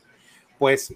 [0.58, 0.94] pues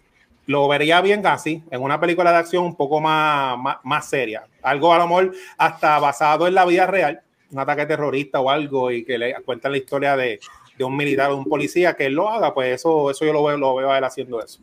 [0.47, 4.45] lo vería bien así, en una película de acción un poco más, más, más seria.
[4.61, 7.21] Algo a lo mejor hasta basado en la vida real,
[7.51, 10.39] un ataque terrorista o algo, y que le cuentan la historia de,
[10.77, 13.43] de un militar o un policía, que él lo haga, pues eso, eso yo lo
[13.43, 14.59] veo, lo veo a él haciendo eso.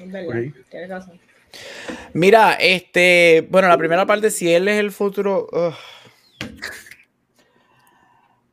[0.00, 0.52] Es verdad, okay.
[0.70, 1.20] tienes razón.
[2.14, 5.46] Mira, este, bueno, la primera parte, si él es el futuro.
[5.52, 5.72] Uh.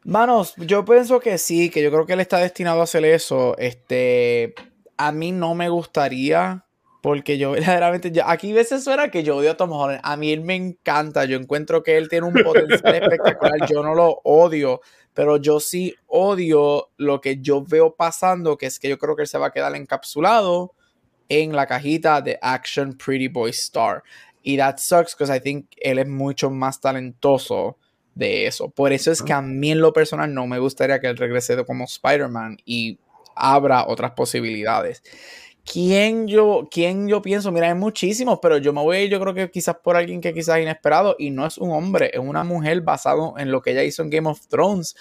[0.03, 3.57] Manos, yo pienso que sí, que yo creo que él está destinado a hacer eso.
[3.57, 4.55] Este,
[4.97, 6.65] a mí no me gustaría,
[7.01, 10.01] porque yo verdaderamente, yo, aquí veces suena que yo odio a Tom Holland.
[10.03, 13.69] A mí él me encanta, yo encuentro que él tiene un potencial espectacular.
[13.69, 14.81] Yo no lo odio,
[15.13, 19.21] pero yo sí odio lo que yo veo pasando, que es que yo creo que
[19.21, 20.76] él se va a quedar encapsulado
[21.29, 24.03] en la cajita de Action Pretty Boy Star.
[24.43, 27.77] Y that sucks because I think él es mucho más talentoso
[28.15, 28.69] de eso.
[28.69, 31.63] Por eso es que a mí en lo personal no me gustaría que él regrese
[31.65, 32.57] como Spider-Man.
[32.65, 32.99] Y
[33.35, 35.03] abra otras posibilidades.
[35.69, 37.51] ¿Quién yo, ¿Quién yo pienso?
[37.51, 40.59] Mira, hay muchísimos, pero yo me voy, yo creo que quizás por alguien que quizás
[40.61, 44.01] inesperado, y no es un hombre, es una mujer basado en lo que ella hizo
[44.01, 44.95] en Game of Thrones.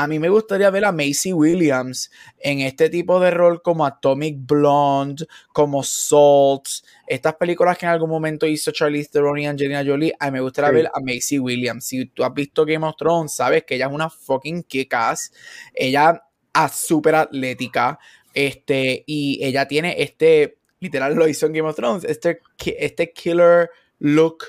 [0.00, 4.36] A mí me gustaría ver a Macy Williams en este tipo de rol como Atomic
[4.38, 6.66] Blonde, como Salt,
[7.08, 10.14] estas películas que en algún momento hizo Charlize Theron y Angelina Jolie.
[10.20, 11.84] A mí me gustaría ver a Macy Williams.
[11.84, 15.32] Si tú has visto Game of Thrones, sabes que ella es una fucking kick-ass.
[15.74, 16.22] Ella
[16.54, 17.98] es súper atlética.
[18.32, 22.40] Este, y ella tiene este, literal lo hizo en Game of Thrones, este,
[22.78, 23.68] este killer
[23.98, 24.44] look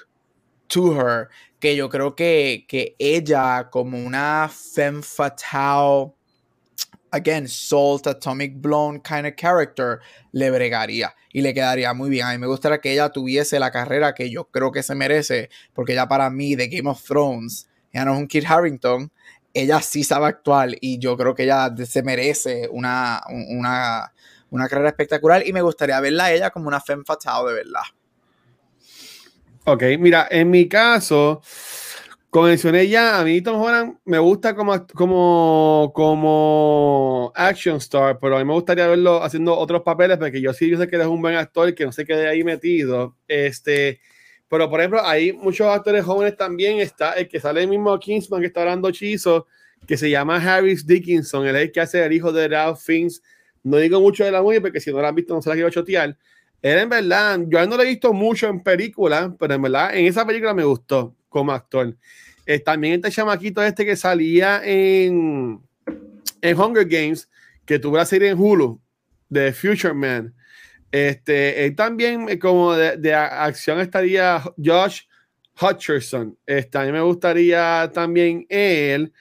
[0.68, 1.30] to her,
[1.60, 6.14] que yo creo que, que ella como una femme fatale,
[7.12, 10.00] again, salt, atomic blonde kind of character,
[10.32, 12.26] le bregaría y le quedaría muy bien.
[12.26, 15.50] A mí me gustaría que ella tuviese la carrera que yo creo que se merece,
[15.74, 19.12] porque ella para mí de Game of Thrones, ya no es un Kid Harrington,
[19.54, 24.14] ella sí sabe actuar y yo creo que ella se merece una, una,
[24.52, 27.82] una carrera espectacular y me gustaría verla a ella como una femme fatale de verdad.
[29.72, 31.42] Ok, mira, en mi caso,
[32.32, 38.36] como mencioné ya, a mí Tom Holland me gusta como, como, como action star, pero
[38.36, 41.04] a mí me gustaría verlo haciendo otros papeles porque yo sí yo sé que él
[41.04, 43.16] es un buen actor que no se quede ahí metido.
[43.28, 44.02] Este,
[44.50, 46.80] pero, por ejemplo, hay muchos actores jóvenes también.
[46.80, 49.46] Está el que sale el mismo Kingsman que está hablando Chizo,
[49.88, 51.46] que se llama Harris Dickinson.
[51.48, 53.22] Es el que hace el hijo de Ralph Fiennes.
[53.62, 55.56] No digo mucho de la movie porque si no lo han visto no se la
[55.56, 56.18] quiero chotear.
[56.62, 60.06] Él en verdad, yo no lo he visto mucho en películas, pero en verdad en
[60.06, 61.96] esa película me gustó como actor.
[62.46, 65.62] Eh, también este chamaquito este que salía en,
[66.42, 67.30] en Hunger Games,
[67.66, 68.82] que tuvo la serie en Hulu,
[69.30, 70.34] de Future Man.
[70.92, 75.02] Este, también eh, como de, acción estaría Josh
[75.62, 76.38] Hutcherson.
[76.46, 79.14] Este, me gustaría también él.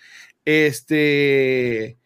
[0.44, 1.97] Este,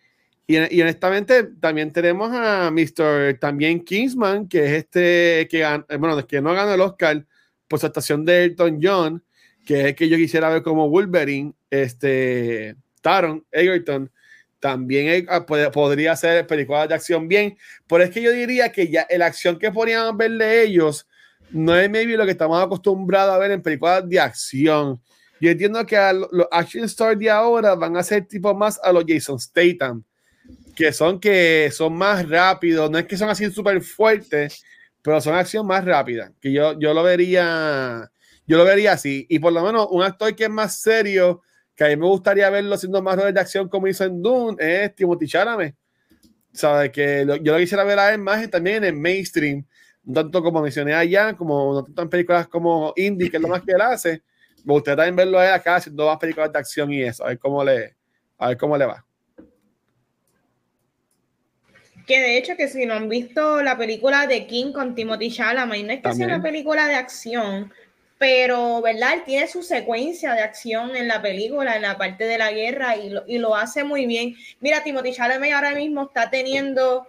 [0.54, 3.38] y, y, honestamente también tenemos a Mr.
[3.38, 5.64] también Kingsman, que es este que,
[5.98, 7.24] bueno, que no gana el Oscar
[7.68, 9.24] por su actuación de Elton John,
[9.66, 14.10] que es el que yo quisiera ver como Wolverine, este, Taron Egerton
[14.62, 17.58] también ah, podría ser películas de acción bien.
[17.88, 21.08] Pero es que yo diría que ya la acción que podríamos ver de ellos
[21.50, 25.00] no es maybe lo que estamos acostumbrados a ver en películas de acción.
[25.40, 25.96] Yo entiendo que
[26.30, 30.04] los action stars de ahora van a ser tipo más a los Jason Statham,
[30.74, 34.64] que son que son más rápidos, no es que son así súper fuertes,
[35.02, 38.10] pero son acción más rápida, que yo, yo lo vería,
[38.46, 39.26] yo lo vería así.
[39.28, 41.42] Y por lo menos un actor que es más serio,
[41.74, 44.56] que a mí me gustaría verlo haciendo más roles de acción como hizo en Dune,
[44.58, 45.74] es Timothy Chalamet.
[46.52, 46.90] ¿Sabes?
[46.92, 49.66] Que yo lo quisiera ver a él más también en mainstream,
[50.12, 53.62] tanto como mencioné allá, como no tanto en películas como indie, que es lo más
[53.62, 54.22] que él hace.
[54.64, 57.28] Me gustaría también verlo a él acá haciendo más películas de acción y eso, a
[57.28, 57.96] ver cómo le,
[58.38, 59.04] a ver cómo le va.
[62.12, 65.86] Que de hecho que si no han visto la película de King con Timothy Chalamet,
[65.86, 67.72] no es que sea una película de acción,
[68.18, 69.14] pero, ¿verdad?
[69.14, 72.98] Él tiene su secuencia de acción en la película, en la parte de la guerra,
[72.98, 74.36] y lo, y lo hace muy bien.
[74.60, 77.08] Mira, Timothy Chalamet ahora mismo está teniendo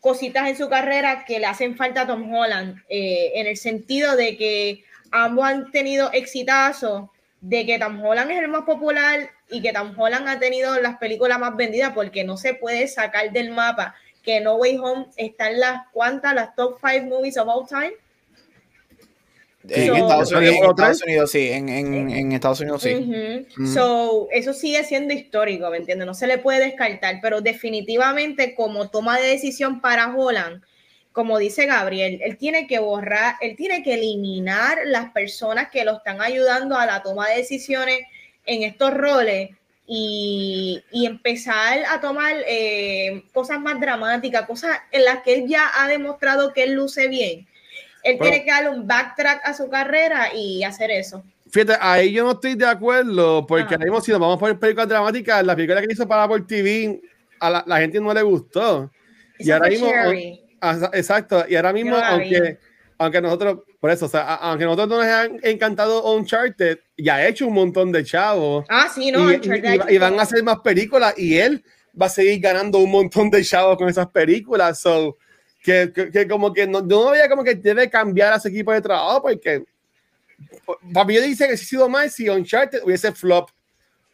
[0.00, 4.16] cositas en su carrera que le hacen falta a Tom Holland, eh, en el sentido
[4.16, 7.10] de que ambos han tenido exitazo,
[7.44, 10.96] de que Tom Holland es el más popular y que Tom Holland ha tenido las
[10.96, 15.50] películas más vendidas porque no se puede sacar del mapa que No Way Home está
[15.50, 17.92] en las cuantas, las top five movies of all time.
[19.68, 23.46] En, Estados Unidos, sí, en, Estados Unidos sí.
[23.74, 26.06] So, eso sigue siendo histórico, ¿me entiendes?
[26.06, 30.62] No se le puede descartar, pero definitivamente como toma de decisión para Holland,
[31.14, 35.96] como dice Gabriel, él tiene que borrar, él tiene que eliminar las personas que lo
[35.96, 38.00] están ayudando a la toma de decisiones
[38.44, 39.48] en estos roles
[39.86, 45.88] y, empezar a tomar eh, cosas más dramáticas, cosas en las que él ya ha
[45.88, 47.46] demostrado que él luce bien
[48.04, 51.24] él tiene que darle un backtrack a su carrera y hacer eso.
[51.50, 54.88] Fíjate, ahí yo no estoy de acuerdo, porque ahora mismo si nos vamos por películas
[54.88, 57.00] dramáticas, la película que hizo para por TV,
[57.40, 58.90] a la, gente no le gustó.
[59.38, 59.88] y ahora mismo,
[60.92, 62.58] exacto, y ahora mismo, aunque,
[62.98, 67.26] aunque nosotros, por eso, o sea, aunque nosotros no nos han encantado Uncharted, ya ha
[67.26, 68.64] hecho un montón de chavos.
[68.68, 69.40] Ah, sí, no, y,
[69.88, 71.64] y, van a hacer más películas y él
[72.00, 74.80] va a seguir ganando un montón de chavos con esas películas.
[74.80, 75.16] So,
[75.64, 78.82] que, que, como que no, no había como que debe cambiar a ese equipo de
[78.82, 79.64] trabajo porque
[80.92, 83.48] para mí dice que si sido más si Uncharted hubiese flop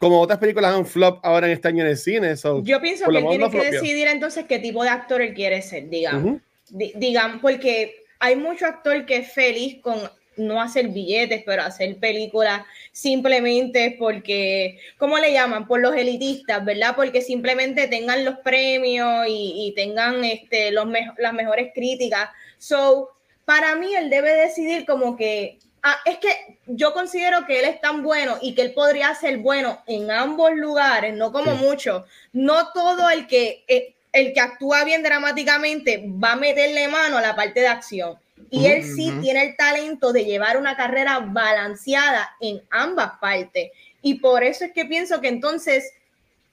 [0.01, 2.35] como otras películas han flop ahora en este año en el cine.
[2.63, 5.91] Yo pienso que él tiene que decidir entonces qué tipo de actor él quiere ser,
[5.91, 6.41] digamos.
[6.71, 10.01] digamos, porque hay mucho actor que es feliz con
[10.39, 15.67] no hacer billetes, pero hacer películas simplemente porque, ¿cómo le llaman?
[15.67, 16.97] Por los elitistas, ¿verdad?
[16.97, 20.89] Porque simplemente tengan los premios y, tengan este, los
[21.19, 22.31] las mejores críticas.
[22.57, 23.11] So,
[23.45, 27.81] para mí, él debe decidir como que, ah, es que yo considero que él es
[27.81, 32.05] tan bueno y que él podría ser bueno en ambos lugares, no como mucho.
[32.33, 33.65] No todo el que...
[33.69, 38.19] Eh, el que actúa bien dramáticamente va a meterle mano a la parte de acción.
[38.51, 43.71] Y él sí tiene el talento de llevar una carrera balanceada en ambas partes.
[44.03, 45.93] Y por eso es que pienso que entonces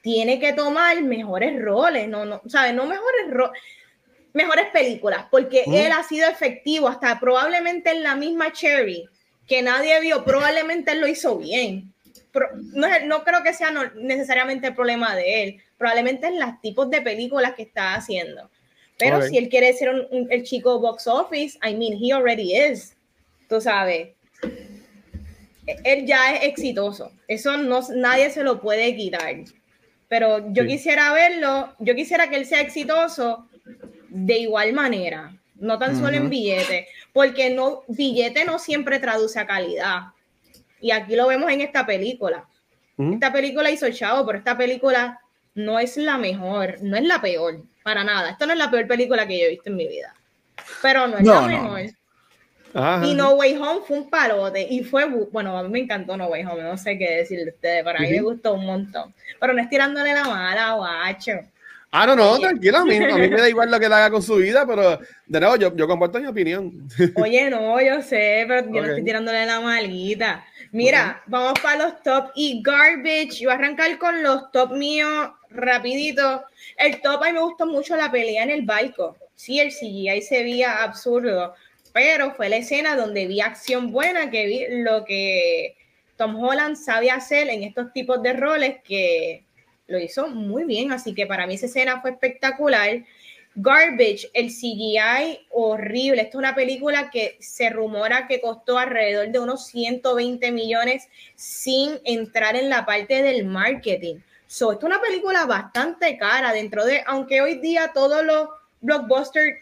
[0.01, 2.73] tiene que tomar mejores roles, no, no, ¿sabes?
[2.73, 3.59] No mejores roles,
[4.33, 9.09] mejores películas, porque él ha sido efectivo hasta probablemente en la misma Cherry,
[9.47, 11.93] que nadie vio, probablemente él lo hizo bien.
[12.73, 17.01] no, no, creo que sea necesariamente el problema de él, probablemente en los tipos de
[17.01, 18.49] películas que está haciendo.
[18.97, 22.95] Pero si él quiere ser un, el chico box office, I mean, he already is.
[23.47, 24.09] Tú sabes.
[25.83, 27.11] Él ya es exitoso.
[27.27, 29.35] Eso no, nadie se lo puede quitar.
[30.07, 33.47] Pero yo quisiera verlo, yo quisiera que él sea exitoso
[34.09, 36.87] de igual manera, no tan solo en billete,
[37.17, 40.01] porque no, billete no siempre traduce a calidad.
[40.79, 42.45] Y aquí lo vemos en esta película.
[42.95, 45.19] Esta película hizo chavo, pero esta película
[45.55, 48.29] no es la mejor, no es la peor para nada.
[48.29, 50.13] Esto no es la peor película que yo he visto en mi vida.
[50.83, 51.81] Pero no es la mejor.
[53.03, 56.27] Y No Way Home fue un parote y fue, bueno, a mí me encantó No
[56.27, 59.11] Way Home, no sé qué decir de ustedes, pero a mí me gustó un montón.
[59.39, 61.31] Pero no es tirándole la mala, guacho.
[61.89, 64.11] Ah, no, no, tranquilo, a mí, a mí me da igual lo que él haga
[64.11, 66.87] con su vida, pero de nuevo, yo, yo comparto mi opinión.
[67.15, 70.45] Oye, no, yo sé, pero yo no estoy tirándole la malguita.
[70.71, 73.39] Mira, vamos para los top y garbage.
[73.39, 76.43] Yo voy a arrancar con los top míos rapidito.
[76.77, 79.15] El top, a mí me gustó mucho la pelea en el barco.
[79.35, 81.55] Sí, el CGI se veía absurdo,
[81.93, 85.77] pero fue la escena donde vi acción buena, que vi lo que
[86.17, 89.46] Tom Holland sabe hacer en estos tipos de roles, que
[89.87, 90.91] lo hizo muy bien.
[90.91, 93.03] Así que para mí esa escena fue espectacular.
[93.55, 96.21] Garbage, el CGI horrible.
[96.21, 101.99] Esta es una película que se rumora que costó alrededor de unos 120 millones sin
[102.03, 104.17] entrar en la parte del marketing.
[104.45, 108.49] So, esta es una película bastante cara dentro de, aunque hoy día todos los
[108.81, 109.57] blockbusters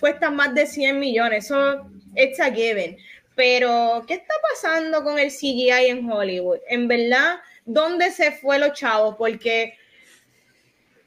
[0.00, 2.96] cuestan más de 100 millones, eso it's a given.
[3.36, 6.58] Pero, ¿qué está pasando con el CGI en Hollywood?
[6.68, 9.16] En verdad, ¿dónde se fue los chavos?
[9.16, 9.74] Porque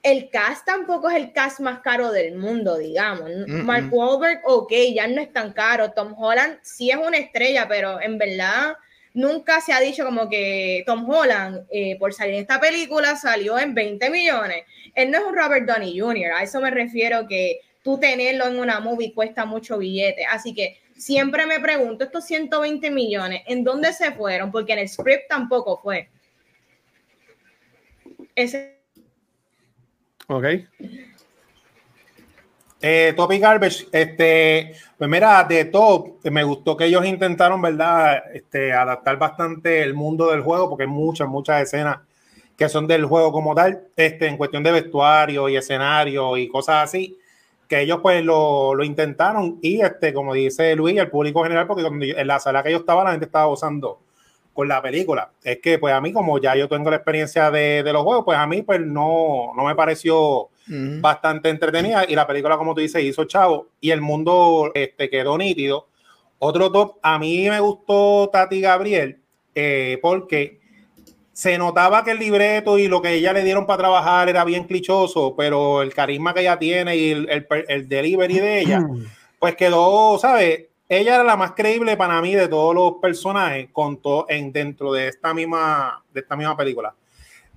[0.04, 3.30] el cast tampoco es el cast más caro del mundo, digamos.
[3.48, 5.92] Mark Wahlberg, ok, ya no es tan caro.
[5.92, 8.76] Tom Holland sí es una estrella, pero en verdad
[9.14, 13.58] nunca se ha dicho como que Tom Holland, eh, por salir en esta película, salió
[13.58, 14.64] en 20 millones.
[14.94, 18.60] Él no es un Robert Downey Jr., a eso me refiero que tú tenerlo en
[18.60, 20.26] una movie cuesta mucho billete.
[20.26, 24.52] Así que siempre me pregunto, estos 120 millones, ¿en dónde se fueron?
[24.52, 26.10] Porque en el script tampoco fue.
[28.38, 28.84] Ese.
[30.28, 30.46] Ok.
[32.80, 38.22] Eh, top y Garbage, este, pues mira, de Top, me gustó que ellos intentaron, ¿verdad?
[38.32, 41.98] Este, adaptar bastante el mundo del juego, porque hay muchas, muchas escenas
[42.56, 46.84] que son del juego como tal, este, en cuestión de vestuario y escenario y cosas
[46.84, 47.18] así,
[47.68, 51.88] que ellos pues lo, lo intentaron y, este, como dice Luis, el público general, porque
[51.88, 54.00] en la sala que yo estaba, la gente estaba gozando
[54.58, 55.30] con la película.
[55.44, 58.26] Es que, pues a mí, como ya yo tengo la experiencia de, de los juegos,
[58.26, 62.82] pues a mí, pues no, no me pareció bastante entretenida y la película, como tú
[62.82, 65.90] dices, hizo chavo y el mundo este, quedó nítido.
[66.40, 69.20] Otro top, a mí me gustó Tati Gabriel
[69.54, 70.60] eh, porque
[71.32, 74.64] se notaba que el libreto y lo que ella le dieron para trabajar era bien
[74.64, 78.88] clichoso, pero el carisma que ella tiene y el, el, el delivery de ella,
[79.40, 80.66] pues quedó, ¿sabes?
[80.90, 84.94] Ella era la más creíble para mí de todos los personajes con todo en, dentro
[84.94, 86.96] de esta misma, de esta misma película.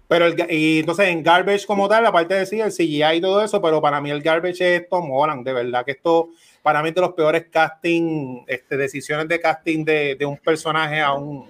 [0.08, 3.62] Pero el, y entonces en Garbage como tal, aparte de el CGI y todo eso,
[3.62, 6.30] pero para mí el Garbage es Tom Holland, de verdad que esto
[6.62, 11.00] para mí es de los peores casting, este, decisiones de casting de, de un personaje
[11.00, 11.46] a un,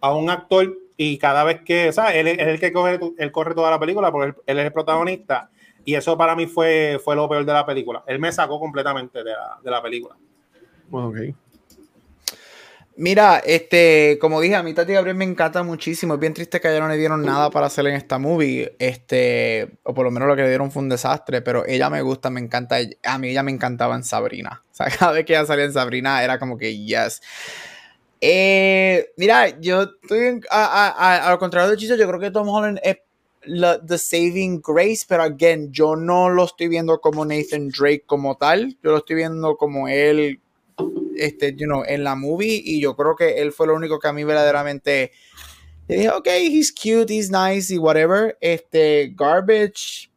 [0.00, 2.16] a un actor y cada vez que, ¿sabes?
[2.16, 5.50] Él, es el que corre, él corre toda la película porque él, es el protagonista
[5.84, 8.02] y eso para mí fue, fue lo peor de la película.
[8.06, 10.16] Él me sacó completamente de la, de la película.
[10.90, 11.16] Ok.
[13.00, 16.12] Mira, este, como dije, a mí Tati Gabriel me encanta muchísimo.
[16.12, 18.76] Es bien triste que a ella no le dieron nada para hacer en esta movie.
[18.78, 22.02] Este, o por lo menos lo que le dieron fue un desastre, pero ella me
[22.02, 22.76] gusta, me encanta.
[23.04, 24.62] A mí ella me encantaba en Sabrina.
[24.70, 27.22] O sea, cada vez que ella salía en Sabrina era como que yes.
[28.20, 32.98] Eh, mira, yo estoy a, lo contrario de Chiso, yo creo que Tom Holland es
[33.86, 38.76] the saving grace, pero again, yo no lo estoy viendo como Nathan Drake como tal.
[38.82, 40.40] Yo lo estoy viendo como él
[41.16, 44.08] este, you know, en la movie y yo creo que él fue lo único que
[44.08, 45.12] a mí verdaderamente
[45.88, 48.36] dije, ok, he's cute, he's nice y whatever.
[48.40, 50.10] Este, Garbage,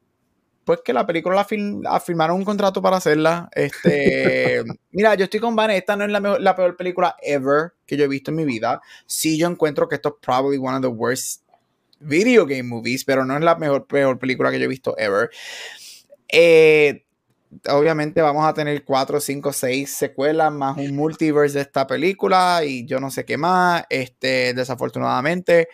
[0.63, 3.49] pues que la película la, firmaron un contrato para hacerla.
[3.53, 7.97] Este, mira, yo estoy con Van, esta no es la, la peor película ever que
[7.97, 8.81] yo he visto en mi vida.
[9.05, 11.43] Sí, yo encuentro que esto es probably one of the worst
[11.99, 15.29] video game movies, pero no es la mejor, peor película que yo he visto ever.
[16.29, 17.05] Eh,
[17.69, 22.85] obviamente vamos a tener 4, 5, 6 secuelas más un multiverse de esta película y
[22.85, 25.67] yo no sé qué más, este, desafortunadamente.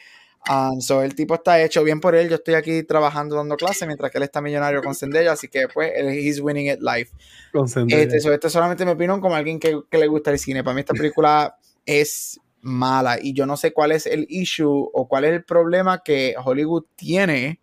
[0.50, 2.30] Um, so el tipo está hecho bien por él.
[2.30, 5.68] Yo estoy aquí trabajando dando clases mientras que él está millonario con Zendaya, así que
[5.68, 7.12] pues él he's winning it life.
[7.52, 10.64] Con Este, so, este solamente me opinión como alguien que, que, le gusta el cine.
[10.64, 15.08] Para mí esta película es mala y yo no sé cuál es el issue o
[15.08, 17.60] cuál es el problema que Hollywood tiene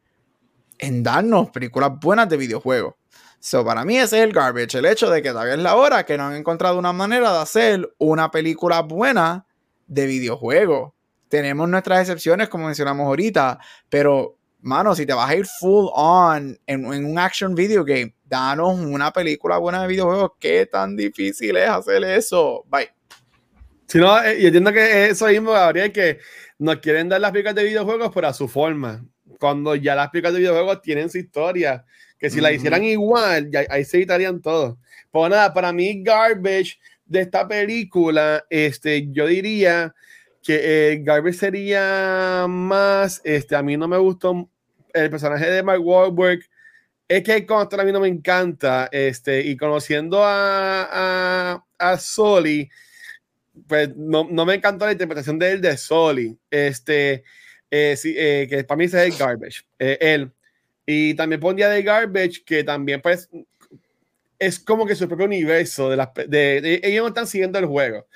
[0.79, 2.95] en darnos películas buenas de videojuegos.
[3.39, 6.05] So, para mí ese es el garbage, el hecho de que todavía es la hora
[6.05, 9.47] que no han encontrado una manera de hacer una película buena
[9.87, 10.95] de videojuego.
[11.29, 13.59] Tenemos nuestras excepciones, como mencionamos ahorita,
[13.89, 18.15] pero, mano, si te vas a ir full on en, en un action video game,
[18.25, 20.33] danos una película buena de videojuegos.
[20.41, 22.65] ¿Qué tan difícil es hacer eso?
[22.69, 22.91] Bye.
[23.87, 26.19] Si no, eh, y entiendo que eso mismo habría que
[26.59, 29.05] nos quieren dar las películas de videojuegos, pero a su forma.
[29.39, 31.85] Cuando ya las películas de videojuegos tienen su historia,
[32.19, 34.79] que si la hicieran igual, ya, ahí se evitarían todo.
[35.11, 39.95] Pues nada, para mí, garbage de esta película, este, yo diría
[40.43, 44.49] que eh, garbage sería más, este, a mí no me gustó
[44.93, 46.41] el personaje de Mark Wahlberg.
[47.09, 52.69] Es que el a mí no me encanta, este, y conociendo a, a, a Soli,
[53.69, 56.37] pues no, no, me encantó la interpretación de él de Soli.
[56.51, 57.23] Este,
[57.71, 59.65] eh, sí, eh, que para mí ese es el garbage.
[59.79, 60.33] Él.
[60.87, 63.29] Y también pondría de garbage que también, pues,
[64.39, 66.09] es como que su propio universo de las.
[66.29, 68.07] De, ellos no están siguiendo el juego.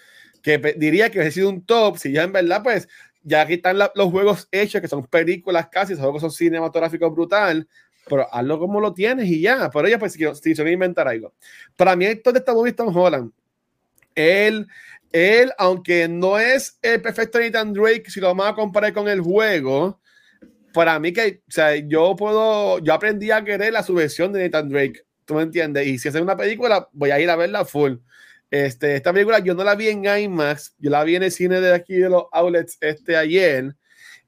[0.43, 2.89] Que diría que ha sido un top, si ya en verdad, pues,
[3.23, 7.69] ya aquí están los juegos hechos, que son películas casi, esos juegos son cinematográficos brutal,
[8.09, 9.71] pero hazlo como lo tienes y ya.
[9.71, 11.35] Pero ella, pues, si, si inventar algo.
[11.77, 13.33] Para mí, esto de esta movie Tom Holland,
[14.15, 14.67] él
[15.13, 19.21] él, aunque no es el perfecto Nathan Drake, si lo vamos a comparar con el
[19.21, 20.01] juego,
[20.73, 24.69] para mí que, o sea, yo puedo, yo aprendí a querer la subversión de Nathan
[24.69, 25.87] Drake, ¿tú me entiendes?
[25.87, 27.95] Y si hace una película, voy a ir a verla full.
[28.51, 31.61] Este, esta película yo no la vi en IMAX, yo la vi en el cine
[31.61, 33.77] de aquí de los outlets este ayer,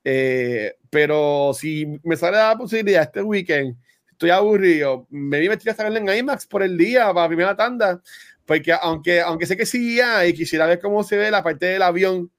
[0.05, 3.77] eh, pero si me sale la posibilidad este weekend,
[4.11, 8.01] estoy aburrido, me vi a verla en IMAX por el día, para la primera tanda,
[8.47, 11.83] porque aunque, aunque sé que sí y quisiera ver cómo se ve la parte del
[11.83, 12.31] avión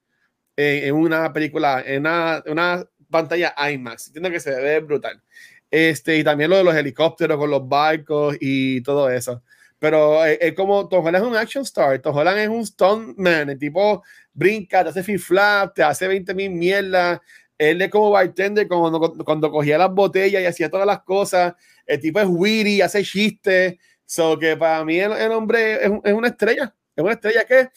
[0.55, 5.23] en, una película, en una, una, pantalla IMAX, entiendo que se ve brutal.
[5.72, 9.41] Este, y también lo de los helicópteros con los barcos y todo eso.
[9.80, 13.49] Pero es, es como Tom Holland es un action star, Tom Holland es un stuntman,
[13.49, 14.03] el tipo
[14.34, 17.19] brinca, te hace flip flap, te hace 20 mil mierdas.
[17.57, 21.53] Él es como bartender cuando, cuando cogía las botellas y hacía todas las cosas.
[21.85, 23.77] El tipo es witty, hace chistes.
[24.06, 27.69] So que para mí el, hombre es, es, una estrella, es una estrella que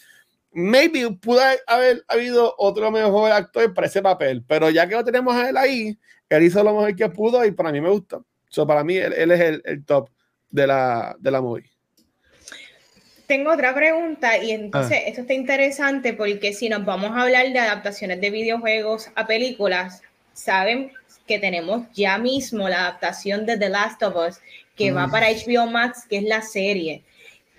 [0.56, 5.36] maybe pudo haber habido otro mejor actor para ese papel, pero ya que lo tenemos
[5.36, 5.98] a él ahí,
[6.30, 8.22] él hizo lo mejor que pudo y para mí me gusta.
[8.48, 10.08] So para mí él, es el, el, top
[10.48, 11.70] de la, de la movie.
[13.26, 15.08] Tengo otra pregunta y entonces ah.
[15.08, 20.00] esto está interesante porque si nos vamos a hablar de adaptaciones de videojuegos a películas,
[20.32, 20.90] saben
[21.26, 24.40] que tenemos ya mismo la adaptación de The Last of Us
[24.74, 27.02] que va para HBO Max, que es la serie.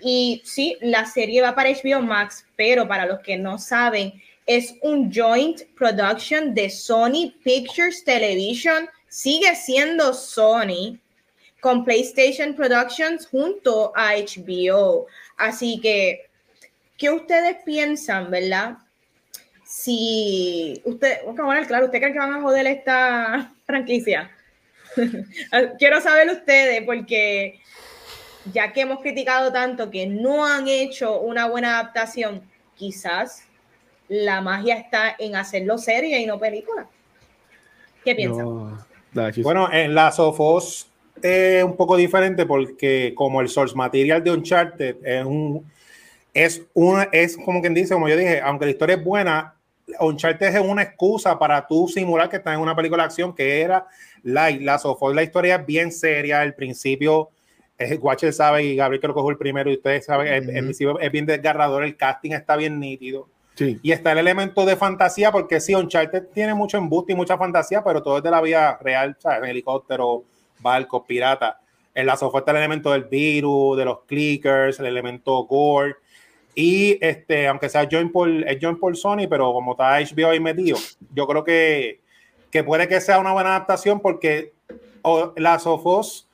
[0.00, 4.12] Y sí, la serie va para HBO Max, pero para los que no saben,
[4.46, 10.98] es un joint production de Sony Pictures Television, sigue siendo Sony,
[11.60, 15.06] con PlayStation Productions junto a HBO.
[15.36, 16.28] Así que,
[16.96, 18.78] ¿qué ustedes piensan, verdad?
[19.64, 21.18] Si usted,
[21.66, 24.30] claro, ¿usted cree que van a joder esta franquicia?
[25.78, 27.60] Quiero saber ustedes, porque
[28.52, 32.42] ya que hemos criticado tanto que no han hecho una buena adaptación,
[32.76, 33.44] quizás
[34.08, 36.86] la magia está en hacerlo serie y no película.
[38.04, 38.78] ¿Qué piensan?
[39.42, 40.88] bueno, en la Sofos
[41.22, 45.66] es un poco diferente porque como el source material de Uncharted es un
[46.32, 49.54] es una es como quien dice, como yo dije, aunque la historia es buena,
[50.00, 53.60] Uncharted es una excusa para tú simular que estás en una película de acción que
[53.60, 53.86] era
[54.22, 54.60] light.
[54.62, 56.42] La Sofos, la historia es bien seria.
[56.42, 57.30] El principio,
[58.00, 61.12] Watcher sabe y Gabriel que lo cogió el primero y ustedes saben, el, principio es
[61.12, 61.84] bien desgarrador.
[61.84, 63.28] El casting está bien nítido.
[63.54, 63.78] Sí.
[63.82, 67.82] Y está el elemento de fantasía, porque sí, Uncharted tiene mucho embuste y mucha fantasía,
[67.82, 69.50] pero todo es de la vida real, ¿sabes?
[69.50, 70.24] helicóptero,
[70.60, 71.60] barcos, pirata.
[71.94, 75.96] En la software está el elemento del virus, de los clickers, el elemento gore
[76.54, 80.40] Y este, aunque sea join por, es join por Sony, pero como está HBO ahí
[80.40, 80.78] metido,
[81.12, 82.00] yo creo que,
[82.50, 84.52] que puede que sea una buena adaptación porque
[85.36, 86.27] las Sofos,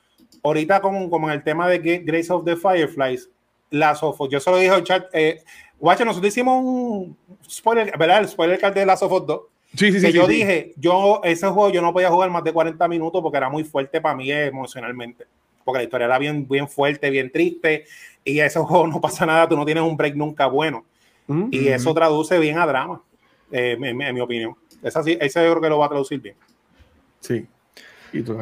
[0.45, 3.29] ahorita como, como en el tema de Grace of the Fireflies,
[3.71, 5.41] las Sofos, yo solo dije al chat, eh,
[5.81, 7.17] nosotros hicimos un
[7.49, 8.19] spoiler, ¿verdad?
[8.19, 9.41] El spoiler card de las Sofos 2.
[9.75, 12.87] Sí, sí, sí, yo dije, yo ese juego yo no podía jugar más de 40
[12.87, 15.25] minutos porque era muy fuerte para mí emocionalmente.
[15.65, 17.85] Porque la historia era bien, bien fuerte, bien triste
[18.23, 20.85] y ese juego no pasa nada, tú no tienes un break nunca bueno.
[21.27, 21.95] Mm, y mm, eso mm.
[21.95, 23.01] traduce bien a drama,
[23.51, 24.55] eh, en, mi opinión.
[24.81, 26.35] Es así, ese yo creo que lo va a traducir bien.
[27.19, 27.45] Sí.
[28.13, 28.37] ¿Y tú,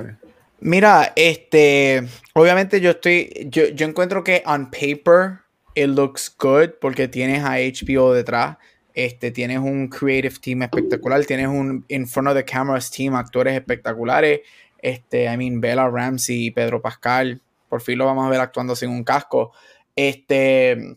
[0.65, 5.40] Mira, este, obviamente yo estoy, yo, yo encuentro que on paper
[5.76, 8.56] it looks good porque tienes a HBO detrás,
[8.94, 13.56] este, tienes un creative team espectacular, tienes un in front of the cameras team, actores
[13.56, 14.40] espectaculares,
[14.77, 18.90] este, I mean, Bella Ramsey, Pedro Pascal, por fin lo vamos a ver actuando sin
[18.90, 19.52] un casco.
[19.98, 20.95] Este,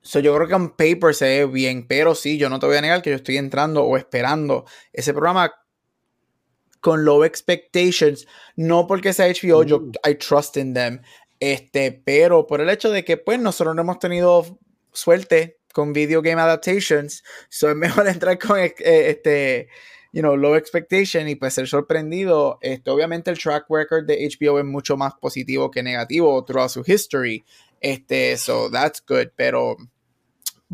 [0.00, 2.78] so yo creo que en paper se ve bien, pero sí, yo no te voy
[2.78, 5.52] a negar que yo estoy entrando o esperando ese programa
[6.82, 8.26] con low expectations,
[8.56, 9.92] no porque sea HBO, yo mm.
[10.04, 11.00] I trust in them,
[11.40, 14.58] este, pero por el hecho de que pues nosotros no hemos tenido
[14.92, 19.68] suerte con video game adaptations, so es mejor entrar con eh, este,
[20.12, 22.58] you know, low expectation y pues ser sorprendido.
[22.60, 26.82] Este, obviamente el track record de HBO es mucho más positivo que negativo throughout su
[26.84, 27.44] history.
[27.80, 29.76] Este, so that's good, pero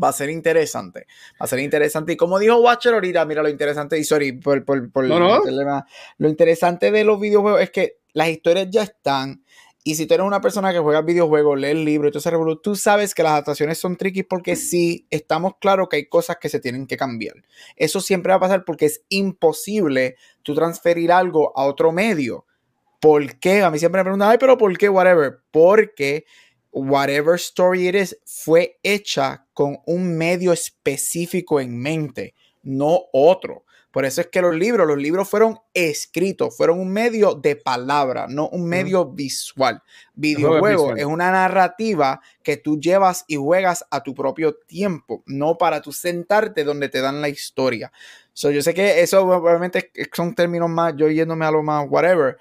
[0.01, 1.05] va a ser interesante.
[1.33, 2.13] Va a ser interesante.
[2.13, 6.91] Y como dijo Watcher ahorita, mira lo interesante, y sorry por, por, por lo interesante
[6.91, 9.43] de los videojuegos es que las historias ya están.
[9.83, 12.59] Y si tú eres una persona que juega videojuegos, lee el libro y todo ese
[12.61, 16.49] tú sabes que las adaptaciones son tricky porque sí, estamos claros que hay cosas que
[16.49, 17.35] se tienen que cambiar.
[17.77, 22.45] Eso siempre va a pasar porque es imposible tú transferir algo a otro medio.
[22.99, 23.63] ¿Por qué?
[23.63, 24.89] A mí siempre me preguntan, ay, pero ¿por qué?
[24.89, 25.39] Whatever.
[25.49, 26.25] Porque
[26.71, 32.33] whatever story it is fue hecha con un medio específico en mente,
[32.63, 33.65] no otro.
[33.91, 38.27] Por eso es que los libros, los libros fueron escritos, fueron un medio de palabra,
[38.29, 39.83] no un medio visual.
[40.15, 45.81] Videojuego es, una narrativa que tú llevas y juegas a tu propio tiempo, no para
[45.81, 47.91] tú sentarte donde te dan la historia.
[48.31, 52.37] So, yo sé que eso obviamente son términos más, yo yéndome a lo más whatever,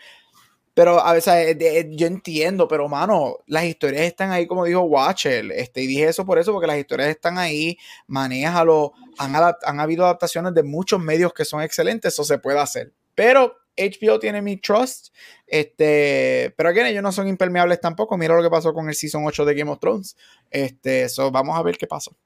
[0.79, 1.57] pero a veces
[1.91, 5.51] yo entiendo, pero mano, las historias están ahí, como dijo Watcher.
[5.51, 7.77] Este, y dije eso por eso, porque las historias están ahí,
[8.07, 8.93] manéjalo.
[9.19, 12.93] Han, han habido adaptaciones de muchos medios que son excelentes, eso se puede hacer.
[13.17, 15.09] Pero HBO tiene mi trust.
[15.49, 18.17] Este, pero aquí ellos no son impermeables tampoco.
[18.17, 20.17] Mira lo que pasó con el Season 8 de Game of Thrones.
[20.49, 22.17] Este, eso vamos a ver qué pasó.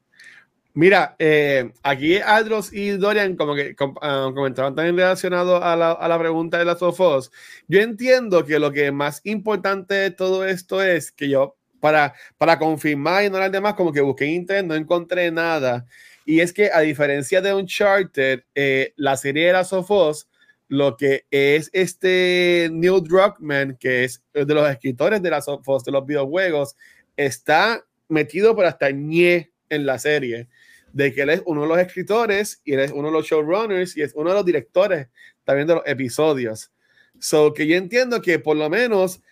[0.74, 6.08] Mira, eh, aquí Adros y Dorian como que ah, comentaban también relacionado a la, a
[6.08, 7.30] la, pregunta de las Sofos.
[7.68, 12.58] Yo entiendo que lo que más importante de todo esto es que yo, para, para
[12.58, 15.84] confirmar y no las demás, como que busqué en internet, no encontré nada.
[16.24, 20.28] Y es que a diferencia de Uncharted, eh, la serie de las Sofos,
[20.68, 25.92] lo que es este Neil Druckmann, que es de los escritores de las Sofos, de
[25.92, 26.76] los videojuegos,
[27.14, 30.48] está metido por hasta ñe en la serie
[30.92, 34.02] de que él es uno de los escritores y es uno de los showrunners y
[34.02, 35.08] es uno de los directores
[35.44, 36.70] también de los episodios.
[37.18, 39.22] So que yo entiendo que por lo menos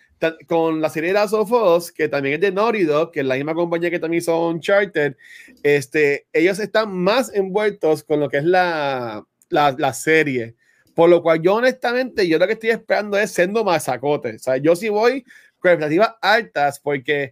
[0.47, 3.55] con la serie Last of Us, que también es de Naughty que es la misma
[3.55, 5.15] compañía que también hizo Uncharted,
[5.63, 10.55] este, ellos están más envueltos con lo que es la, la, la serie.
[10.93, 14.35] Por lo cual yo honestamente, yo lo que estoy esperando es siendo masacote.
[14.35, 15.23] O sea, yo sí voy
[15.59, 17.31] con expectativas altas porque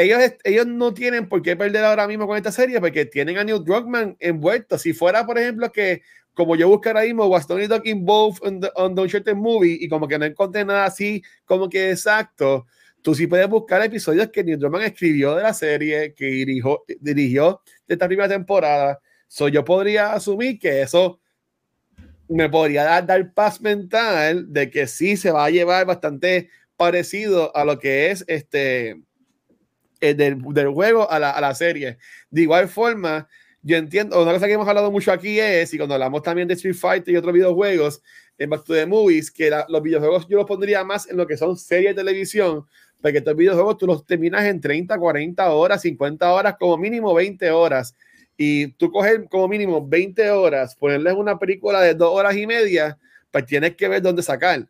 [0.00, 3.44] ellos, ellos no tienen por qué perder ahora mismo con esta serie porque tienen a
[3.44, 4.78] Neil Druckmann envuelto.
[4.78, 6.02] Si fuera, por ejemplo, que
[6.34, 9.88] como yo busco ahora mismo, was Tony Duck involved on the, on the movie y
[9.88, 12.66] como que no encontré nada así como que exacto,
[13.02, 17.60] tú sí puedes buscar episodios que Neil Druckmann escribió de la serie, que dirigió, dirigió
[17.86, 19.00] de esta primera temporada.
[19.28, 21.20] So, yo podría asumir que eso
[22.28, 27.54] me podría dar, dar paz mental de que sí se va a llevar bastante parecido
[27.56, 29.02] a lo que es este
[30.00, 31.98] eh, del, del, juego a la, a la, serie.
[32.30, 33.28] De igual forma,
[33.62, 36.54] yo entiendo, una cosa que hemos hablado mucho aquí es, y cuando hablamos también de
[36.54, 38.02] Street Fighter y otros videojuegos,
[38.38, 41.36] en Back to the Movies, que los videojuegos yo los pondría más en lo que
[41.36, 42.64] son series de televisión,
[43.00, 47.50] porque estos videojuegos tú los terminas en 30, 40 horas, 50 horas, como mínimo 20
[47.50, 47.94] horas.
[48.36, 52.98] Y tú coges como mínimo 20 horas, ponerles una película de dos horas y media,
[53.30, 54.66] pues tienes que ver dónde sacar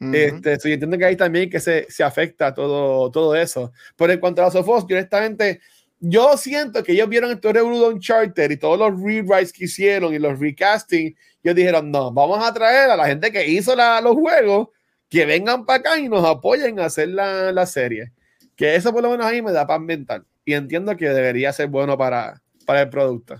[0.00, 3.72] este, yo entiendo que ahí también que se, se, afecta todo, todo eso.
[3.96, 5.60] Pero en cuanto a los yo honestamente,
[6.00, 10.18] yo siento que ellos vieron el Revolution Charter y todos los rewrites que hicieron y
[10.18, 14.14] los recasting, ellos dijeron, no, vamos a traer a la gente que hizo la, los
[14.14, 14.68] juegos,
[15.10, 18.12] que vengan para acá y nos apoyen a hacer la, la, serie.
[18.56, 20.24] Que eso por lo menos ahí me da para mental.
[20.44, 23.36] y entiendo que debería ser bueno para, para el producto.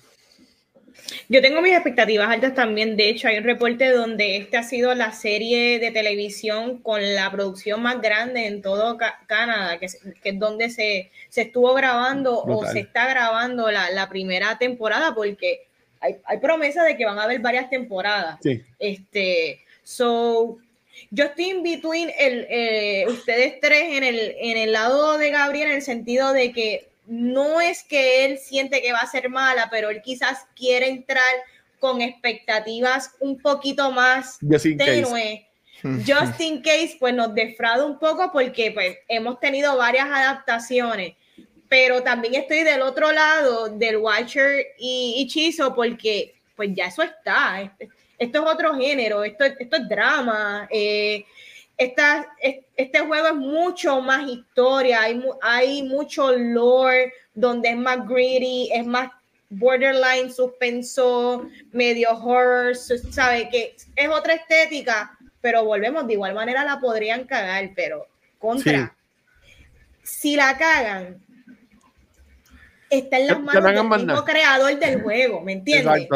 [1.29, 2.97] Yo tengo mis expectativas altas también.
[2.97, 7.31] De hecho, hay un reporte donde este ha sido la serie de televisión con la
[7.31, 13.09] producción más grande en todo Canadá, que, es donde se, estuvo grabando o se está
[13.09, 15.67] grabando la, primera temporada, porque
[16.01, 18.39] hay, hay, promesa de que van a haber varias temporadas.
[18.79, 20.59] Este, so,
[21.11, 25.69] yo estoy en between el, eh, ustedes tres en el, en el lado de Gabriel
[25.69, 29.67] en el sentido de que no es que él siente que va a ser mala,
[29.69, 31.35] pero él quizás quiere entrar
[31.81, 34.39] con expectativas un poquito más
[34.79, 35.45] tenue.
[35.83, 41.15] Just in case, pues nos defrauda un poco porque pues, hemos tenido varias adaptaciones,
[41.69, 47.75] pero también estoy del otro lado del Watcher y Chizo porque pues ya eso está.
[48.19, 50.69] Esto es otro género, esto, esto es drama.
[50.71, 51.25] Eh,
[51.81, 58.85] este juego es mucho más historia, hay, hay mucho lore donde es más greedy, es
[58.85, 59.11] más
[59.49, 66.79] borderline, suspenso, medio horror, sabe que es otra estética, pero volvemos, de igual manera la
[66.79, 68.07] podrían cagar, pero
[68.39, 68.95] contra.
[70.03, 71.19] Si la cagan,
[72.91, 76.09] está en las manos del mismo creador del juego, ¿me entiendes?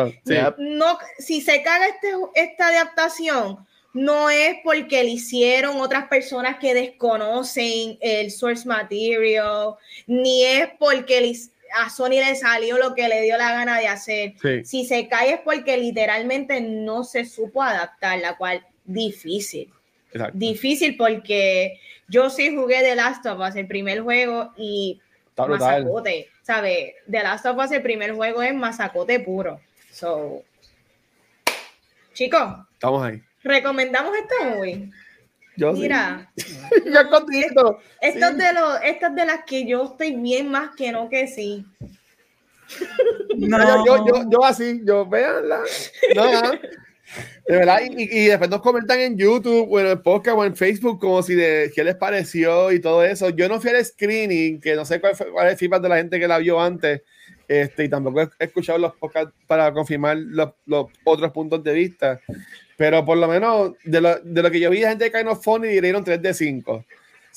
[0.59, 6.75] No, si se caga este, esta adaptación, no es porque le hicieron otras personas que
[6.75, 9.77] desconocen el source material,
[10.07, 11.35] ni es porque
[11.77, 14.35] a Sony le salió lo que le dio la gana de hacer.
[14.65, 19.73] Si se cae es porque literalmente no se supo adaptar, la cual difícil.
[20.33, 25.01] Difícil porque yo sí jugué The Last of Us, el primer juego, y
[25.37, 26.95] masacote, ¿sabes?
[27.09, 29.61] The Last of Us, el primer juego es masacote puro.
[29.93, 30.43] So,
[32.12, 32.59] chicos.
[32.73, 33.23] Estamos ahí.
[33.45, 34.91] ¿Recomendamos este movie?
[35.57, 36.33] Yo Mira,
[36.93, 37.79] ya contigo.
[38.01, 41.29] Esto es de los, estas de las que yo estoy bien más que no que
[41.29, 41.65] sí.
[43.37, 43.85] No.
[43.87, 45.61] Yo, yo, yo, así, yo véanla.
[46.16, 46.25] No,
[47.47, 50.57] de verdad, y, y, después nos comentan en YouTube o en el podcast o en
[50.57, 53.29] Facebook como si de qué les pareció y todo eso.
[53.29, 55.89] Yo no fui al screening, que no sé cuál, fue, cuál es el feedback de
[55.91, 57.03] la gente que la vio antes,
[57.49, 62.21] este, y tampoco he escuchado los podcasts para confirmar los, los otros puntos de vista.
[62.77, 65.29] Pero por lo menos de lo, de lo que yo vi, la gente de Kind
[65.29, 66.85] of Funny dieron 3 de 5.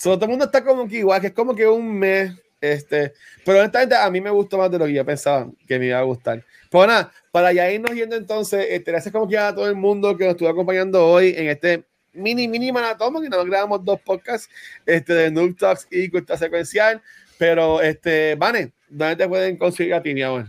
[0.03, 2.33] todo el mundo está como que igual, que es como que un mes.
[2.59, 3.13] Este,
[3.45, 5.99] pero honestamente a mí me gustó más de lo que yo pensaba que me iba
[5.99, 6.43] a gustar.
[6.71, 10.17] Pues nada, para ya irnos yendo entonces, este, gracias como que a todo el mundo
[10.17, 14.49] que nos estuvo acompañando hoy en este mini, mini maratón, que nos grabamos dos podcasts
[14.85, 17.01] este, de Noob Talks y Cultura Secuencial.
[17.37, 20.45] Pero, este, Vane, ¿dónde te pueden conseguir a ti, mi amor?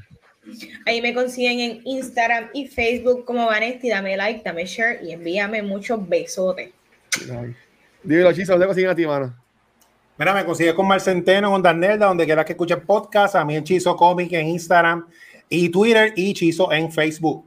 [0.86, 3.88] Ahí me consiguen en Instagram y Facebook como Vanesti.
[3.88, 6.70] Dame like, dame share y envíame muchos besotes.
[8.02, 9.34] Dímelo, Chizo, ¿dónde consiguen a ti, mano?
[10.16, 13.36] Mira, me consigue con Marcenteno, con Darnelda, donde quieras que escuchen podcast.
[13.36, 15.06] A mí en Chizo Comic en Instagram
[15.48, 17.44] y Twitter y Chizo en Facebook.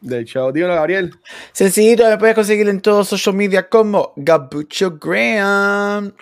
[0.00, 1.12] Del show, dímelo, Gabriel.
[1.52, 6.14] Sencillo, me puedes conseguir en todos social media como Gabucho Graham.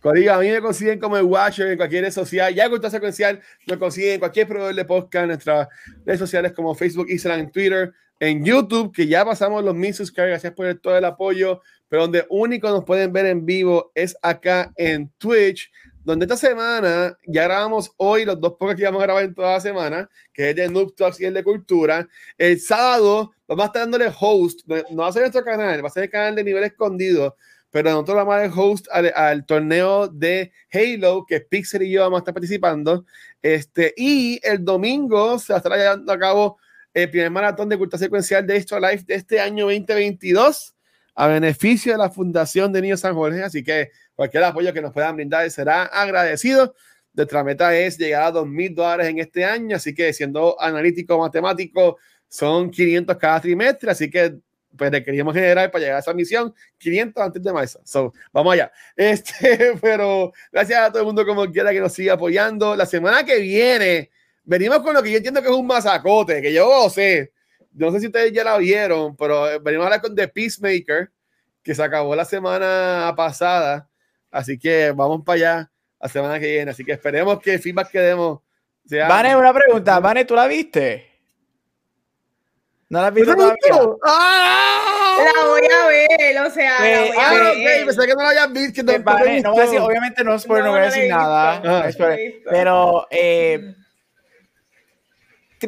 [0.00, 2.54] Codiga, a mí me consiguen como el Watcher en cualquier red social.
[2.54, 5.68] Ya Cultura Secuencial me consiguen en cualquier proveedor de podcast en nuestras
[6.04, 10.30] redes sociales como Facebook, Instagram, Twitter, en YouTube, que ya pasamos los mil subscribers.
[10.42, 11.60] Gracias por todo el apoyo.
[11.88, 15.70] Pero donde único nos pueden ver en vivo es acá en Twitch,
[16.04, 19.54] donde esta semana ya grabamos hoy los dos podcasts que vamos a grabar en toda
[19.54, 22.06] la semana, que es el de Noob Talks y el de Cultura.
[22.36, 24.60] El sábado vamos a estar dándole host,
[24.90, 27.36] no va a ser nuestro canal, va a ser el canal de nivel escondido
[27.70, 32.18] pero nosotros vamos a dar host al, torneo de Halo, que Pixel y yo vamos
[32.18, 33.04] a estar participando.
[33.42, 36.58] Este, y el domingo se va a estar llevando a cabo
[36.94, 40.74] el primer maratón de cultura secuencial de Extra Life de este año 2022
[41.14, 43.42] a beneficio de la Fundación de Niños San Jorge.
[43.42, 46.74] Así que cualquier apoyo que nos puedan brindar será agradecido.
[47.12, 51.18] Nuestra meta es llegar a dos mil dólares en este año, así que siendo analítico
[51.18, 54.38] matemático, son 500 cada trimestre, así que
[54.78, 57.80] pues queríamos generar para llegar a esa misión 500 antes de marzo.
[57.84, 58.72] So, vamos allá.
[58.96, 62.74] Este, pero gracias a todo el mundo como quiera que nos siga apoyando.
[62.74, 64.10] La semana que viene
[64.44, 67.32] venimos con lo que yo entiendo que es un masacote, que yo sé.
[67.72, 71.10] No sé si ustedes ya la vieron, pero eh, venimos a hablar con The Peacemaker,
[71.62, 73.88] que se acabó la semana pasada.
[74.30, 76.70] Así que vamos para allá la semana que viene.
[76.70, 78.40] Así que esperemos que el feedback que demos
[78.86, 79.06] sea.
[79.06, 80.00] Vane, una pregunta.
[80.00, 81.06] Vane, ¿tú la viste?
[82.88, 83.96] ¿No la has visto todavía?
[84.04, 84.67] ¡Ah!
[85.24, 87.80] La voy a ver, o sea, la voy a ah, ver.
[87.82, 88.82] ok, pensé que no la habías visto.
[88.82, 91.62] no, vale, no voy a decir, obviamente no, no, no voy a decir nada.
[91.64, 91.90] Ah.
[92.50, 93.74] Pero, eh,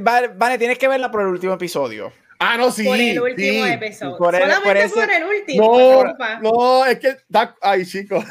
[0.00, 2.12] vale, tienes que verla por el último episodio.
[2.38, 2.84] Ah, no, sí.
[2.84, 3.72] Por el último sí.
[3.72, 4.16] episodio.
[4.16, 6.14] Por el, Solamente por, ese, por, el último.
[6.40, 7.16] No, no, es que.
[7.60, 8.24] Ay, chicos.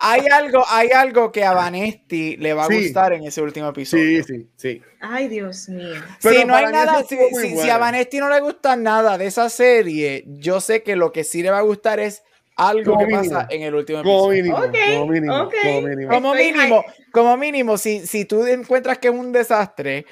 [0.00, 2.84] Hay algo, hay algo que a Vanesti le va a Sí.
[2.84, 4.24] gustar en ese último episodio.
[4.24, 4.82] Sí, sí, sí.
[5.00, 6.00] Ay, Dios mío.
[6.22, 9.26] Pero si no hay nada, si, si- si a Vanesti no le gusta nada de
[9.26, 12.22] esa serie, yo sé que lo que sí le va a gustar es
[12.56, 13.34] algo Como que mínimo.
[13.38, 14.42] pasa en el último Como episodio.
[14.42, 15.54] mínimo, Ok, como mínimo, ok.
[15.62, 16.08] como mínimo.
[16.10, 20.06] Como mínimo, como mínimo, si, si tú encuentras que es un desastre,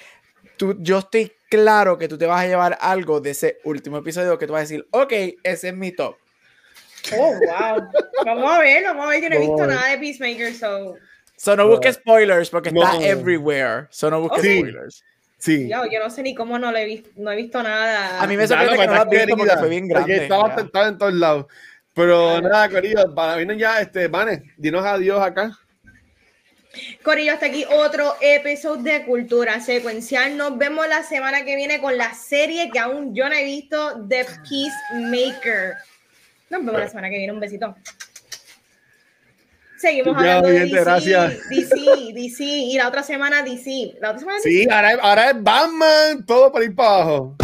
[0.56, 4.38] tú, yo estoy claro que tú te vas a llevar algo de ese último episodio
[4.38, 5.12] que tú vas a decir, ok,
[5.42, 6.16] ese es mi top.
[7.16, 7.88] Oh, wow.
[8.24, 9.22] Vamos a ver, vamos a ver.
[9.22, 10.96] Yo no he visto nada de Peacemaker, so.
[11.36, 12.82] So no busques spoilers porque No.
[12.82, 13.86] está everywhere.
[13.90, 14.58] So no busques Sí.
[14.58, 15.04] spoilers.
[15.38, 15.68] Sí.
[15.68, 18.20] Yo, yo no sé ni cómo no, le he visto, no he visto nada.
[18.20, 20.16] A mí me sorprende lo que no lo has visto porque fue bien grande.
[20.24, 21.46] Estaba, estaba en todos lados.
[21.94, 22.48] Pero Claro.
[22.48, 25.52] nada, querido, para mí no ya, este, Vane, dinos adiós acá.
[27.02, 30.36] Corillo, hasta aquí otro episodio de Cultura Secuencial.
[30.36, 34.06] Nos vemos la semana que viene con la serie que aún yo no he visto,
[34.08, 35.74] The Peacemaker.
[36.50, 37.32] Nos vemos la semana que viene.
[37.32, 37.74] Un besito.
[39.78, 41.48] Seguimos Ya, hablando de DC, gracias.
[41.50, 42.44] DC, DC.
[42.44, 43.96] Y la otra semana DC.
[44.00, 47.36] La otra semana Sí, ahora, ahora es Batman, todo por ir para abajo.